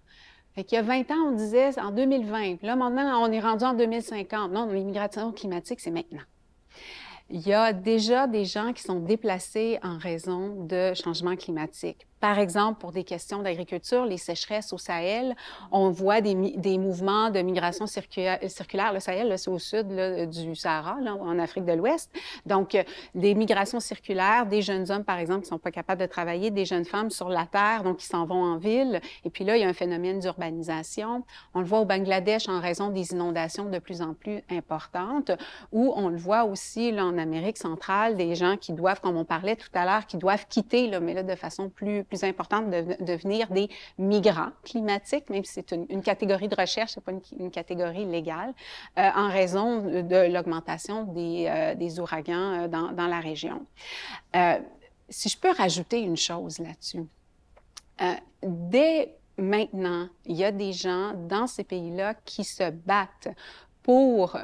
Fait 0.57 0.65
qu'il 0.65 0.77
y 0.77 0.79
a 0.79 0.83
20 0.83 1.11
ans, 1.11 1.29
on 1.29 1.33
disait 1.33 1.79
en 1.79 1.91
2020. 1.91 2.63
Là, 2.63 2.77
maintenant, 2.77 3.23
on 3.23 3.31
est 3.31 3.41
rendu 3.41 3.63
en 3.65 3.75
2050. 3.75 4.51
Non, 4.51 4.67
l'immigration 4.73 5.31
climatique, 5.31 5.81
c'est 5.81 5.91
maintenant. 5.91 6.23
Il 7.29 7.47
y 7.47 7.53
a 7.53 7.73
déjà 7.73 8.29
des 8.29 8.45
gens 8.45 8.73
qui 8.73 8.83
sont 8.83 9.01
déplacés 9.01 9.79
en 9.83 9.99
raison 9.99 10.65
de 10.65 10.95
changements 10.95 11.35
climatiques. 11.35 12.07
Par 12.21 12.39
exemple, 12.39 12.81
pour 12.81 12.93
des 12.93 13.05
questions 13.05 13.43
d'agriculture, 13.43 14.07
les 14.07 14.17
sécheresses 14.17 14.73
au 14.73 14.79
Sahel, 14.79 15.37
on 15.71 15.91
voit 15.91 16.23
des, 16.23 16.35
mouvements 16.79 17.31
de 17.31 17.41
migration 17.43 17.87
circulaire. 17.87 18.39
circulaire. 18.49 18.93
Le 18.93 19.01
Sahel, 19.01 19.39
c'est 19.39 19.51
au 19.51 19.59
sud 19.59 19.91
là, 19.91 20.25
du 20.25 20.55
Sahara, 20.55 20.97
là, 21.03 21.15
en 21.15 21.39
Afrique 21.39 21.67
de 21.67 21.75
l'Ouest. 21.75 22.11
Donc, 22.47 22.75
euh, 22.75 22.83
des 23.15 23.35
migrations 23.35 23.81
circulaires, 23.81 24.47
des 24.47 24.63
jeunes 24.63 24.91
hommes, 24.91 25.05
par 25.05 25.19
exemple, 25.19 25.43
qui 25.43 25.49
sont 25.49 25.59
pas 25.59 25.71
capables 25.71 26.01
de 26.01 26.07
travailler, 26.07 26.51
des 26.51 26.65
jeunes 26.65 26.87
femmes 26.87 27.11
sur 27.11 27.29
la 27.29 27.45
terre, 27.45 27.83
donc 27.83 27.99
qui 27.99 28.07
s'en 28.07 28.25
vont 28.25 28.43
en 28.43 28.57
ville. 28.57 29.01
Et 29.25 29.31
puis 29.31 29.45
là, 29.45 29.57
il 29.57 29.61
y 29.61 29.65
a 29.65 29.69
un 29.69 29.75
phénomène 29.75 30.19
d'urbanisation. 30.19 31.23
On 31.55 31.61
le 31.61 31.67
voit 31.67 31.81
au 31.81 31.85
Bangladesh 31.85 32.49
en 32.49 32.61
raison 32.61 32.89
des 32.89 33.13
inondations 33.13 33.67
de 33.67 33.79
plus 33.79 34.01
en 34.01 34.15
plus 34.15 34.43
importantes, 34.51 35.33
ou 35.71 35.93
on 35.97 36.09
le 36.09 36.17
voit 36.17 36.45
aussi 36.45 36.93
là, 36.93 37.05
en 37.05 37.19
Amérique 37.19 37.59
centrale, 37.59 38.17
des 38.17 38.35
gens 38.35 38.57
qui 38.57 38.73
doivent, 38.73 39.01
comme 39.01 39.17
on 39.17 39.25
parlait 39.25 39.57
tout 39.57 39.69
à 39.75 39.85
l'heure, 39.85 40.07
qui 40.07 40.17
doivent 40.17 40.47
quitter, 40.49 40.89
là, 40.89 41.01
mais 41.01 41.13
là, 41.13 41.23
de 41.23 41.35
façon 41.35 41.69
plus 41.69 42.06
plus 42.09 42.25
importante 42.25 42.71
de 42.71 43.05
devenir 43.05 43.49
des 43.49 43.69
migrants 43.99 44.51
climatiques, 44.64 45.29
même 45.31 45.45
si 45.45 45.55
c'est 45.55 45.73
une, 45.73 46.03
catégorie 46.03 46.49
de 46.49 46.57
recherche, 46.57 46.92
c'est 46.95 47.05
pas 47.05 47.12
une, 47.38 47.51
catégorie 47.51 48.05
légale, 48.05 48.55
euh, 48.99 49.09
en 49.14 49.29
raison 49.29 49.81
de 49.83 50.33
l'augmentation 50.33 51.05
des, 51.05 51.47
euh, 51.49 51.75
des, 51.75 52.01
ouragans 52.01 52.64
euh, 52.64 52.69
dans, 52.69 52.92
dans, 52.92 53.07
la 53.07 53.21
région. 53.21 53.66
Si 55.09 55.29
je 55.29 55.38
peux 55.38 55.53
rajouter 55.53 56.01
une 56.01 56.16
chose 56.16 56.59
là-dessus, 56.59 57.05
dès 58.42 59.14
maintenant, 59.38 60.09
il 60.25 60.37
y 60.37 60.45
a 60.45 60.51
des 60.51 60.73
gens 60.73 61.12
dans 61.14 61.47
ces 61.47 61.62
pays-là 61.62 62.14
qui 62.25 62.42
se 62.42 62.71
battent 62.71 63.29
pour 63.83 64.37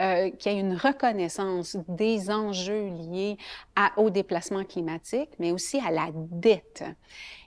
euh, 0.00 0.30
qu'il 0.30 0.52
y 0.52 0.56
ait 0.56 0.60
une 0.60 0.76
reconnaissance 0.76 1.76
des 1.88 2.30
enjeux 2.30 2.88
liés 2.88 3.36
à, 3.76 3.92
au 3.96 4.10
déplacement 4.10 4.64
climatique, 4.64 5.30
mais 5.38 5.52
aussi 5.52 5.78
à 5.78 5.90
la 5.90 6.08
dette. 6.12 6.84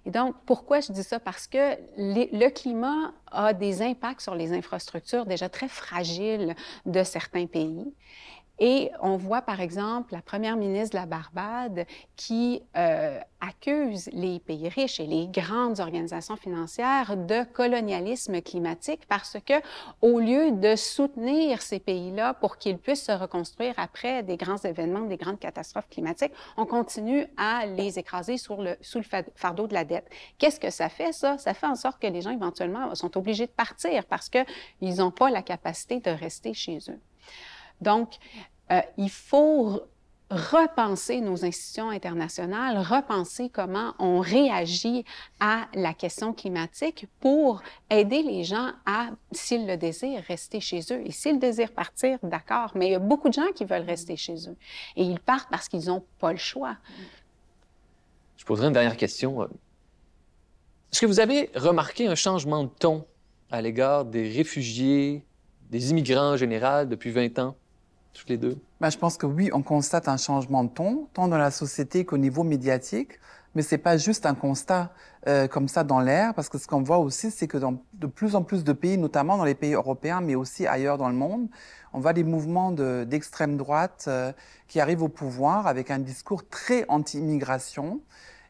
Et 0.05 0.11
donc, 0.11 0.35
pourquoi 0.45 0.79
je 0.79 0.93
dis 0.93 1.03
ça? 1.03 1.19
Parce 1.19 1.47
que 1.47 1.75
le 1.97 2.49
climat 2.49 3.11
a 3.29 3.53
des 3.53 3.81
impacts 3.81 4.21
sur 4.21 4.35
les 4.35 4.53
infrastructures 4.53 5.25
déjà 5.25 5.49
très 5.49 5.67
fragiles 5.67 6.55
de 6.85 7.03
certains 7.03 7.47
pays. 7.47 7.93
Et 8.59 8.91
on 9.01 9.17
voit, 9.17 9.41
par 9.41 9.61
exemple, 9.61 10.13
la 10.13 10.21
première 10.21 10.57
ministre 10.57 10.95
de 10.95 11.01
la 11.01 11.05
Barbade 11.05 11.85
qui 12.15 12.63
euh, 12.75 13.19
accuse 13.39 14.09
les 14.13 14.39
pays 14.39 14.67
riches 14.67 14.99
et 14.99 15.05
les 15.05 15.27
grandes 15.27 15.79
organisations 15.79 16.37
financières 16.37 17.15
de 17.17 17.43
colonialisme 17.53 18.41
climatique 18.41 19.01
parce 19.07 19.37
que, 19.45 19.53
au 20.01 20.19
lieu 20.19 20.51
de 20.51 20.75
soutenir 20.75 21.61
ces 21.61 21.79
pays-là 21.79 22.33
pour 22.33 22.57
qu'ils 22.57 22.79
puissent 22.79 23.05
se 23.05 23.11
reconstruire 23.11 23.75
après 23.77 24.23
des 24.23 24.37
grands 24.37 24.57
événements, 24.57 25.01
des 25.01 25.17
grandes 25.17 25.39
catastrophes 25.39 25.89
climatiques, 25.89 26.33
on 26.57 26.65
continue 26.65 27.27
à 27.37 27.67
les 27.67 27.99
écraser 27.99 28.37
sur 28.37 28.61
le, 28.61 28.75
sous 28.81 28.97
le 28.97 29.05
fardeau 29.35 29.67
de 29.67 29.75
la 29.75 29.85
dette. 29.85 30.09
Qu'est-ce 30.39 30.59
que 30.59 30.71
ça 30.71 30.89
fait, 30.89 31.13
ça? 31.13 31.37
Ça 31.37 31.53
fait 31.53 31.67
en 31.67 31.75
sorte 31.75 32.01
que 32.01 32.07
les 32.07 32.21
gens, 32.21 32.31
éventuellement, 32.31 32.93
sont 32.95 33.15
obligés 33.17 33.45
de 33.45 33.51
partir 33.51 34.05
parce 34.05 34.29
qu'ils 34.29 34.95
n'ont 34.95 35.11
pas 35.11 35.29
la 35.29 35.43
capacité 35.43 35.99
de 35.99 36.09
rester 36.09 36.53
chez 36.53 36.79
eux. 36.89 36.99
Donc, 37.81 38.15
euh, 38.71 38.81
il 38.97 39.09
faut 39.09 39.81
repenser 40.29 41.21
nos 41.21 41.45
institutions 41.45 41.89
internationales, 41.89 42.77
repenser 42.77 43.49
comment 43.49 43.93
on 43.97 44.19
réagit 44.19 45.05
à 45.39 45.67
la 45.73 45.93
question 45.93 46.33
climatique 46.33 47.07
pour 47.21 47.61
aider 47.89 48.23
les 48.23 48.43
gens 48.43 48.71
à, 48.85 49.11
s'ils 49.31 49.65
le 49.65 49.77
désirent, 49.77 50.23
rester 50.27 50.59
chez 50.59 50.81
eux. 50.91 51.01
Et 51.05 51.11
s'ils 51.11 51.39
désirent 51.39 51.71
partir, 51.71 52.19
d'accord, 52.23 52.71
mais 52.75 52.87
il 52.87 52.91
y 52.91 52.95
a 52.95 52.99
beaucoup 52.99 53.29
de 53.29 53.33
gens 53.33 53.51
qui 53.55 53.63
veulent 53.63 53.85
rester 53.85 54.17
chez 54.17 54.49
eux. 54.49 54.57
Et 54.97 55.03
ils 55.03 55.19
partent 55.19 55.49
parce 55.49 55.69
qu'ils 55.69 55.85
n'ont 55.85 56.03
pas 56.19 56.33
le 56.33 56.37
choix. 56.37 56.75
Je 58.35 58.43
poserai 58.43 58.67
une 58.67 58.73
dernière 58.73 58.97
question. 58.97 59.43
Est-ce 60.91 61.01
que 61.01 61.05
vous 61.05 61.21
avez 61.21 61.49
remarqué 61.55 62.07
un 62.07 62.15
changement 62.15 62.65
de 62.65 62.69
ton 62.69 63.05
à 63.49 63.61
l'égard 63.61 64.03
des 64.03 64.29
réfugiés, 64.29 65.23
des 65.69 65.91
immigrants 65.91 66.33
en 66.33 66.37
général 66.37 66.89
depuis 66.89 67.11
20 67.11 67.39
ans? 67.39 67.55
Ben, 68.81 68.89
je 68.89 68.97
pense 68.97 69.17
que 69.17 69.25
oui, 69.25 69.49
on 69.53 69.61
constate 69.61 70.07
un 70.07 70.17
changement 70.17 70.63
de 70.63 70.69
ton, 70.69 71.07
tant 71.13 71.27
dans 71.27 71.37
la 71.37 71.51
société 71.51 72.05
qu'au 72.05 72.17
niveau 72.17 72.43
médiatique. 72.43 73.19
Mais 73.55 73.63
c'est 73.63 73.77
pas 73.79 73.97
juste 73.97 74.25
un 74.25 74.35
constat 74.35 74.91
euh, 75.27 75.47
comme 75.47 75.67
ça 75.67 75.83
dans 75.83 75.99
l'air, 75.99 76.35
parce 76.35 76.47
que 76.47 76.59
ce 76.59 76.67
qu'on 76.67 76.83
voit 76.83 76.99
aussi, 76.99 77.31
c'est 77.31 77.47
que 77.47 77.57
dans 77.57 77.81
de 77.93 78.05
plus 78.05 78.35
en 78.35 78.43
plus 78.43 78.63
de 78.63 78.71
pays, 78.71 78.97
notamment 78.97 79.35
dans 79.37 79.45
les 79.45 79.55
pays 79.55 79.73
européens, 79.73 80.21
mais 80.21 80.35
aussi 80.35 80.67
ailleurs 80.67 80.99
dans 80.99 81.09
le 81.09 81.15
monde, 81.15 81.47
on 81.93 81.99
voit 81.99 82.13
des 82.13 82.23
mouvements 82.23 82.71
d'extrême 82.71 83.53
de, 83.53 83.57
droite 83.57 84.05
euh, 84.07 84.31
qui 84.67 84.79
arrivent 84.79 85.01
au 85.01 85.09
pouvoir 85.09 85.65
avec 85.65 85.89
un 85.89 85.97
discours 85.97 86.47
très 86.47 86.85
anti-immigration. 86.87 88.01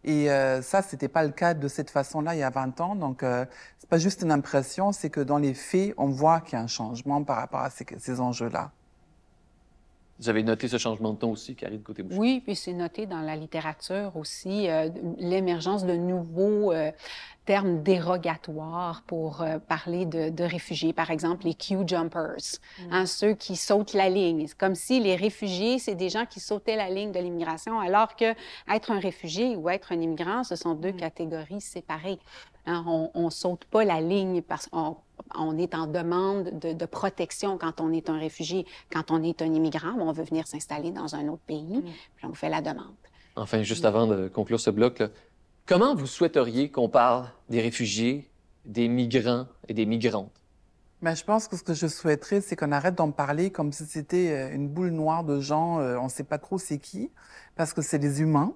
Et 0.03 0.29
euh, 0.31 0.61
ça, 0.61 0.81
c'était 0.81 1.07
pas 1.07 1.23
le 1.23 1.31
cas 1.31 1.53
de 1.53 1.67
cette 1.67 1.89
façon-là 1.89 2.35
il 2.35 2.39
y 2.39 2.43
a 2.43 2.49
20 2.49 2.81
ans. 2.81 2.95
Donc, 2.95 3.23
euh, 3.23 3.45
c'est 3.77 3.89
pas 3.89 3.97
juste 3.97 4.21
une 4.21 4.31
impression, 4.31 4.91
c'est 4.91 5.09
que 5.09 5.21
dans 5.21 5.37
les 5.37 5.53
faits, 5.53 5.93
on 5.97 6.07
voit 6.07 6.41
qu'il 6.41 6.53
y 6.53 6.61
a 6.61 6.63
un 6.63 6.67
changement 6.67 7.23
par 7.23 7.37
rapport 7.37 7.61
à 7.61 7.69
ces 7.69 8.19
enjeux-là. 8.19 8.71
Vous 10.19 10.29
avez 10.29 10.41
noté 10.41 10.67
ce 10.67 10.77
changement 10.77 11.13
de 11.13 11.19
ton 11.19 11.31
aussi, 11.31 11.55
Carrie 11.55 11.77
de 11.77 11.83
côté 11.83 12.01
Boucher? 12.01 12.19
Oui, 12.19 12.41
puis 12.43 12.55
c'est 12.55 12.73
noté 12.73 13.05
dans 13.05 13.21
la 13.21 13.35
littérature 13.35 14.15
aussi, 14.15 14.67
euh, 14.67 14.89
l'émergence 15.19 15.85
de 15.85 15.93
nouveaux 15.93 16.71
euh, 16.71 16.91
termes 17.45 17.83
dérogatoires 17.83 19.03
pour 19.05 19.41
euh, 19.41 19.59
parler 19.59 20.05
de, 20.05 20.29
de, 20.29 20.43
réfugiés. 20.43 20.91
Par 20.91 21.11
exemple, 21.11 21.45
les 21.45 21.53
Q-jumpers, 21.53 22.59
mm. 22.79 22.83
hein, 22.91 23.05
ceux 23.05 23.33
qui 23.33 23.55
sautent 23.55 23.93
la 23.93 24.09
ligne. 24.09 24.47
C'est 24.47 24.57
comme 24.57 24.75
si 24.75 24.99
les 24.99 25.15
réfugiés, 25.15 25.77
c'est 25.77 25.95
des 25.95 26.09
gens 26.09 26.25
qui 26.25 26.39
sautaient 26.39 26.75
la 26.75 26.89
ligne 26.89 27.11
de 27.11 27.19
l'immigration, 27.19 27.79
alors 27.79 28.15
que 28.15 28.33
être 28.73 28.91
un 28.91 28.99
réfugié 28.99 29.55
ou 29.55 29.69
être 29.69 29.91
un 29.91 30.01
immigrant, 30.01 30.43
ce 30.43 30.55
sont 30.55 30.73
deux 30.73 30.93
mm. 30.93 30.97
catégories 30.97 31.61
séparées. 31.61 32.19
Hein, 32.65 32.83
on 33.13 33.25
ne 33.25 33.29
saute 33.29 33.65
pas 33.65 33.85
la 33.85 34.01
ligne 34.01 34.41
parce 34.41 34.67
qu'on 34.67 34.97
on 35.35 35.57
est 35.57 35.75
en 35.75 35.87
demande 35.87 36.59
de, 36.59 36.73
de, 36.73 36.85
protection 36.85 37.57
quand 37.57 37.81
on 37.81 37.91
est 37.91 38.09
un 38.09 38.17
réfugié. 38.17 38.65
Quand 38.91 39.11
on 39.11 39.23
est 39.23 39.41
un 39.41 39.53
immigrant, 39.53 39.95
on 39.99 40.11
veut 40.11 40.23
venir 40.23 40.47
s'installer 40.47 40.91
dans 40.91 41.15
un 41.15 41.27
autre 41.27 41.43
pays, 41.45 41.77
mm. 41.77 41.83
puis 42.15 42.25
on 42.25 42.33
fait 42.33 42.49
la 42.49 42.61
demande. 42.61 42.95
Enfin, 43.35 43.61
juste 43.61 43.85
avant 43.85 44.07
de 44.07 44.27
conclure 44.27 44.59
ce 44.59 44.69
bloc, 44.69 44.99
là, 44.99 45.09
comment 45.65 45.95
vous 45.95 46.07
souhaiteriez 46.07 46.71
qu'on 46.71 46.89
parle 46.89 47.29
des 47.49 47.61
réfugiés, 47.61 48.29
des 48.65 48.87
migrants 48.87 49.45
et 49.67 49.73
des 49.73 49.85
migrantes? 49.85 50.31
Mais 51.01 51.15
je 51.15 51.23
pense 51.23 51.47
que 51.47 51.55
ce 51.55 51.63
que 51.63 51.75
je 51.75 51.85
souhaiterais, 51.85 52.41
c'est 52.41 52.55
qu'on 52.55 52.71
arrête 52.71 52.95
d'en 52.95 53.11
parler 53.11 53.51
comme 53.51 53.71
si 53.71 53.85
c'était 53.85 54.51
une 54.51 54.67
boule 54.67 54.89
noire 54.89 55.23
de 55.23 55.39
gens, 55.39 55.79
euh, 55.79 55.95
on 55.97 56.05
ne 56.05 56.09
sait 56.09 56.23
pas 56.23 56.39
trop 56.39 56.57
c'est 56.57 56.79
qui, 56.79 57.11
parce 57.55 57.73
que 57.73 57.83
c'est 57.83 57.99
des 57.99 58.21
humains. 58.21 58.53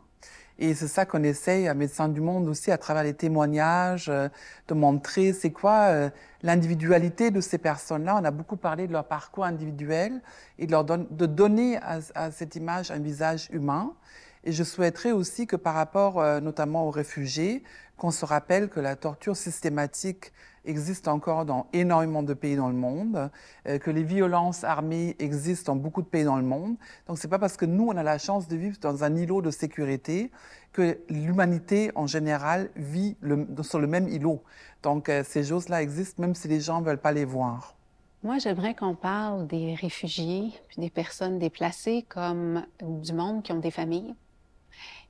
Et 0.63 0.75
c'est 0.75 0.87
ça 0.87 1.07
qu'on 1.07 1.23
essaye 1.23 1.67
à 1.67 1.73
Médecins 1.73 2.07
du 2.07 2.21
Monde 2.21 2.47
aussi, 2.47 2.69
à 2.69 2.77
travers 2.77 3.01
les 3.01 3.15
témoignages, 3.15 4.09
euh, 4.09 4.29
de 4.67 4.75
montrer 4.75 5.33
c'est 5.33 5.49
quoi 5.49 5.87
euh, 5.87 6.09
l'individualité 6.43 7.31
de 7.31 7.41
ces 7.41 7.57
personnes-là. 7.57 8.15
On 8.21 8.23
a 8.23 8.29
beaucoup 8.29 8.57
parlé 8.57 8.85
de 8.85 8.91
leur 8.93 9.05
parcours 9.05 9.43
individuel 9.43 10.21
et 10.59 10.67
de, 10.67 11.25
donner 11.25 11.79
à, 12.13 12.29
cette 12.29 12.55
image 12.55 12.91
un 12.91 12.99
visage 12.99 13.49
humain. 13.51 13.95
Et 14.43 14.51
je 14.51 14.63
souhaiterais 14.63 15.11
aussi 15.11 15.47
que 15.47 15.55
par 15.55 15.73
rapport 15.73 16.21
euh, 16.21 16.39
notamment 16.39 16.85
aux 16.85 16.91
réfugiés, 16.91 17.63
qu'on 17.97 18.11
se 18.11 18.23
rappelle 18.23 18.69
que 18.69 18.79
la 18.79 18.95
torture 18.95 19.35
systématique 19.35 20.31
existe 20.65 21.07
encore 21.07 21.45
dans 21.45 21.67
énormément 21.73 22.23
de 22.23 22.33
pays 22.33 22.55
dans 22.55 22.69
le 22.69 22.75
monde, 22.75 23.29
euh, 23.67 23.79
que 23.79 23.91
les 23.91 24.03
violences 24.03 24.63
armées 24.63 25.15
existent 25.19 25.73
dans 25.73 25.79
beaucoup 25.79 26.01
de 26.01 26.07
pays 26.07 26.23
dans 26.23 26.37
le 26.37 26.43
monde. 26.43 26.75
Donc 27.07 27.17
c'est 27.17 27.27
pas 27.27 27.39
parce 27.39 27.57
que 27.57 27.65
nous 27.65 27.87
on 27.87 27.97
a 27.97 28.03
la 28.03 28.17
chance 28.17 28.47
de 28.47 28.55
vivre 28.55 28.77
dans 28.81 29.03
un 29.03 29.15
îlot 29.15 29.41
de 29.41 29.51
sécurité 29.51 30.31
que 30.71 30.99
l'humanité 31.09 31.91
en 31.95 32.07
général 32.07 32.69
vit 32.75 33.17
sur 33.61 33.79
le 33.79 33.87
même 33.87 34.07
îlot. 34.07 34.41
Donc 34.83 35.09
euh, 35.09 35.23
ces 35.25 35.43
choses-là 35.43 35.81
existent 35.81 36.21
même 36.21 36.35
si 36.35 36.47
les 36.47 36.61
gens 36.61 36.81
veulent 36.81 36.97
pas 36.97 37.11
les 37.11 37.25
voir. 37.25 37.75
Moi, 38.23 38.37
j'aimerais 38.37 38.75
qu'on 38.75 38.93
parle 38.93 39.47
des 39.47 39.73
réfugiés, 39.73 40.51
puis 40.67 40.79
des 40.79 40.91
personnes 40.91 41.39
déplacées 41.39 42.05
comme 42.07 42.63
du 42.79 43.13
monde 43.13 43.41
qui 43.41 43.51
ont 43.51 43.59
des 43.59 43.71
familles, 43.71 44.13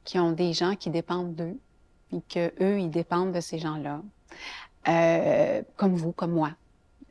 qui 0.06 0.18
ont 0.18 0.32
des 0.32 0.54
gens 0.54 0.78
qui 0.78 0.90
dépendent 0.90 1.36
d'eux, 1.36 1.60
et 2.14 2.22
que 2.22 2.54
eux, 2.64 2.80
ils 2.80 2.90
dépendent 2.90 3.34
de 3.34 3.42
ces 3.42 3.60
gens-là. 3.60 4.02
Euh, 4.88 5.62
comme 5.76 5.96
vous, 5.96 6.12
comme 6.12 6.32
moi. 6.32 6.52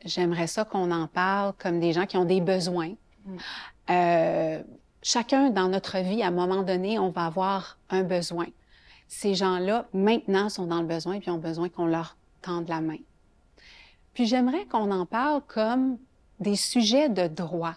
J'aimerais 0.05 0.47
ça 0.47 0.65
qu'on 0.65 0.91
en 0.91 1.07
parle 1.07 1.53
comme 1.59 1.79
des 1.79 1.93
gens 1.93 2.07
qui 2.07 2.17
ont 2.17 2.25
des 2.25 2.41
besoins. 2.41 2.95
Mm. 3.25 3.37
Euh, 3.91 4.63
chacun 5.03 5.51
dans 5.51 5.69
notre 5.69 5.99
vie, 5.99 6.23
à 6.23 6.29
un 6.29 6.33
moment 6.33 6.63
donné, 6.63 6.99
on 6.99 7.11
va 7.11 7.27
avoir 7.27 7.79
un 7.91 8.03
besoin. 8.03 8.47
Ces 9.09 9.35
gens-là, 9.35 9.87
maintenant, 9.93 10.49
sont 10.49 10.67
dans 10.67 10.81
le 10.81 10.87
besoin 10.87 11.21
puis 11.21 11.31
ont 11.31 11.39
besoin 11.39 11.69
qu'on 11.69 11.87
leur 11.87 12.17
tende 12.43 12.69
la 12.69 12.81
main. 12.81 12.99
Puis 14.15 14.27
j'aimerais 14.27 14.65
qu'on 14.67 14.91
en 14.91 15.07
parle 15.07 15.43
comme 15.47 15.99
des 16.41 16.57
sujets 16.57 17.09
de 17.09 17.27
droit. 17.27 17.75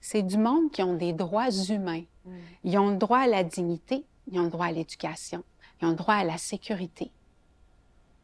C'est 0.00 0.22
du 0.22 0.36
monde 0.36 0.70
qui 0.70 0.82
ont 0.82 0.94
des 0.94 1.12
droits 1.12 1.50
humains. 1.50 2.04
Mm. 2.24 2.30
Ils 2.64 2.78
ont 2.78 2.90
le 2.90 2.96
droit 2.96 3.20
à 3.20 3.26
la 3.26 3.44
dignité, 3.44 4.04
ils 4.30 4.38
ont 4.40 4.44
le 4.44 4.50
droit 4.50 4.66
à 4.66 4.72
l'éducation, 4.72 5.42
ils 5.80 5.86
ont 5.86 5.90
le 5.90 5.96
droit 5.96 6.14
à 6.14 6.24
la 6.24 6.38
sécurité. 6.38 7.10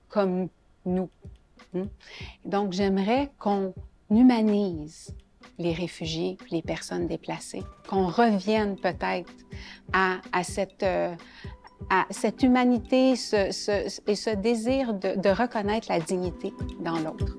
Comme 0.09 0.49
nous. 0.85 1.09
Hmm? 1.73 1.85
Donc, 2.45 2.73
j'aimerais 2.73 3.31
qu'on 3.39 3.75
humanise 4.11 5.15
les 5.59 5.73
réfugiés, 5.73 6.37
les 6.51 6.63
personnes 6.63 7.07
déplacées, 7.07 7.63
qu'on 7.89 8.07
revienne 8.07 8.77
peut-être 8.77 9.33
à, 9.93 10.21
cette, 10.43 10.83
euh, 10.83 11.15
à 11.91 12.07
cette 12.11 12.43
humanité 12.43 13.13
et 13.13 13.17
ce 13.17 14.35
désir 14.35 14.95
de, 14.95 15.21
de 15.21 15.29
reconnaître 15.29 15.87
la 15.89 16.01
dignité 16.01 16.53
dans 16.81 16.99
l'autre. 16.99 17.37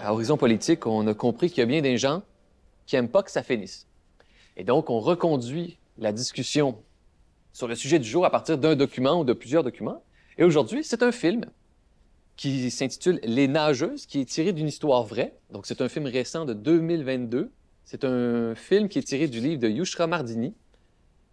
À 0.00 0.12
Horizon 0.14 0.38
Politique, 0.38 0.86
on 0.86 1.06
a 1.06 1.12
compris 1.12 1.50
qu'il 1.50 1.58
y 1.58 1.62
a 1.62 1.66
bien 1.66 1.82
des 1.82 1.98
gens 1.98 2.22
qui 2.86 2.96
n'aiment 2.96 3.10
pas 3.10 3.22
que 3.22 3.30
ça 3.30 3.42
finisse. 3.42 3.86
Et 4.56 4.64
donc, 4.64 4.88
on 4.88 5.00
reconduit 5.00 5.78
la 5.98 6.12
discussion 6.12 6.82
sur 7.52 7.68
le 7.68 7.74
sujet 7.74 7.98
du 7.98 8.08
jour 8.08 8.24
à 8.24 8.30
partir 8.30 8.58
d'un 8.58 8.76
document 8.76 9.20
ou 9.20 9.24
de 9.24 9.32
plusieurs 9.32 9.64
documents. 9.64 10.02
Et 10.36 10.44
aujourd'hui, 10.44 10.84
c'est 10.84 11.02
un 11.02 11.12
film 11.12 11.44
qui 12.36 12.70
s'intitule 12.70 13.18
Les 13.24 13.48
Nageuses, 13.48 14.06
qui 14.06 14.20
est 14.20 14.24
tiré 14.24 14.52
d'une 14.52 14.68
histoire 14.68 15.02
vraie. 15.02 15.34
Donc, 15.50 15.66
c'est 15.66 15.80
un 15.80 15.88
film 15.88 16.06
récent 16.06 16.44
de 16.44 16.54
2022. 16.54 17.50
C'est 17.84 18.04
un 18.04 18.54
film 18.54 18.88
qui 18.88 19.00
est 19.00 19.02
tiré 19.02 19.26
du 19.26 19.40
livre 19.40 19.60
de 19.60 19.68
Yushra 19.68 20.06
Mardini. 20.06 20.54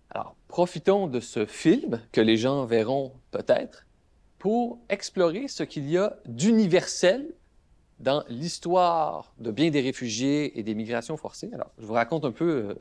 Alors, 0.09 0.35
profitons 0.47 1.07
de 1.07 1.19
ce 1.19 1.45
film 1.45 2.01
que 2.11 2.21
les 2.21 2.37
gens 2.37 2.65
verront 2.65 3.13
peut-être 3.29 3.85
pour 4.39 4.79
explorer 4.89 5.47
ce 5.47 5.63
qu'il 5.63 5.89
y 5.89 5.97
a 5.97 6.17
d'universel 6.25 7.35
dans 7.99 8.23
l'histoire 8.27 9.33
de 9.37 9.51
bien 9.51 9.69
des 9.69 9.81
réfugiés 9.81 10.57
et 10.57 10.63
des 10.63 10.73
migrations 10.73 11.17
forcées. 11.17 11.49
Alors, 11.53 11.71
je 11.77 11.85
vous 11.85 11.93
raconte 11.93 12.25
un 12.25 12.31
peu, 12.31 12.69
euh, 12.69 12.73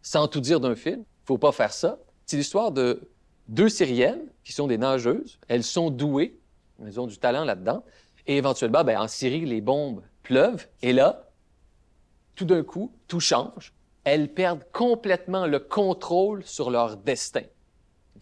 sans 0.00 0.26
tout 0.26 0.40
dire 0.40 0.60
d'un 0.60 0.74
film, 0.74 1.04
faut 1.28 1.36
pas 1.36 1.52
faire 1.52 1.74
ça. 1.74 1.98
C'est 2.24 2.38
l'histoire 2.38 2.72
de 2.72 3.10
deux 3.48 3.68
Syriennes 3.68 4.26
qui 4.44 4.52
sont 4.52 4.66
des 4.66 4.78
nageuses. 4.78 5.38
Elles 5.48 5.62
sont 5.62 5.90
douées, 5.90 6.38
elles 6.82 6.98
ont 6.98 7.06
du 7.06 7.18
talent 7.18 7.44
là-dedans. 7.44 7.84
Et 8.26 8.38
éventuellement, 8.38 8.82
ben, 8.82 8.98
en 8.98 9.08
Syrie, 9.08 9.44
les 9.44 9.60
bombes 9.60 10.02
pleuvent. 10.22 10.66
Et 10.80 10.94
là, 10.94 11.28
tout 12.34 12.46
d'un 12.46 12.62
coup, 12.62 12.92
tout 13.08 13.20
change. 13.20 13.74
Elles 14.04 14.32
perdent 14.32 14.64
complètement 14.72 15.46
le 15.46 15.58
contrôle 15.58 16.44
sur 16.44 16.70
leur 16.70 16.96
destin. 16.96 17.42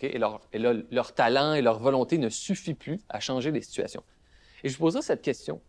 Et, 0.00 0.18
leur, 0.18 0.40
là, 0.52 0.74
leur 0.90 1.14
talent 1.14 1.54
et 1.54 1.62
leur 1.62 1.78
volonté 1.78 2.18
ne 2.18 2.28
suffit 2.28 2.74
plus 2.74 2.98
à 3.08 3.20
changer 3.20 3.52
les 3.52 3.62
situations. 3.62 4.02
Et 4.64 4.68
je 4.68 4.76
poserai 4.76 5.02
cette 5.02 5.22
question. 5.22 5.60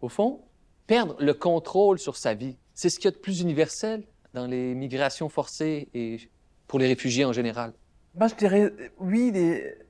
Au 0.00 0.08
fond, 0.08 0.40
perdre 0.88 1.14
le 1.20 1.32
contrôle 1.32 2.00
sur 2.00 2.16
sa 2.16 2.34
vie, 2.34 2.56
c'est 2.74 2.90
ce 2.90 2.98
qu'il 2.98 3.04
y 3.04 3.08
a 3.08 3.12
de 3.12 3.18
plus 3.18 3.40
universel 3.40 4.02
dans 4.34 4.46
les 4.46 4.74
migrations 4.74 5.28
forcées 5.28 5.88
et 5.94 6.28
pour 6.66 6.78
les 6.78 6.86
réfugiés 6.86 7.24
en 7.24 7.32
général? 7.32 7.72
Moi, 8.14 8.28
je 8.28 8.34
dirais 8.34 8.72
oui. 8.98 9.32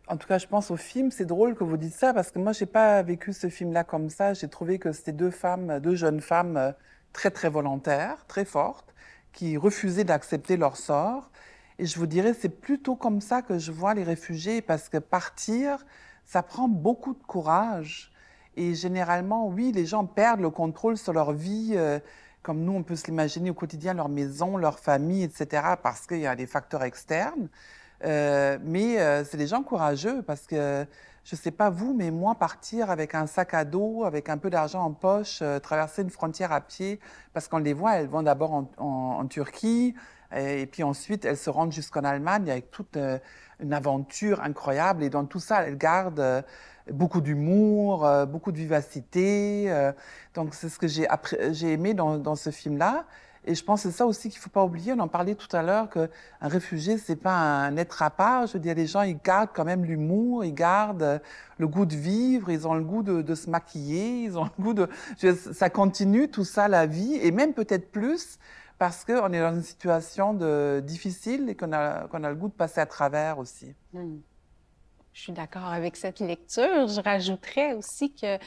En 0.09 0.17
tout 0.17 0.29
cas, 0.29 0.39
je 0.39 0.47
pense 0.47 0.71
au 0.71 0.77
film. 0.77 1.11
C'est 1.11 1.27
drôle 1.27 1.55
que 1.55 1.65
vous 1.65 1.77
dites 1.77 1.95
ça 1.95 2.15
parce 2.15 2.31
que 2.31 2.39
moi, 2.39 2.53
j'ai 2.53 2.67
pas 2.67 3.03
vécu 3.03 3.33
ce 3.33 3.49
film-là 3.49 3.85
comme 3.85 4.09
ça. 4.09 4.35
J'ai 4.35 4.49
trouvé 4.49 4.79
que 4.79 4.93
c'était 4.93 5.13
deux 5.13 5.31
femmes, 5.31 5.81
deux 5.81 5.95
jeunes 5.95 6.21
femmes 6.21 6.57
euh, 6.57 6.73
très 7.13 7.31
très 7.31 7.49
volontaires, 7.49 8.25
très 8.27 8.45
fortes, 8.45 8.95
qui 9.33 9.57
refusaient 9.57 10.05
d'accepter 10.05 10.57
leur 10.57 10.77
sort. 10.77 11.31
Et 11.79 11.87
je 11.87 11.99
vous 11.99 12.07
dirais, 12.07 12.35
c'est 12.35 12.49
plutôt 12.49 12.97
comme 12.97 13.21
ça 13.21 13.43
que 13.43 13.59
je 13.59 13.71
vois 13.73 13.95
les 13.95 14.05
réfugiés 14.05 14.63
parce 14.63 14.89
que 14.89 14.99
partir, 14.99 15.85
ça 16.25 16.43
prend 16.43 16.69
beaucoup 16.69 17.15
de 17.15 17.23
courage. 17.23 18.13
Et 18.57 18.75
généralement, 18.75 19.47
oui, 19.49 19.73
les 19.73 19.87
gens 19.87 20.07
perdent 20.07 20.41
le 20.41 20.51
contrôle 20.51 20.97
sur 20.97 21.13
leur 21.13 21.33
vie. 21.33 21.77
Comme 22.47 22.63
nous, 22.63 22.75
on 22.75 22.85
peut 22.85 22.95
se 22.95 23.07
l'imaginer 23.07 23.51
au 23.51 23.55
quotidien, 23.55 23.93
leur 23.93 24.09
maison, 24.09 24.57
leur 24.57 24.79
famille, 24.79 25.25
etc., 25.25 25.65
parce 25.83 26.07
qu'il 26.07 26.21
y 26.21 26.29
a 26.29 26.37
des 26.37 26.47
facteurs 26.47 26.85
externes. 26.85 27.49
Euh, 28.05 28.57
mais 28.63 29.01
euh, 29.01 29.25
c'est 29.25 29.37
des 29.37 29.49
gens 29.49 29.65
courageux 29.65 30.23
parce 30.23 30.47
que, 30.47 30.87
je 31.25 31.35
ne 31.35 31.41
sais 31.41 31.51
pas 31.51 31.71
vous, 31.71 31.93
mais 31.93 32.13
moi, 32.13 32.37
partir 32.37 32.89
avec 32.89 33.17
un 33.17 33.27
sac 33.27 33.53
à 33.53 33.65
dos, 33.65 34.05
avec 34.05 34.29
un 34.29 34.39
peu 34.39 34.49
d'argent 34.49 34.85
en 34.85 34.93
poche, 34.93 35.41
euh, 35.43 35.59
traverser 35.59 36.03
une 36.03 36.11
frontière 36.11 36.53
à 36.53 36.61
pied, 36.61 37.01
parce 37.33 37.49
qu'on 37.49 37.59
les 37.59 37.73
voit, 37.73 37.97
elles 37.97 38.07
vont 38.07 38.23
d'abord 38.23 38.69
en, 38.77 39.27
Turquie, 39.27 39.97
et, 40.33 40.67
puis 40.67 40.85
ensuite 40.85 41.25
elles 41.25 41.37
se 41.37 41.51
rendent 41.51 41.73
jusqu'en 41.73 42.05
Allemagne 42.05 42.49
avec 42.49 42.71
toute 42.71 42.97
une 43.59 43.73
aventure 43.73 44.41
incroyable. 44.41 45.03
Et 45.03 45.11
dans 45.11 45.25
tout 45.25 45.41
ça, 45.41 45.65
elles 45.65 45.79
gardent 45.79 46.45
beaucoup 46.93 47.21
d'humour, 47.21 48.05
euh, 48.05 48.27
beaucoup 48.27 48.53
de 48.53 48.59
vivacité. 48.59 49.67
Euh, 49.69 49.93
donc 50.35 50.55
c'est 50.55 50.69
ce 50.69 50.79
que 50.79 50.89
j'ai 50.89 51.07
j'ai 51.51 51.73
aimé 51.73 51.95
dans, 51.95 52.37
ce 52.37 52.51
film-là. 52.51 53.05
Et 53.49 53.55
je 53.55 53.63
pense 53.63 53.85
que 53.85 53.91
c'est 53.91 53.97
ça 53.97 54.07
aussi 54.07 54.29
qu'il 54.29 54.41
faut 54.41 54.51
pas 54.51 54.65
oublier. 54.65 54.93
On 54.93 54.99
en 54.99 55.09
parlait 55.09 55.37
tout 55.37 55.55
à 55.55 55.63
l'heure 55.63 55.89
qu'un 55.89 56.09
réfugié 56.43 56.99
c'est 56.99 57.17
pas 57.17 57.37
un 57.37 57.77
être 57.77 58.03
à 58.03 58.11
part. 58.11 58.47
Je 58.47 58.55
veux 58.55 58.59
dire, 58.59 58.75
les 58.75 58.87
gens 58.87 59.03
ils 59.03 59.19
gardent 59.19 59.51
quand 59.55 59.65
même 59.65 59.85
l'humour, 59.85 60.45
ils 60.45 60.55
gardent 60.55 61.21
le 61.59 61.69
goût 61.69 61.87
de 61.87 61.95
vivre, 61.95 62.51
ils 62.51 62.67
ont 62.67 62.75
le 62.75 62.83
goût 62.83 63.03
de, 63.03 63.35
se 63.35 63.49
maquiller, 63.49 64.25
ils 64.25 64.39
ont 64.39 64.45
le 64.45 64.63
goût 64.63 64.75
de. 64.75 64.89
ça 65.53 65.71
continue 65.71 66.29
tout 66.29 66.45
ça 66.45 66.67
la 66.69 66.87
vie 66.87 67.15
et 67.23 67.31
même 67.31 67.55
peut-être 67.55 67.91
plus 67.91 68.39
parce 68.79 69.05
qu'on 69.05 69.33
est 69.33 69.41
dans 69.41 69.55
une 69.55 69.63
situation 69.63 70.35
difficile 70.83 71.49
et 71.49 71.55
qu'on 71.55 71.73
a, 71.73 72.09
qu'on 72.09 72.25
a 72.25 72.29
le 72.29 72.37
goût 72.37 72.49
de 72.49 72.53
passer 72.53 72.81
à 72.81 72.87
travers 72.87 73.39
aussi. 73.39 73.75
Mmh. 73.95 74.17
Je 75.17 75.23
suis 75.23 75.33
d'accord 75.33 75.69
avec 75.69 75.97
cette 75.97 76.21
lecture. 76.21 76.89
Je 76.89 77.01
rajouterais 77.01 77.73
aussi 77.73 78.13
que 78.13 78.39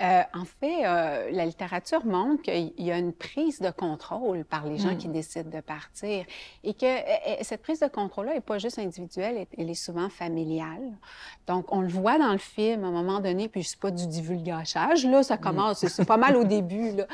euh, 0.00 0.22
en 0.32 0.44
fait, 0.44 0.86
euh, 0.86 1.30
la 1.32 1.44
littérature 1.44 2.06
montre 2.06 2.42
qu'il 2.42 2.72
y 2.78 2.92
a 2.92 2.98
une 2.98 3.12
prise 3.12 3.58
de 3.58 3.70
contrôle 3.70 4.44
par 4.44 4.64
les 4.64 4.78
gens 4.78 4.92
hmm. 4.92 4.98
qui 4.98 5.08
décident 5.08 5.50
de 5.50 5.60
partir 5.60 6.24
et 6.62 6.74
que 6.74 6.86
euh, 6.86 7.36
cette 7.42 7.62
prise 7.62 7.80
de 7.80 7.88
contrôle-là 7.88 8.34
n'est 8.34 8.40
pas 8.40 8.58
juste 8.58 8.78
individuelle, 8.78 9.46
elle 9.56 9.70
est 9.70 9.74
souvent 9.74 10.08
familiale. 10.08 10.92
Donc, 11.48 11.72
on 11.72 11.80
le 11.80 11.88
voit 11.88 12.16
dans 12.18 12.30
le 12.30 12.38
film 12.38 12.84
à 12.84 12.88
un 12.88 12.92
moment 12.92 13.18
donné, 13.18 13.48
puis 13.48 13.64
c'est 13.64 13.80
pas 13.80 13.90
du 13.90 14.06
divulgachage, 14.06 15.04
là, 15.04 15.24
ça 15.24 15.34
hmm. 15.34 15.40
commence, 15.40 15.86
c'est 15.86 16.06
pas 16.06 16.16
mal 16.16 16.36
au 16.36 16.44
début. 16.44 16.92
Là. 16.92 17.06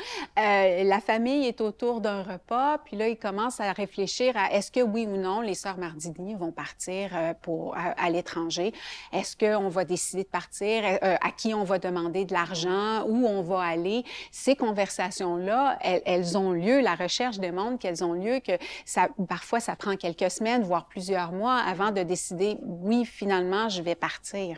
la 0.83 0.99
famille 0.99 1.47
est 1.47 1.61
autour 1.61 2.01
d'un 2.01 2.21
repas, 2.21 2.77
puis 2.79 2.97
là, 2.97 3.07
ils 3.07 3.17
commencent 3.17 3.59
à 3.59 3.71
réfléchir 3.71 4.37
à 4.37 4.51
est-ce 4.51 4.71
que 4.71 4.81
oui 4.81 5.07
ou 5.07 5.17
non 5.17 5.41
les 5.41 5.55
sœurs 5.55 5.77
Mardini 5.77 6.35
vont 6.35 6.51
partir 6.51 7.09
pour, 7.41 7.75
à, 7.75 8.09
l'étranger? 8.11 8.73
Est-ce 9.13 9.35
qu'on 9.37 9.69
va 9.69 9.85
décider 9.85 10.23
de 10.23 10.29
partir? 10.29 10.83
à 11.01 11.31
qui 11.31 11.53
on 11.53 11.63
va 11.63 11.79
demander 11.79 12.25
de 12.25 12.33
l'argent? 12.33 13.03
où 13.07 13.27
on 13.27 13.41
va 13.41 13.61
aller, 13.61 14.03
ces 14.31 14.55
conversations-là, 14.55 15.77
elles, 15.81 16.37
ont 16.37 16.51
lieu, 16.51 16.81
la 16.81 16.95
recherche 16.95 17.39
démontre 17.39 17.79
qu'elles 17.79 18.03
ont 18.03 18.13
lieu, 18.13 18.39
que 18.39 18.53
ça, 18.85 19.07
parfois 19.27 19.59
ça 19.59 19.75
prend 19.75 19.95
quelques 19.95 20.31
semaines, 20.31 20.63
voire 20.63 20.87
plusieurs 20.87 21.31
mois 21.31 21.57
avant 21.57 21.91
de 21.91 22.03
décider, 22.03 22.57
oui, 22.61 23.05
finalement, 23.05 23.69
je 23.69 23.81
vais 23.81 23.95
partir. 23.95 24.57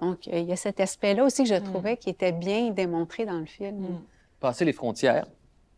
Donc, 0.00 0.26
il 0.26 0.44
y 0.44 0.52
a 0.52 0.56
cet 0.56 0.80
aspect-là 0.80 1.24
aussi 1.24 1.44
que 1.44 1.48
je 1.48 1.54
mm. 1.54 1.64
trouvais 1.64 1.96
qui 1.96 2.10
était 2.10 2.32
bien 2.32 2.70
démontré 2.70 3.24
dans 3.24 3.38
le 3.38 3.46
film. 3.46 3.80
Mm. 3.80 4.02
Passer 4.40 4.64
les 4.64 4.72
frontières, 4.72 5.26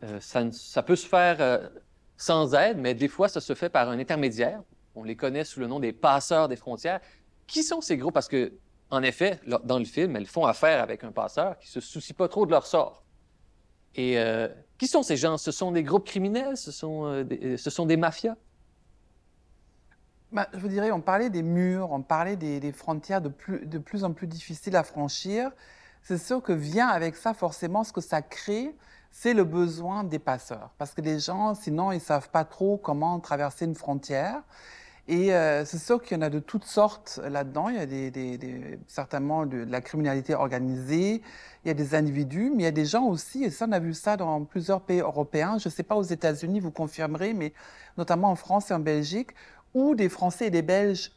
Euh, 0.03 0.19
ça, 0.19 0.83
peut 0.83 0.95
se 0.95 1.07
faire 1.07 1.37
euh, 1.39 1.69
sans 2.17 2.53
aide, 2.53 2.77
mais 2.77 2.93
des 2.93 3.07
fois, 3.07 3.27
ça 3.27 3.39
se 3.39 3.55
fait 3.55 3.69
par 3.69 3.89
un 3.89 3.97
intermédiaire. 3.97 4.61
On 4.93 5.03
les 5.03 5.15
connaît 5.15 5.43
sous 5.43 5.59
le 5.59 5.67
nom 5.67 5.79
des 5.79 5.93
passeurs 5.93 6.47
des 6.47 6.55
frontières. 6.55 6.99
Qui 7.47 7.63
sont 7.63 7.81
ces 7.81 7.97
groupes? 7.97 8.13
Parce 8.13 8.27
que, 8.27 8.53
en 8.89 9.03
effet, 9.03 9.39
dans 9.63 9.79
le 9.79 9.85
film, 9.85 10.15
elles 10.15 10.27
font 10.27 10.45
affaire 10.45 10.81
avec 10.81 11.03
un 11.03 11.11
passeur 11.11 11.57
qui 11.59 11.67
se 11.67 11.79
soucie 11.79 12.13
pas 12.13 12.27
trop 12.27 12.45
de 12.45 12.51
leur 12.51 12.65
sort. 12.65 13.03
Et 13.95 14.19
euh, 14.19 14.47
qui 14.77 14.87
sont 14.87 15.03
ces 15.03 15.17
gens? 15.17 15.37
Ce 15.37 15.51
sont 15.51 15.71
des 15.71 15.83
groupes 15.83 16.05
criminels? 16.05 16.57
Ce 16.57 16.71
sont, 16.71 17.23
des, 17.23 17.57
ce 17.57 17.69
sont 17.69 17.85
des 17.85 17.97
mafias? 17.97 18.35
Bah, 20.31 20.49
je 20.53 20.59
vous 20.59 20.67
dirais, 20.67 20.91
on 20.91 20.99
parlait 20.99 21.29
des 21.29 21.43
murs, 21.43 21.91
on 21.91 22.01
parlait 22.01 22.35
des, 22.35 22.71
frontières 22.73 23.21
de 23.21 23.29
plus, 23.29 23.65
de 23.65 23.77
plus 23.77 24.03
en 24.03 24.11
plus 24.11 24.27
difficiles 24.27 24.75
à 24.75 24.83
franchir. 24.83 25.51
C'est 26.01 26.17
sûr 26.17 26.41
que 26.41 26.51
vient 26.51 26.89
avec 26.89 27.15
ça 27.15 27.33
forcément 27.33 27.85
ce 27.85 27.93
que 27.93 28.01
ça 28.01 28.21
crée, 28.21 28.75
c'est 29.11 29.33
le 29.33 29.45
besoin 29.45 30.03
des 30.03 30.19
passeurs. 30.19 30.71
Parce 30.77 30.93
que 30.93 30.99
les 30.99 31.19
gens, 31.19 31.55
sinon, 31.55 31.93
ils 31.93 31.95
ne 31.95 32.01
savent 32.01 32.29
pas 32.29 32.43
trop 32.43 32.77
comment 32.77 33.19
traverser 33.21 33.63
une 33.63 33.75
frontière. 33.75 34.43
Et 35.07 35.33
euh, 35.33 35.65
c'est 35.65 35.77
sûr 35.77 36.01
qu'il 36.01 36.17
y 36.17 36.19
en 36.19 36.23
a 36.23 36.31
de 36.31 36.39
toutes 36.39 36.63
sortes 36.63 37.19
là-dedans. 37.23 37.69
Il 37.69 37.75
y 37.75 37.79
a 37.79 38.77
certainement 38.87 39.45
de, 39.45 39.57
la 39.57 39.81
criminalité 39.81 40.33
organisée, 40.33 41.21
il 41.63 41.67
y 41.67 41.71
a 41.71 41.75
des 41.75 41.93
individus, 41.93 42.49
mais 42.49 42.63
il 42.63 42.65
y 42.65 42.67
a 42.67 42.71
des 42.71 42.85
gens 42.85 43.05
aussi, 43.05 43.43
et 43.43 43.51
ça, 43.51 43.67
on 43.67 43.71
a 43.71 43.79
vu 43.79 43.93
ça 43.93 44.17
dans 44.17 44.43
plusieurs 44.45 44.81
pays 44.81 45.01
européens. 45.01 45.57
Je 45.59 45.69
ne 45.69 45.71
sais 45.71 45.83
pas 45.83 45.95
aux 45.95 46.03
États-Unis, 46.03 46.59
vous 46.59 46.71
confirmerez, 46.71 47.33
mais 47.33 47.53
notamment 47.97 48.31
en 48.31 48.35
France 48.35 48.71
et 48.71 48.73
en 48.73 48.79
Belgique, 48.79 49.29
où 49.75 49.93
des 49.93 50.09
Français 50.09 50.47
et 50.47 50.49
des 50.49 50.61
Belges 50.61 51.11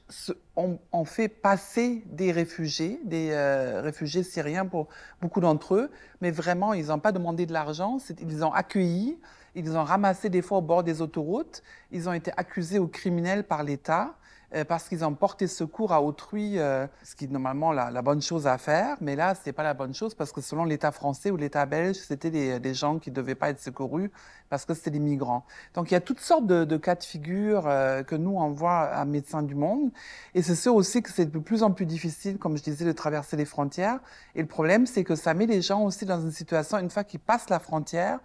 ont, 0.57 1.05
fait 1.05 1.29
passer 1.29 2.03
des 2.07 2.33
réfugiés, 2.33 3.01
des 3.05 3.31
euh, 3.31 3.81
réfugiés 3.81 4.25
syriens 4.25 4.67
pour 4.67 4.89
beaucoup 5.23 5.41
d'entre 5.41 5.77
eux, 5.77 5.91
mais 6.21 6.33
vraiment, 6.33 6.75
ils 6.75 6.87
n'ont 6.87 6.99
pas 6.99 7.13
demandé 7.13 7.47
de 7.47 7.53
l'argent, 7.53 7.99
ils 8.21 8.45
ont 8.45 8.53
accueillis, 8.53 9.17
ils 9.59 9.77
ont 9.77 9.85
ramassés 9.85 10.29
des 10.29 10.43
fois 10.43 10.59
au 10.59 10.63
bord 10.63 10.83
des 10.83 11.03
autoroutes, 11.03 11.63
ils 11.91 12.09
ont 12.09 12.13
été 12.13 12.31
accusés 12.37 12.79
aux 12.79 12.89
criminels 12.89 13.45
par 13.45 13.63
l'État. 13.63 14.15
Euh, 14.55 14.65
parce 14.65 14.89
qu'ils 14.89 15.05
ont 15.05 15.13
porté 15.13 15.47
secours 15.47 15.93
à 15.93 16.03
autrui, 16.03 16.59
euh, 16.59 16.87
ce 17.05 17.15
qui 17.15 17.27
est 17.27 17.29
normalement 17.29 17.71
la, 17.71 18.01
bonne 18.01 18.23
chose 18.23 18.47
à 18.47 18.57
faire. 18.57 18.97
Mais 19.03 19.15
là, 19.15 19.35
ce 19.35 19.41
n'est 19.45 19.53
pas 19.53 19.63
la 19.63 19.75
bonne 19.75 19.93
chose 19.93 20.15
parce 20.15 20.33
que 20.33 20.41
selon 20.41 20.65
l'État 20.65 20.91
français 20.91 21.31
ou 21.31 21.37
l'État 21.37 21.67
belge, 21.67 21.97
c'était 21.97 22.31
des, 22.31 22.75
gens 22.75 22.99
qui 22.99 23.11
ne 23.11 23.15
devaient 23.15 23.35
pas 23.35 23.51
être 23.51 23.61
secourus 23.61 24.11
parce 24.49 24.65
que 24.65 24.73
c'était 24.73 24.93
des 24.93 25.01
migrants. 25.01 25.45
Donc 25.75 25.91
il 25.91 25.95
y 25.95 25.99
a 25.99 26.01
toutes 26.01 26.21
sortes 26.21 26.47
de, 26.47 26.65
de 26.65 26.77
cas 26.79 26.95
de 26.95 27.05
figure 27.05 27.65
euh, 27.67 28.03
que 28.03 28.17
nous, 28.17 28.39
on 28.39 28.49
voit 28.49 28.85
à 28.85 29.05
Médecins 29.05 29.43
du 29.43 29.55
Monde. 29.55 29.91
Et 30.35 30.41
c'est 30.41 30.55
sûr 30.55 30.75
aussi 30.75 31.03
que 31.03 31.11
c'est 31.11 31.31
de 31.31 31.39
plus 31.39 31.63
en 31.63 31.73
plus 31.73 31.85
difficile, 31.85 32.39
comme 32.39 32.57
je 32.57 32.63
disais, 32.63 32.87
de 32.87 32.93
traverser 32.93 33.37
les 33.37 33.45
frontières. 33.45 34.01
Et 34.35 34.41
le 34.41 34.49
problème, 34.49 34.87
c'est 34.87 35.05
que 35.05 35.15
ça 35.15 35.35
met 35.35 35.45
les 35.45 35.61
gens 35.61 35.83
aussi 35.83 36.07
dans 36.07 36.23
une 36.23 36.33
situation, 36.33 36.79
une 36.79 36.89
fois 36.89 37.05
qu'ils 37.05 37.21
passent 37.21 37.51
la 37.51 37.59
frontière, 37.59 38.19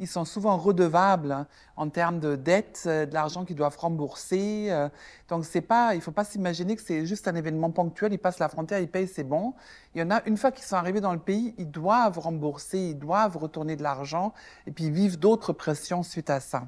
ils 0.00 0.08
sont 0.08 0.24
souvent 0.24 0.56
redevables 0.56 1.30
hein, 1.30 1.46
en 1.76 1.88
termes 1.90 2.18
de 2.18 2.34
dettes, 2.34 2.84
euh, 2.86 3.06
de 3.06 3.14
l'argent 3.14 3.44
qu'ils 3.44 3.54
doivent 3.54 3.76
rembourser. 3.78 4.68
Euh. 4.70 4.88
donc, 5.28 5.44
c'est 5.44 5.60
pas, 5.60 5.94
il 5.94 5.98
ne 5.98 6.02
faut 6.02 6.10
pas 6.10 6.24
s'imaginer 6.24 6.74
que 6.74 6.82
c'est 6.82 7.06
juste 7.06 7.28
un 7.28 7.34
événement 7.36 7.70
ponctuel. 7.70 8.12
Ils 8.12 8.18
passent 8.18 8.38
la 8.38 8.48
frontière, 8.48 8.80
ils 8.80 8.88
payent, 8.88 9.06
c'est 9.06 9.24
bon. 9.24 9.54
Il 9.94 10.00
y 10.00 10.02
en 10.02 10.10
a, 10.10 10.22
une 10.26 10.38
fois 10.38 10.50
qu'ils 10.50 10.64
sont 10.64 10.76
arrivés 10.76 11.02
dans 11.02 11.12
le 11.12 11.20
pays, 11.20 11.54
ils 11.58 11.70
doivent 11.70 12.18
rembourser, 12.18 12.78
ils 12.78 12.98
doivent 12.98 13.36
retourner 13.36 13.76
de 13.76 13.82
l'argent 13.82 14.32
et 14.66 14.72
puis 14.72 14.90
vivent 14.90 15.18
d'autres 15.18 15.52
pressions 15.52 16.02
suite 16.02 16.30
à 16.30 16.40
ça. 16.40 16.66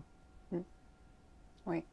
Mmh. 0.52 0.58
Oui. 1.66 1.84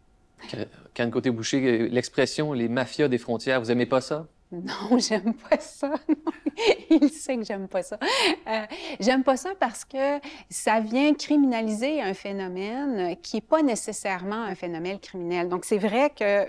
Quand 0.96 1.10
côté 1.10 1.32
boucher, 1.32 1.90
l'expression 1.90 2.54
les 2.54 2.68
mafias 2.68 3.08
des 3.08 3.18
frontières, 3.18 3.62
vous 3.62 3.72
aimez 3.72 3.86
pas 3.86 4.02
ça? 4.02 4.28
Non, 4.52 4.98
j'aime 4.98 5.34
pas 5.36 5.60
ça. 5.60 5.94
Il 6.90 7.10
sait 7.10 7.38
que 7.38 7.44
j'aime 7.44 7.68
pas 7.68 7.84
ça. 7.84 8.00
Euh, 8.48 8.66
j'aime 9.00 9.24
pas 9.24 9.38
ça 9.38 9.52
parce 9.60 9.86
que 9.86 10.20
ça 10.50 10.80
vient 10.80 11.14
criminaliser 11.14 12.02
un 12.02 12.14
phénomène 12.16 13.16
qui 13.22 13.38
est 13.38 13.42
pas 13.42 13.62
nécessairement 13.62 14.44
un 14.44 14.56
phénomène 14.56 15.00
criminel. 15.00 15.50
Donc, 15.50 15.66
c'est 15.66 15.78
vrai 15.78 16.10
que 16.10 16.48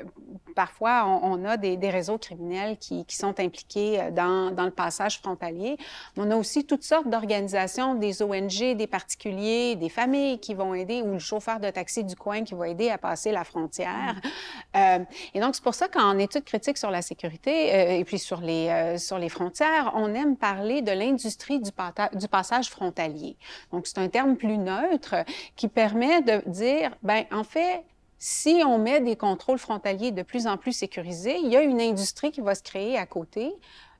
parfois, 0.54 1.06
on, 1.06 1.44
a 1.44 1.56
des, 1.56 1.90
réseaux 1.90 2.18
criminels 2.18 2.78
qui, 2.78 3.04
sont 3.08 3.38
impliqués 3.38 4.00
euh, 4.00 4.10
dans, 4.10 4.50
dans, 4.50 4.64
le 4.64 4.70
passage 4.70 5.18
frontalier. 5.18 5.76
On 6.16 6.30
a 6.30 6.36
aussi 6.36 6.64
toutes 6.64 6.82
sortes 6.82 7.08
d'organisations, 7.08 7.94
des 7.94 8.22
ONG, 8.22 8.76
des 8.76 8.86
particuliers, 8.86 9.76
des 9.76 9.88
familles 9.88 10.38
qui 10.38 10.54
vont 10.54 10.74
aider 10.74 11.02
ou 11.02 11.12
le 11.12 11.18
chauffeur 11.18 11.60
de 11.60 11.68
taxi 11.70 12.04
du 12.04 12.16
coin 12.16 12.44
qui 12.44 12.54
va 12.54 12.68
aider 12.68 12.88
à 12.88 12.98
passer 12.98 13.30
la 13.30 13.44
frontière. 13.44 14.14
Mm. 14.14 14.76
Euh, 14.76 14.98
et 15.34 15.40
donc, 15.40 15.54
c'est 15.54 15.64
pour 15.64 15.74
ça 15.74 15.88
qu'en 15.88 16.18
études 16.18 16.44
critiques 16.44 16.78
sur 16.78 16.90
la 16.90 17.02
sécurité, 17.02 17.89
et 17.98 18.04
puis 18.04 18.18
sur 18.18 18.40
les, 18.40 18.68
euh, 18.68 18.98
sur 18.98 19.18
les 19.18 19.28
frontières, 19.28 19.92
on 19.94 20.14
aime 20.14 20.36
parler 20.36 20.82
de 20.82 20.92
l'industrie 20.92 21.60
du, 21.60 21.70
du, 22.14 22.28
passage 22.28 22.70
frontalier. 22.70 23.36
Donc, 23.72 23.86
c'est 23.86 23.98
un 23.98 24.08
terme 24.08 24.36
plus 24.36 24.58
neutre 24.58 25.16
qui 25.56 25.68
permet 25.68 26.22
de 26.22 26.42
dire, 26.48 26.96
ben 27.02 27.24
en 27.32 27.44
fait, 27.44 27.84
si 28.18 28.62
on 28.66 28.78
met 28.78 29.00
des 29.00 29.16
contrôles 29.16 29.58
frontaliers 29.58 30.12
de 30.12 30.22
plus 30.22 30.46
en 30.46 30.56
plus 30.56 30.72
sécurisés, 30.72 31.36
il 31.42 31.50
y 31.50 31.56
a 31.56 31.62
une 31.62 31.80
industrie 31.80 32.30
qui 32.30 32.40
va 32.40 32.54
se 32.54 32.62
créer 32.62 32.98
à 32.98 33.06
côté 33.06 33.52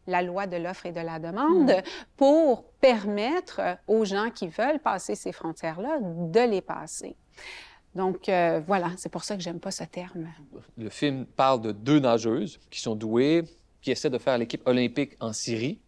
la 0.07 0.23
loi 0.23 0.47
de 0.47 0.57
l'offre 0.57 0.87
et 0.87 0.93
de 0.93 1.01
la 1.01 1.19
demande 1.19 1.71
hmm. 1.71 1.83
pour 2.17 2.65
permettre 2.81 3.61
aux 3.87 4.05
gens 4.05 4.31
qui 4.31 4.49
veulent 4.49 4.81
passer 4.81 5.15
ces 5.15 5.33
frontières-là 5.33 5.99
de 6.01 6.41
les 6.41 6.61
passer. 6.61 7.17
Donc 7.95 8.29
euh, 8.29 8.61
voilà, 8.67 8.91
c'est 8.97 9.09
pour 9.09 9.25
ça 9.25 9.37
que 9.37 9.43
j'aime 9.43 9.59
pas 9.59 9.71
ce 9.71 9.85
terme. 9.85 10.29
Le 10.79 10.91
film 10.91 11.27
parle 11.27 11.61
de 11.61 11.73
deux 11.73 11.99
nageuses 11.99 12.61
qui 12.71 12.81
sont 12.81 12.95
douées, 12.95 13.45
qui 13.83 13.91
essaient 13.91 14.11
de 14.11 14.19
faire 14.19 14.39
l'équipe 14.39 14.63
olympique 14.67 15.17
en 15.21 15.33
Syrie, 15.33 15.79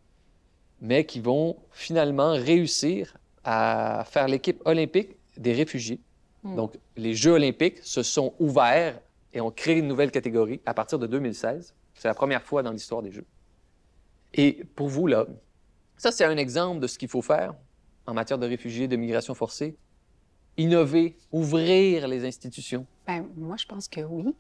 mais 0.81 1.05
qui 1.05 1.21
vont 1.21 1.57
finalement 1.71 2.33
réussir 2.33 3.17
à 3.45 4.05
faire 4.09 4.29
l'équipe 4.29 4.61
olympique 4.65 5.17
des 5.37 5.53
réfugiés. 5.53 6.01
Hmm. 6.43 6.57
Donc, 6.57 6.79
les 6.97 7.15
Jeux 7.15 7.33
olympiques 7.33 7.79
se 7.83 8.03
sont 8.03 8.35
ouverts 8.39 9.01
et 9.33 9.41
ont 9.41 9.51
créé 9.51 9.79
une 9.79 9.89
nouvelle 9.89 10.11
catégorie 10.11 10.61
à 10.67 10.75
partir 10.75 10.99
de 10.99 11.07
2016. 11.07 11.75
C'est 11.95 12.09
la 12.09 12.15
première 12.15 12.43
fois 12.43 12.63
dans 12.63 12.73
l'histoire 12.73 13.03
des 13.03 13.13
Jeux. 13.13 13.27
Et 14.35 14.65
pour 14.75 14.89
vous, 14.89 15.07
là, 15.07 15.27
ça, 15.97 16.11
c'est 16.11 16.25
un 16.25 16.37
exemple 16.37 16.81
de 16.81 16.87
ce 16.87 16.99
qu'il 16.99 17.09
faut 17.09 17.23
faire 17.23 17.55
en 18.07 18.15
matière 18.15 18.39
de 18.39 18.47
réfugiés, 18.47 18.89
de 18.89 18.97
migration 18.97 19.35
forcée. 19.35 19.77
Innover, 20.57 21.17
ouvrir 21.31 22.09
les 22.09 22.27
institutions. 22.27 22.87
Bien, 23.07 23.27
moi, 23.37 23.57
je 23.57 23.67
pense 23.67 23.89
que 23.89 24.01
oui. 24.01 24.35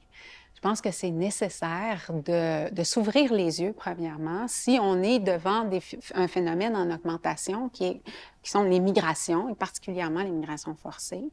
Je 0.63 0.69
pense 0.69 0.81
que 0.81 0.93
c'est 0.93 1.11
nécessaire 1.11 2.09
de, 2.25 2.85
s'ouvrir 2.85 3.33
les 3.33 3.61
yeux, 3.61 3.75
premièrement, 3.77 4.47
si 4.47 4.79
on 4.81 5.03
est 5.03 5.19
devant 5.19 5.69
un 6.15 6.29
phénomène 6.29 6.77
en 6.77 6.89
augmentation 6.95 7.69
qui, 7.69 7.85
est, 7.87 8.03
qui 8.45 8.51
sont 8.53 8.63
les 8.63 8.79
migrations, 8.79 9.49
et 9.49 9.57
particulièrement 9.57 10.23
les 10.23 10.31
migrations 10.31 10.77
forcées. 10.77 11.25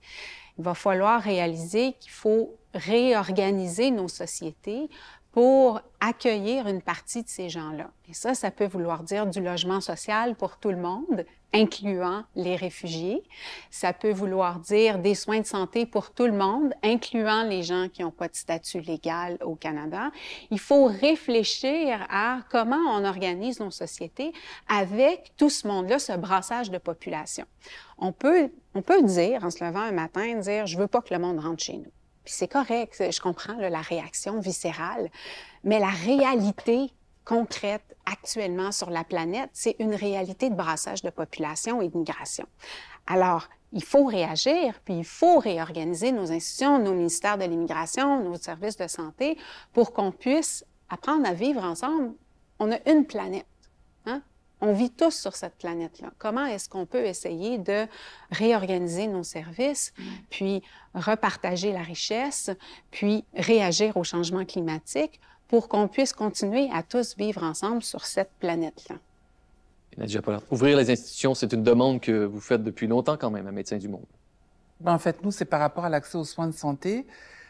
Il 0.57 0.63
va 0.63 0.73
falloir 0.73 1.21
réaliser 1.21 1.93
qu'il 1.99 2.11
faut 2.11 2.55
réorganiser 2.73 3.91
nos 3.91 4.07
sociétés 4.07 4.89
pour 5.31 5.81
accueillir 5.99 6.67
une 6.67 6.81
partie 6.81 7.23
de 7.23 7.29
ces 7.29 7.49
gens-là. 7.49 7.91
Et 8.09 8.13
ça, 8.13 8.33
ça 8.33 8.49
peut 8.49 8.65
vouloir 8.65 9.03
dire 9.03 9.27
du 9.27 9.41
logement 9.41 9.81
social 9.81 10.35
pour 10.35 10.57
tout 10.57 10.69
le 10.69 10.77
monde, 10.77 11.25
incluant 11.53 12.23
les 12.35 12.55
réfugiés. 12.55 13.23
Ça 13.69 13.93
peut 13.93 14.11
vouloir 14.11 14.59
dire 14.59 14.97
des 14.97 15.13
soins 15.13 15.39
de 15.39 15.45
santé 15.45 15.85
pour 15.85 16.11
tout 16.11 16.25
le 16.25 16.31
monde, 16.31 16.73
incluant 16.83 17.43
les 17.43 17.61
gens 17.61 17.89
qui 17.91 18.01
n'ont 18.01 18.11
pas 18.11 18.27
de 18.27 18.35
statut 18.35 18.81
légal 18.81 19.37
au 19.43 19.55
Canada. 19.55 20.11
Il 20.49 20.59
faut 20.59 20.85
réfléchir 20.85 22.05
à 22.09 22.39
comment 22.49 22.81
on 22.87 23.05
organise 23.05 23.59
nos 23.59 23.71
sociétés 23.71 24.31
avec 24.67 25.33
tout 25.37 25.49
ce 25.49 25.67
monde-là, 25.67 25.99
ce 25.99 26.13
brassage 26.13 26.71
de 26.71 26.77
population. 26.79 27.45
On 27.99 28.11
peut, 28.11 28.51
on 28.73 28.81
peut 28.81 29.03
dire, 29.03 29.43
en 29.43 29.51
se 29.51 29.63
levant 29.63 29.81
un 29.81 29.91
matin, 29.91 30.35
dire, 30.35 30.65
je 30.65 30.77
veux 30.77 30.87
pas 30.87 31.01
que 31.01 31.13
le 31.13 31.19
monde 31.19 31.39
rentre 31.39 31.63
chez 31.63 31.77
nous 31.77 31.91
c'est 32.31 32.47
correct, 32.47 32.95
je 32.99 33.19
comprends 33.19 33.55
la 33.55 33.81
réaction 33.81 34.39
viscérale, 34.39 35.09
mais 35.63 35.79
la 35.79 35.89
réalité 35.89 36.91
concrète 37.25 37.95
actuellement 38.05 38.71
sur 38.71 38.89
la 38.89 39.03
planète, 39.03 39.49
c'est 39.53 39.75
une 39.79 39.93
réalité 39.93 40.49
de 40.49 40.55
brassage 40.55 41.03
de 41.03 41.09
population 41.09 41.81
et 41.81 41.89
de 41.89 41.97
migration. 41.97 42.45
Alors, 43.05 43.47
il 43.71 43.83
faut 43.83 44.05
réagir, 44.05 44.79
puis 44.83 44.95
il 44.95 45.05
faut 45.05 45.37
réorganiser 45.37 46.11
nos 46.11 46.31
institutions, 46.31 46.79
nos 46.79 46.93
ministères 46.93 47.37
de 47.37 47.43
l'immigration, 47.43 48.23
nos 48.23 48.35
services 48.35 48.77
de 48.77 48.87
santé, 48.87 49.37
pour 49.73 49.93
qu'on 49.93 50.11
puisse 50.11 50.65
apprendre 50.89 51.27
à 51.27 51.33
vivre 51.33 51.63
ensemble. 51.63 52.13
On 52.57 52.71
a 52.71 52.77
une 52.89 53.05
planète. 53.05 53.45
On 54.61 54.73
vit 54.73 54.89
tous 54.89 55.11
sur 55.11 55.35
cette 55.35 55.55
planète-là. 55.55 56.11
Comment 56.17 56.45
est-ce 56.45 56.67
qu'on 56.67 56.85
peut 56.85 57.05
essayer 57.05 57.57
de 57.57 57.87
réorganiser 58.31 59.07
nos 59.07 59.23
services, 59.23 59.93
puis 60.29 60.61
repartager 60.93 61.71
la 61.71 61.81
richesse, 61.81 62.51
puis 62.91 63.23
réagir 63.35 63.95
au 63.95 64.03
changement 64.03 64.43
climatique 64.43 65.19
pour 65.47 65.69
qu'on 65.69 65.87
puisse 65.87 66.13
continuer 66.13 66.69
à 66.73 66.83
tous 66.83 67.15
vivre 67.17 67.43
ensemble 67.43 67.83
sur 67.83 68.05
cette 68.05 68.31
planète-là? 68.39 68.95
Nadia 69.97 70.21
Pollard, 70.21 70.43
ouvrir 70.51 70.77
les 70.77 70.89
institutions, 70.89 71.33
c'est 71.33 71.51
une 71.53 71.63
demande 71.63 71.99
que 71.99 72.25
vous 72.25 72.39
faites 72.39 72.63
depuis 72.63 72.87
longtemps 72.87 73.17
quand 73.17 73.31
même 73.31 73.47
à 73.47 73.51
Médecins 73.51 73.77
du 73.77 73.87
Monde. 73.87 74.05
Ben, 74.79 74.93
en 74.93 74.99
fait, 74.99 75.23
nous, 75.23 75.31
c'est 75.31 75.45
par 75.45 75.59
rapport 75.59 75.83
à 75.83 75.89
l'accès 75.89 76.17
aux 76.17 76.23
soins 76.23 76.47
de 76.47 76.53
santé. 76.53 77.05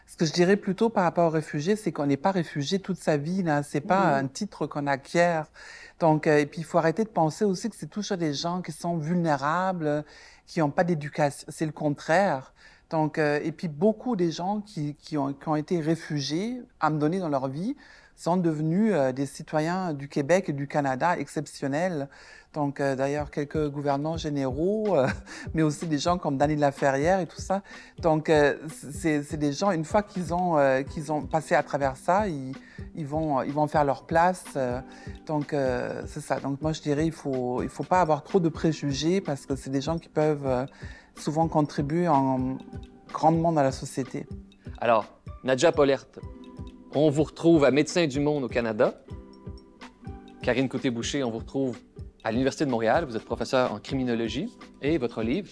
Ce 0.10 0.18
que 0.18 0.26
je 0.26 0.34
dirais 0.34 0.58
plutôt 0.58 0.90
par 0.90 1.04
rapport 1.04 1.28
aux 1.28 1.30
réfugiés, 1.30 1.76
c'est 1.76 1.92
qu'on 1.92 2.08
n'est 2.08 2.18
pas 2.18 2.32
réfugié 2.32 2.80
toute 2.80 2.98
sa 2.98 3.16
vie. 3.16 3.44
Là, 3.44 3.62
c'est 3.62 3.80
pas 3.80 4.18
un 4.18 4.26
titre 4.26 4.66
qu'on 4.66 4.88
acquiert. 4.88 5.46
Donc, 6.00 6.26
euh, 6.26 6.40
et 6.40 6.48
puis 6.48 6.62
il 6.62 6.64
faut 6.64 6.80
arrêter 6.80 7.04
de 7.04 7.10
penser 7.10 7.46
aussi 7.46 7.70
que 7.70 7.76
c'est 7.76 7.92
toujours 7.92 8.18
des 8.18 8.34
gens 8.34 8.64
qui 8.64 8.72
sont 8.72 8.98
vulnérables, 8.98 10.04
qui 10.48 10.62
n'ont 10.62 10.72
pas 10.72 10.84
d'éducation. 10.84 11.46
C'est 11.50 11.68
le 11.68 11.72
contraire. 11.72 12.56
Donc, 12.90 13.20
euh, 13.20 13.40
et 13.44 13.52
puis 13.52 13.68
beaucoup 13.68 14.16
des 14.16 14.32
gens 14.32 14.62
qui, 14.62 14.96
qui, 14.96 15.16
ont, 15.16 15.32
qui 15.32 15.48
ont 15.48 15.56
été 15.56 15.80
réfugiés, 15.80 16.60
à 16.80 16.90
me 16.90 16.98
donner 16.98 17.20
dans 17.20 17.30
leur 17.30 17.48
vie, 17.48 17.76
sont 18.20 18.36
devenus 18.36 18.92
euh, 18.94 19.14
des 19.14 19.26
citoyens 19.26 19.94
du 19.94 20.10
Québec 20.10 20.50
et 20.50 20.54
du 20.54 20.68
Canada 20.68 21.18
exceptionnels. 21.18 22.10
Donc, 22.54 22.82
euh, 22.82 22.96
d'ailleurs, 22.96 23.32
quelques 23.32 23.70
gouvernants 23.70 24.18
généraux, 24.18 24.98
euh, 24.98 25.08
mais 25.54 25.62
aussi 25.62 25.88
des 25.88 26.00
gens 26.00 26.18
comme 26.18 26.38
Dany 26.38 26.58
Laferrière 26.58 27.22
et 27.22 27.28
tout 27.28 27.40
ça. 27.40 27.62
Donc, 28.00 28.30
c'est 28.68 29.38
des 29.38 29.54
gens, 29.54 29.72
une 29.72 29.86
fois 29.86 30.04
qu'ils 30.04 30.34
ont, 30.34 30.58
qu'ils 30.90 31.12
ont 31.12 31.22
passé 31.22 31.56
à 31.56 31.64
travers 31.64 31.96
ça, 31.96 32.28
ils, 32.28 33.06
vont, 33.06 33.42
ils 33.44 33.54
vont 33.54 33.68
faire 33.68 33.86
leur 33.86 34.06
place. 34.06 34.44
donc, 35.26 35.56
c'est 36.08 36.22
ça. 36.22 36.40
Donc, 36.40 36.62
moi, 36.62 36.74
je 36.74 36.82
dirais, 36.82 37.06
il 37.06 37.12
faut, 37.12 37.62
il 37.62 37.70
faut 37.70 37.84
pas 37.84 38.02
avoir 38.02 38.24
trop 38.24 38.40
de 38.40 38.50
préjugés 38.50 39.22
parce 39.22 39.46
que 39.46 39.56
c'est 39.56 39.70
des 39.70 39.82
gens 39.82 39.98
qui 39.98 40.10
peuvent 40.10 40.68
souvent 41.16 41.48
contribuer 41.48 42.08
en, 42.08 42.58
grandement 43.14 43.52
dans 43.52 43.64
la 43.64 43.72
société. 43.72 44.28
Alors, 44.80 45.06
Nadja 45.44 45.72
Polert, 45.72 46.06
on 46.96 47.10
vous 47.10 47.24
retrouve 47.24 47.64
à 47.66 47.72
Médecins 47.72 48.08
du 48.08 48.20
Monde 48.20 48.44
au 48.44 48.48
Canada. 48.48 49.02
Karine 50.42 50.70
Côté-Boucher, 50.70 51.24
on 51.24 51.32
vous 51.32 51.40
retrouve 51.40 51.78
à 52.24 52.32
l'Université 52.32 52.66
de 52.66 52.72
Montréal. 52.72 53.06
Vous 53.06 53.16
êtes 53.16 53.26
professeur 53.26 53.74
en 53.74 53.80
criminologie 53.80 54.50
et 54.82 54.98
votre 54.98 55.22
livre, 55.22 55.50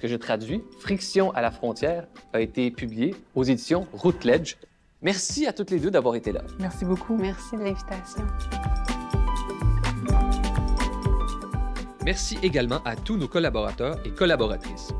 que 0.00 0.08
je 0.08 0.16
traduis, 0.16 0.62
Friction 0.78 1.30
à 1.32 1.40
la 1.40 1.50
frontière, 1.50 2.06
a 2.32 2.40
été 2.40 2.70
publié 2.70 3.14
aux 3.34 3.44
éditions 3.44 3.86
Routledge. 3.92 4.56
Merci 5.02 5.46
à 5.46 5.52
toutes 5.52 5.70
les 5.70 5.78
deux 5.78 5.90
d'avoir 5.90 6.14
été 6.14 6.32
là. 6.32 6.42
Merci 6.58 6.84
beaucoup. 6.84 7.16
Merci 7.16 7.56
de 7.56 7.62
l'invitation. 7.62 8.22
Merci 12.04 12.38
également 12.42 12.82
à 12.84 12.96
tous 12.96 13.16
nos 13.16 13.28
collaborateurs 13.28 13.98
et 14.04 14.10
collaboratrices. 14.10 14.92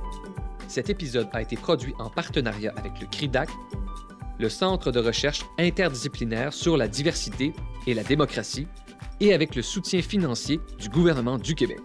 Cet 0.69 0.89
épisode 0.89 1.29
a 1.33 1.43
été 1.43 1.57
produit 1.57 1.95
en 1.99 2.09
partenariat 2.09 2.73
avec 2.77 3.01
le 3.01 3.07
CRIDAC 3.07 3.49
le 4.41 4.49
Centre 4.49 4.91
de 4.91 4.99
recherche 4.99 5.45
interdisciplinaire 5.59 6.53
sur 6.53 6.76
la 6.76 6.88
diversité 6.88 7.53
et 7.86 7.95
la 7.95 8.03
démocratie, 8.03 8.66
et 9.20 9.34
avec 9.34 9.55
le 9.55 9.61
soutien 9.61 10.01
financier 10.01 10.61
du 10.78 10.88
gouvernement 10.88 11.36
du 11.36 11.55
Québec. 11.55 11.80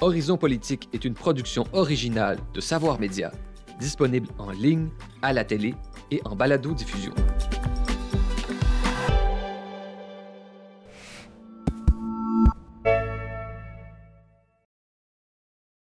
Horizon 0.00 0.38
Politique 0.38 0.88
est 0.94 1.04
une 1.04 1.14
production 1.14 1.64
originale 1.72 2.38
de 2.54 2.60
Savoir 2.60 2.98
Média, 2.98 3.30
disponible 3.78 4.28
en 4.38 4.50
ligne, 4.50 4.88
à 5.20 5.32
la 5.34 5.44
télé 5.44 5.74
et 6.10 6.22
en 6.24 6.34
balado-diffusion. 6.34 7.12